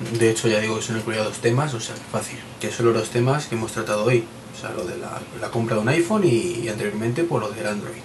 De 0.01 0.31
hecho, 0.31 0.49
ya 0.49 0.61
digo 0.61 0.77
que 0.77 0.83
son 0.83 0.97
incluidos 0.97 1.27
dos 1.27 1.39
temas, 1.39 1.75
o 1.75 1.81
sea, 1.81 1.95
fácil. 2.11 2.39
Que 2.59 2.71
son 2.71 2.87
los 2.87 2.95
dos 2.95 3.11
temas 3.11 3.47
que 3.47 3.55
hemos 3.55 3.73
tratado 3.73 4.05
hoy. 4.05 4.25
O 4.55 4.59
sea, 4.59 4.71
lo 4.71 4.85
de 4.85 4.97
la, 4.97 5.51
compra 5.51 5.77
de 5.77 5.83
un 5.83 5.89
iPhone 5.91 6.23
y, 6.25 6.69
anteriormente 6.69 7.23
por 7.23 7.43
lo 7.43 7.51
del 7.51 7.67
Android. 7.67 8.01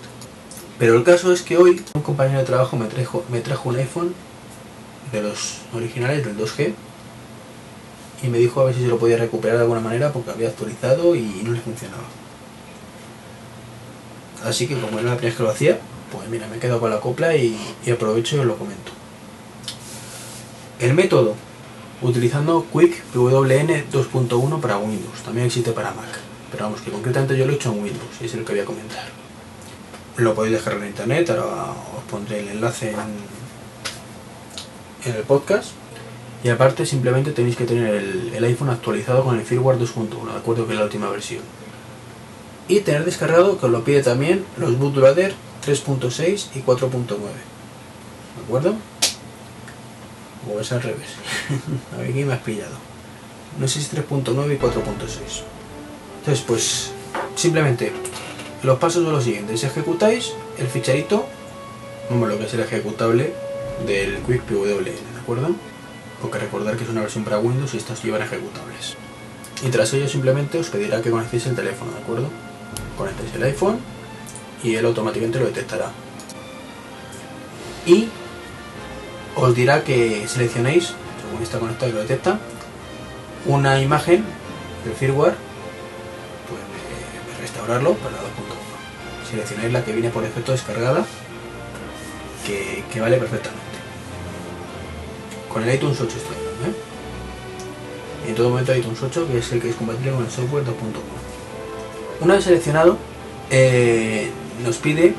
Pero 0.78 0.96
el 0.96 1.04
caso 1.04 1.32
es 1.32 1.42
que 1.42 1.58
hoy 1.58 1.82
un 1.94 2.02
compañero 2.02 2.40
de 2.40 2.46
trabajo 2.46 2.76
me 2.76 2.88
trajo, 2.88 3.24
me 3.32 3.40
trajo 3.40 3.70
un 3.70 3.78
iPhone 3.78 4.14
de 5.14 5.22
los 5.22 5.60
originales 5.74 6.26
del 6.26 6.38
2G 6.38 6.74
y 8.24 8.28
me 8.28 8.40
dijo 8.40 8.60
a 8.60 8.66
ver 8.66 8.76
si 8.76 8.82
se 8.82 8.88
lo 8.88 8.98
podía 8.98 9.16
recuperar 9.16 9.56
de 9.58 9.64
alguna 9.64 9.80
manera 9.80 10.12
porque 10.12 10.32
había 10.32 10.50
actualizado 10.50 11.16
y 11.16 11.22
no 11.44 11.54
le 11.54 11.62
funcionaba. 11.62 12.04
Así 14.44 14.68
que 14.68 14.76
como 14.76 15.00
era 15.00 15.12
la 15.12 15.18
primera 15.18 15.30
vez 15.30 15.36
que 15.36 15.44
lo 15.44 15.50
hacía, 15.50 15.80
pues 16.12 16.28
mira, 16.28 16.48
me 16.48 16.58
he 16.58 16.60
quedado 16.60 16.82
con 16.82 16.90
la 16.90 17.00
copla 17.00 17.36
y, 17.36 17.58
y 17.86 17.92
aprovecho 17.92 18.36
y 18.36 18.40
os 18.40 18.46
lo 18.46 18.58
comento. 18.58 18.92
El 20.80 20.94
método, 20.94 21.36
utilizando 22.02 22.66
Quick 22.72 23.04
PWN 23.14 23.92
2.1 23.92 24.60
para 24.60 24.78
Windows, 24.78 25.22
también 25.24 25.48
existe 25.48 25.72
para 25.72 25.92
Mac, 25.92 26.20
pero 26.52 26.66
vamos, 26.66 26.82
que 26.82 26.92
concretamente 26.92 27.38
yo 27.38 27.46
lo 27.46 27.54
he 27.54 27.56
hecho 27.56 27.72
en 27.72 27.84
Windows 27.84 28.22
y 28.22 28.26
es 28.26 28.34
el 28.34 28.44
que 28.44 28.54
voy 28.54 28.62
a 28.62 28.66
comentar. 28.66 29.04
Lo 30.18 30.34
podéis 30.34 30.56
dejar 30.56 30.74
en 30.74 30.88
internet, 30.88 31.30
ahora 31.30 31.72
os 31.98 32.04
pondré 32.10 32.40
el 32.40 32.48
enlace 32.50 32.92
en, 32.92 33.00
en 35.06 35.16
el 35.16 35.24
podcast. 35.24 35.72
Y 36.44 36.50
aparte 36.50 36.86
simplemente 36.86 37.32
tenéis 37.32 37.56
que 37.56 37.66
tener 37.66 37.96
el, 37.96 38.32
el 38.36 38.44
iPhone 38.44 38.70
actualizado 38.70 39.24
con 39.24 39.36
el 39.36 39.44
firmware 39.44 39.80
2.1, 39.80 40.32
de 40.32 40.38
acuerdo 40.38 40.68
que 40.68 40.74
es 40.74 40.78
la 40.78 40.86
última 40.86 41.10
versión. 41.10 41.42
Y 42.68 42.82
tener 42.82 43.04
descargado, 43.04 43.60
que 43.60 43.66
os 43.66 43.72
lo 43.72 43.84
pide 43.84 44.04
también, 44.04 44.46
los 44.58 44.78
bootloader 44.78 45.34
3.6 45.66 46.50
y 46.56 46.62
4.9. 46.62 47.08
¿De 47.08 48.44
acuerdo? 48.46 48.76
O 50.52 50.60
es 50.60 50.72
al 50.72 50.82
revés. 50.82 51.10
A 51.94 52.02
ver 52.02 52.14
me 52.14 52.34
has 52.34 52.40
pillado. 52.40 52.76
No 53.60 53.68
sé 53.68 53.82
si 53.82 53.96
3.9 53.96 54.54
y 54.54 54.58
4.6. 54.58 55.44
Entonces, 56.20 56.44
pues, 56.46 56.92
simplemente, 57.36 57.92
los 58.64 58.78
pasos 58.80 59.04
son 59.04 59.14
los 59.14 59.24
siguientes. 59.24 59.64
Ejecutáis 59.64 60.34
el 60.58 60.68
ficherito, 60.68 61.26
como 62.10 62.26
lo 62.26 62.38
que 62.38 62.46
es 62.46 62.54
el 62.54 62.62
ejecutable 62.62 63.34
del 63.86 64.18
Quick 64.24 64.42
PWN, 64.42 64.84
¿de 64.86 65.20
acuerdo? 65.22 65.50
Porque 66.22 66.40
recordar 66.40 66.76
que 66.76 66.84
es 66.84 66.90
una 66.90 67.02
versión 67.02 67.24
para 67.24 67.40
Windows 67.40 67.74
y 67.74 67.78
estas 67.78 68.04
llevan 68.04 68.22
ejecutables. 68.22 68.96
Y 69.64 69.70
tras 69.70 69.94
ello 69.94 70.08
simplemente 70.08 70.58
os 70.58 70.70
pedirá 70.70 71.02
que 71.02 71.12
conectéis 71.12 71.46
el 71.46 71.56
teléfono, 71.56 71.92
¿de 71.92 72.00
acuerdo? 72.00 72.30
Conectéis 72.98 73.34
el 73.36 73.44
iPhone 73.44 73.80
y 74.64 74.76
él 74.76 74.86
automáticamente 74.86 75.40
lo 75.40 75.46
detectará. 75.46 75.92
Y 77.86 78.10
os 79.36 79.56
dirá 79.56 79.84
que 79.84 80.28
seleccionéis, 80.28 80.94
según 81.22 81.44
está 81.44 81.60
conectado 81.60 81.92
y 81.92 81.94
lo 81.94 82.00
detecta, 82.00 82.40
una 83.46 83.82
imagen 83.82 84.24
del 84.84 84.94
firmware, 84.94 85.36
pues 86.48 87.42
restaurarlo 87.42 87.94
para 87.96 88.12
la 88.12 88.20
2.1. 88.20 89.30
Seleccionáis 89.30 89.74
la 89.74 89.84
que 89.84 89.92
viene 89.92 90.10
por 90.10 90.24
defecto 90.24 90.52
descargada, 90.52 91.06
que, 92.46 92.84
que 92.92 93.02
vale 93.02 93.18
perfectamente. 93.18 93.64
Con 95.52 95.64
el 95.64 95.76
iTunes 95.76 96.00
8 96.00 96.18
estoy 96.18 96.36
hablando, 96.38 96.66
¿eh? 96.68 96.82
En 98.28 98.36
todo 98.36 98.50
momento 98.50 98.76
iTunes 98.76 99.02
8, 99.04 99.28
que 99.28 99.38
es 99.38 99.52
el 99.52 99.62
que 99.62 99.70
es 99.70 99.76
compatible 99.76 100.12
con 100.12 100.24
el 100.24 100.32
software 100.32 100.64
2.1. 100.64 100.72
Una 102.22 102.36
vez 102.36 102.44
seleccionado, 102.46 102.98
eh, 103.52 104.32
nos 104.64 104.78
pide, 104.78 105.14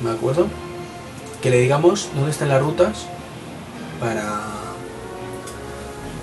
me 0.00 0.10
acuerdo, 0.10 0.48
que 1.42 1.50
le 1.50 1.58
digamos 1.60 2.08
dónde 2.14 2.30
están 2.30 2.48
las 2.48 2.60
rutas 2.60 3.06
para, 4.00 4.40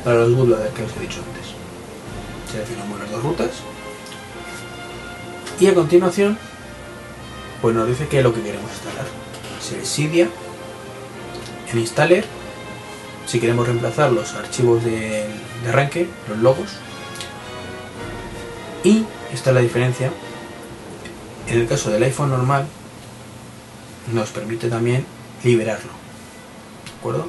para 0.03 0.19
los 0.19 0.35
bootloaders 0.35 0.73
que 0.73 0.83
os 0.83 0.95
he 0.97 0.99
dicho 1.01 1.21
antes. 1.27 1.53
Seleccionamos 2.51 2.99
las 2.99 3.11
dos 3.11 3.23
rutas 3.23 3.49
y 5.59 5.67
a 5.67 5.73
continuación 5.73 6.37
pues 7.61 7.75
nos 7.75 7.87
dice 7.87 8.07
qué 8.07 8.19
es 8.19 8.23
lo 8.23 8.33
que 8.33 8.41
queremos 8.41 8.69
instalar. 8.71 9.05
Se 9.61 9.83
Cydia, 9.85 10.29
el 11.71 11.79
installer, 11.79 12.25
si 13.25 13.39
queremos 13.39 13.65
reemplazar 13.65 14.11
los 14.11 14.33
archivos 14.35 14.83
de, 14.83 15.25
de 15.63 15.69
arranque, 15.69 16.07
los 16.29 16.37
logos, 16.37 16.69
y 18.83 19.03
esta 19.33 19.49
es 19.49 19.55
la 19.55 19.61
diferencia. 19.61 20.11
En 21.47 21.59
el 21.59 21.67
caso 21.67 21.89
del 21.89 22.03
iPhone 22.03 22.29
normal, 22.29 22.67
nos 24.13 24.29
permite 24.29 24.69
también 24.69 25.05
liberarlo. 25.43 25.91
¿De 26.85 26.99
acuerdo? 26.99 27.27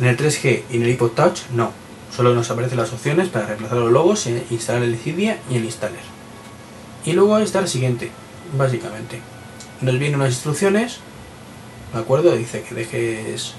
En 0.00 0.06
el 0.06 0.16
3G 0.16 0.62
y 0.70 0.76
en 0.76 0.82
el 0.82 0.90
iPod 0.90 1.10
Touch, 1.10 1.40
no. 1.52 1.72
Solo 2.14 2.34
nos 2.34 2.50
aparecen 2.50 2.78
las 2.78 2.92
opciones 2.92 3.28
para 3.28 3.46
reemplazar 3.46 3.78
los 3.78 3.90
logos, 3.90 4.26
e 4.26 4.44
instalar 4.50 4.82
el 4.82 4.96
Cydia 4.96 5.38
y 5.50 5.56
el 5.56 5.64
installer. 5.64 6.02
Y 7.04 7.12
luego 7.12 7.38
está 7.38 7.58
el 7.58 7.68
siguiente, 7.68 8.10
básicamente. 8.56 9.20
Nos 9.80 9.98
vienen 9.98 10.20
unas 10.20 10.32
instrucciones, 10.32 10.98
¿de 11.92 12.00
acuerdo? 12.00 12.34
Dice 12.36 12.62
que 12.62 12.74
dejes 12.74 13.54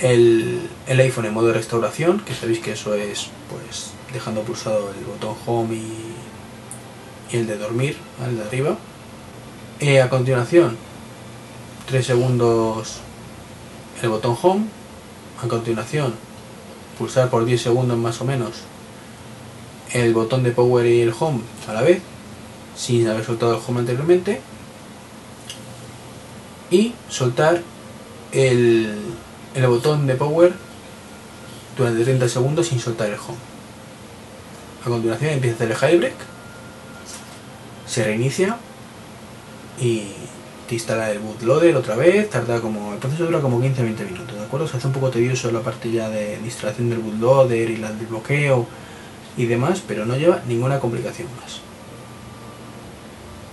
el, 0.00 0.68
el 0.86 1.00
iPhone 1.00 1.26
en 1.26 1.34
modo 1.34 1.48
de 1.48 1.54
restauración, 1.54 2.20
que 2.20 2.34
sabéis 2.34 2.60
que 2.60 2.72
eso 2.72 2.94
es 2.94 3.28
pues 3.50 3.90
dejando 4.12 4.42
pulsado 4.42 4.92
el 4.98 5.04
botón 5.04 5.36
home 5.46 5.74
y, 5.74 6.14
y 7.32 7.36
el 7.38 7.46
de 7.46 7.58
dormir, 7.58 7.96
el 8.26 8.36
de 8.36 8.44
arriba. 8.44 8.76
Eh, 9.80 10.00
a 10.00 10.08
continuación, 10.08 10.76
3 11.86 12.06
segundos 12.06 13.00
el 14.02 14.08
botón 14.08 14.36
home. 14.40 14.66
A 15.42 15.48
continuación, 15.48 16.14
pulsar 16.98 17.28
por 17.28 17.44
10 17.44 17.60
segundos 17.60 17.98
más 17.98 18.20
o 18.20 18.24
menos 18.24 18.50
el 19.92 20.14
botón 20.14 20.42
de 20.42 20.52
power 20.52 20.86
y 20.86 21.00
el 21.00 21.12
home 21.18 21.40
a 21.68 21.72
la 21.72 21.82
vez, 21.82 22.00
sin 22.76 23.06
haber 23.08 23.24
soltado 23.24 23.56
el 23.56 23.62
home 23.66 23.80
anteriormente. 23.80 24.40
Y 26.70 26.94
soltar 27.08 27.62
el, 28.30 28.96
el 29.54 29.66
botón 29.66 30.06
de 30.06 30.14
power 30.14 30.52
durante 31.76 32.04
30 32.04 32.28
segundos 32.28 32.68
sin 32.68 32.80
soltar 32.80 33.08
el 33.08 33.14
home. 33.18 33.38
A 34.84 34.88
continuación 34.88 35.32
empieza 35.32 35.54
a 35.54 35.56
hacer 35.56 35.70
el 35.70 35.76
jailbreak, 35.76 36.14
se 37.86 38.04
reinicia 38.04 38.56
y 39.78 40.06
te 40.68 40.74
instala 40.74 41.10
el 41.10 41.18
bootloader 41.18 41.76
otra 41.76 41.96
vez, 41.96 42.30
tarda 42.30 42.60
como, 42.60 42.92
el 42.92 42.98
proceso 42.98 43.26
dura 43.26 43.40
como 43.40 43.60
15-20 43.60 44.04
minutos, 44.04 44.36
¿de 44.36 44.44
acuerdo? 44.44 44.66
Se 44.66 44.76
hace 44.76 44.86
un 44.86 44.92
poco 44.92 45.10
tedioso 45.10 45.50
la 45.50 45.60
parte 45.60 45.90
ya 45.90 46.08
de 46.08 46.38
instalación 46.44 46.90
del 46.90 47.00
bootloader 47.00 47.70
y 47.70 47.76
la 47.76 47.92
del 47.92 48.06
bloqueo 48.06 48.66
y 49.36 49.46
demás, 49.46 49.82
pero 49.86 50.06
no 50.06 50.16
lleva 50.16 50.42
ninguna 50.46 50.78
complicación 50.80 51.28
más. 51.40 51.60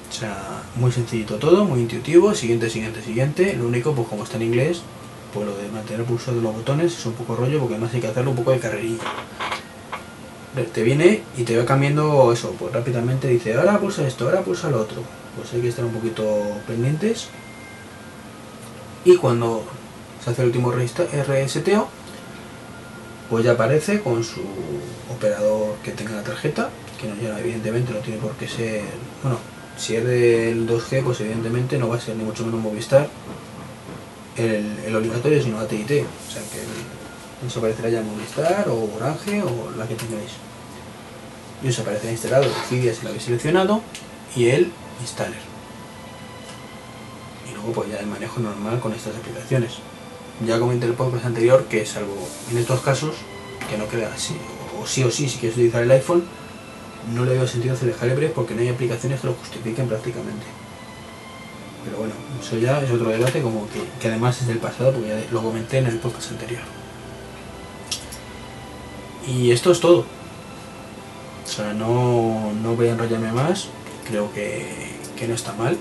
O 0.09 0.13
sea, 0.13 0.63
muy 0.75 0.91
sencillito 0.91 1.35
todo, 1.35 1.65
muy 1.65 1.81
intuitivo, 1.81 2.33
siguiente, 2.33 2.69
siguiente, 2.69 3.01
siguiente. 3.01 3.55
Lo 3.55 3.67
único, 3.67 3.93
pues 3.93 4.07
como 4.07 4.23
está 4.23 4.37
en 4.37 4.43
inglés, 4.43 4.81
pues 5.33 5.45
lo 5.45 5.55
de 5.55 5.69
mantener 5.69 6.05
pulso 6.05 6.33
de 6.33 6.41
los 6.41 6.53
botones 6.53 6.97
es 6.97 7.05
un 7.05 7.13
poco 7.13 7.35
rollo 7.35 7.59
porque 7.59 7.75
además 7.75 7.93
hay 7.93 8.01
que 8.01 8.07
hacerlo 8.07 8.31
un 8.31 8.37
poco 8.37 8.51
de 8.51 8.59
carrerilla. 8.59 9.03
Te 10.73 10.83
viene 10.83 11.21
y 11.37 11.43
te 11.43 11.57
va 11.57 11.63
cambiando 11.63 12.33
eso, 12.33 12.53
pues 12.59 12.73
rápidamente 12.73 13.27
dice, 13.27 13.53
ahora 13.53 13.79
pulsa 13.79 14.05
esto, 14.05 14.25
ahora 14.25 14.41
pulsa 14.41 14.69
lo 14.69 14.81
otro. 14.81 15.03
Pues 15.35 15.53
hay 15.53 15.61
que 15.61 15.69
estar 15.69 15.85
un 15.85 15.93
poquito 15.93 16.23
pendientes. 16.67 17.27
Y 19.05 19.15
cuando 19.15 19.63
se 20.23 20.31
hace 20.31 20.41
el 20.41 20.47
último 20.47 20.71
reseteo, 20.71 21.87
pues 23.29 23.45
ya 23.45 23.51
aparece 23.51 24.01
con 24.01 24.23
su 24.23 24.41
operador 25.13 25.75
que 25.83 25.91
tenga 25.91 26.13
la 26.13 26.23
tarjeta, 26.23 26.69
que 26.99 27.07
no 27.07 27.37
evidentemente, 27.37 27.93
no 27.93 27.99
tiene 27.99 28.19
por 28.19 28.33
qué 28.33 28.47
ser, 28.47 28.83
bueno, 29.23 29.37
si 29.77 29.95
es 29.95 30.05
del 30.05 30.67
2G, 30.67 31.03
pues 31.03 31.21
evidentemente 31.21 31.77
no 31.77 31.87
va 31.87 31.95
a 31.95 31.99
ser 31.99 32.15
ni 32.15 32.23
mucho 32.23 32.45
menos 32.45 32.59
Movistar 32.59 33.07
el, 34.35 34.77
el 34.85 34.95
obligatorio, 34.95 35.41
sino 35.41 35.59
AT&T, 35.59 36.03
o 36.03 36.31
sea 36.31 36.41
que 36.41 37.45
os 37.45 37.55
aparecerá 37.55 37.89
ya 37.89 38.01
Movistar 38.01 38.67
o 38.67 38.89
Orange 38.97 39.41
o 39.43 39.71
la 39.77 39.87
que 39.87 39.95
tengáis. 39.95 40.31
Y 41.63 41.69
os 41.69 41.79
aparecerá 41.79 42.11
instalado 42.11 42.45
Cydia 42.67 42.93
si 42.93 43.03
lo 43.03 43.09
habéis 43.09 43.23
seleccionado 43.23 43.81
y 44.35 44.49
el 44.49 44.71
installer. 45.01 45.39
Y 47.49 47.53
luego 47.53 47.71
pues 47.71 47.89
ya 47.89 47.97
el 47.97 48.07
manejo 48.07 48.39
normal 48.39 48.79
con 48.79 48.93
estas 48.93 49.15
aplicaciones. 49.15 49.79
Ya 50.45 50.59
comenté 50.59 50.85
el 50.85 50.93
podcast 50.93 51.25
anterior 51.25 51.65
que 51.65 51.81
es 51.81 51.95
algo, 51.97 52.15
en 52.51 52.57
estos 52.57 52.79
casos, 52.81 53.15
que 53.69 53.77
no 53.77 53.87
queda 53.87 54.13
así, 54.13 54.35
o 54.81 54.85
sí 54.85 55.03
o 55.03 55.11
sí, 55.11 55.27
si 55.27 55.37
quieres 55.37 55.57
utilizar 55.57 55.83
el 55.83 55.91
iPhone, 55.91 56.23
no 57.13 57.25
le 57.25 57.33
veo 57.33 57.47
sentido 57.47 57.73
hacer 57.73 57.89
el 57.89 57.95
jailbreak 57.95 58.33
porque 58.33 58.53
no 58.55 58.61
hay 58.61 58.69
aplicaciones 58.69 59.19
que 59.21 59.27
lo 59.27 59.33
justifiquen 59.33 59.87
prácticamente. 59.87 60.45
Pero 61.83 61.97
bueno, 61.97 62.13
eso 62.41 62.57
ya 62.57 62.81
es 62.81 62.91
otro 62.91 63.09
debate 63.09 63.41
como 63.41 63.67
que, 63.69 63.81
que 63.99 64.07
además 64.09 64.41
es 64.41 64.47
del 64.47 64.59
pasado 64.59 64.93
porque 64.93 65.09
ya 65.09 65.21
lo 65.31 65.41
comenté 65.41 65.79
en 65.79 65.87
el 65.87 65.99
podcast 65.99 66.31
anterior. 66.31 66.61
Y 69.27 69.51
esto 69.51 69.71
es 69.71 69.79
todo. 69.79 69.99
O 69.99 71.47
sea, 71.47 71.73
no, 71.73 72.51
no 72.61 72.75
voy 72.75 72.87
a 72.87 72.91
enrollarme 72.91 73.31
más. 73.31 73.67
Creo 74.07 74.31
que, 74.33 74.88
que 75.19 75.27
no 75.27 75.35
está 75.35 75.51
mal. 75.53 75.77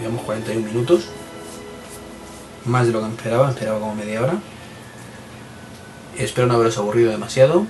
Llevamos 0.00 0.22
41 0.22 0.66
minutos. 0.66 1.08
Más 2.64 2.86
de 2.86 2.92
lo 2.92 3.02
que 3.02 3.08
esperaba, 3.08 3.50
esperaba 3.50 3.80
como 3.80 3.94
media 3.94 4.22
hora. 4.22 4.38
Espero 6.16 6.46
no 6.46 6.54
haberos 6.54 6.78
aburrido 6.78 7.10
demasiado. 7.10 7.66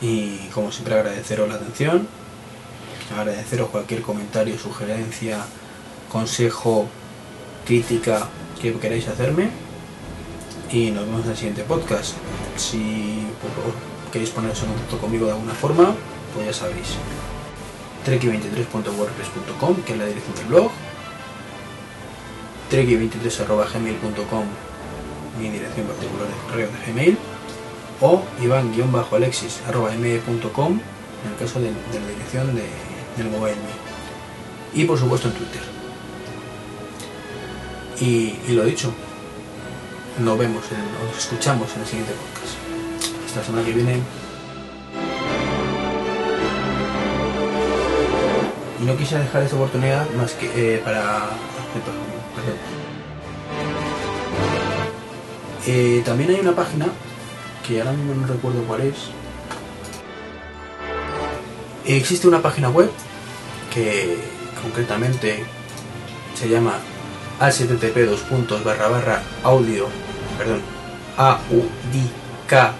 Y 0.00 0.48
como 0.54 0.70
siempre 0.70 0.94
agradeceros 0.94 1.48
la 1.48 1.56
atención. 1.56 2.06
Agradeceros 3.18 3.68
cualquier 3.68 4.02
comentario, 4.02 4.58
sugerencia, 4.58 5.38
consejo, 6.10 6.86
crítica 7.66 8.28
que 8.60 8.72
queráis 8.74 9.08
hacerme. 9.08 9.50
Y 10.70 10.92
nos 10.92 11.04
vemos 11.04 11.24
en 11.24 11.30
el 11.32 11.36
siguiente 11.36 11.64
podcast. 11.64 12.14
Si 12.56 13.26
queréis 14.12 14.30
poneros 14.30 14.62
en 14.62 14.68
contacto 14.68 14.98
conmigo 14.98 15.26
de 15.26 15.32
alguna 15.32 15.52
forma, 15.52 15.94
pues 16.32 16.46
ya 16.46 16.52
sabéis. 16.52 16.96
treki23.wordpress.com, 18.06 19.82
que 19.82 19.92
es 19.92 19.98
la 19.98 20.06
dirección 20.06 20.34
del 20.36 20.46
blog, 20.46 20.70
treki23.gmail.com, 22.70 24.44
mi 25.40 25.50
dirección 25.50 25.86
particular 25.86 26.28
de 26.28 26.34
correo 26.48 26.68
de 26.68 26.92
Gmail, 26.92 27.18
o 28.00 28.22
iván-alexis.me.com 28.42 30.80
en 31.24 31.30
el 31.30 31.36
caso 31.38 31.60
de, 31.60 31.70
la 31.70 32.08
dirección 32.08 32.54
de, 32.54 32.68
del 33.16 33.30
mobile 33.30 33.56
y 34.74 34.84
por 34.84 34.98
supuesto 34.98 35.28
en 35.28 35.34
Twitter. 35.34 35.62
Y, 38.00 38.36
y 38.48 38.52
lo 38.54 38.64
dicho, 38.64 38.92
nos 40.18 40.38
vemos, 40.38 40.64
en, 40.72 41.08
nos 41.08 41.16
escuchamos 41.16 41.72
en 41.74 41.82
el 41.82 41.86
siguiente 41.86 42.12
podcast. 42.12 42.56
Hasta 43.26 43.40
la 43.40 43.46
semana 43.46 43.64
que 43.64 43.72
viene. 43.72 44.21
Y 48.82 48.84
no 48.84 48.96
quise 48.96 49.16
dejar 49.16 49.44
esta 49.44 49.54
oportunidad 49.54 50.10
más 50.10 50.32
que 50.32 50.74
eh, 50.74 50.78
para... 50.84 51.28
Eh, 55.68 56.02
también 56.04 56.30
hay 56.30 56.40
una 56.40 56.52
página 56.52 56.86
que 57.64 57.78
ahora 57.80 57.92
mismo 57.92 58.14
no 58.14 58.26
recuerdo 58.26 58.64
cuál 58.64 58.80
es. 58.80 58.96
Existe 61.86 62.26
una 62.26 62.42
página 62.42 62.70
web 62.70 62.90
que 63.72 64.18
concretamente 64.60 65.44
se 66.34 66.48
llama 66.48 66.74
http 67.38 67.96
dos 68.04 68.20
puntos 68.20 68.62
barra 68.64 68.88
barra 68.88 69.22
audio 69.42 69.86
perdón 70.38 70.60
a 71.16 71.40
u 71.50 71.60
d 71.92 72.08
k 72.46 72.72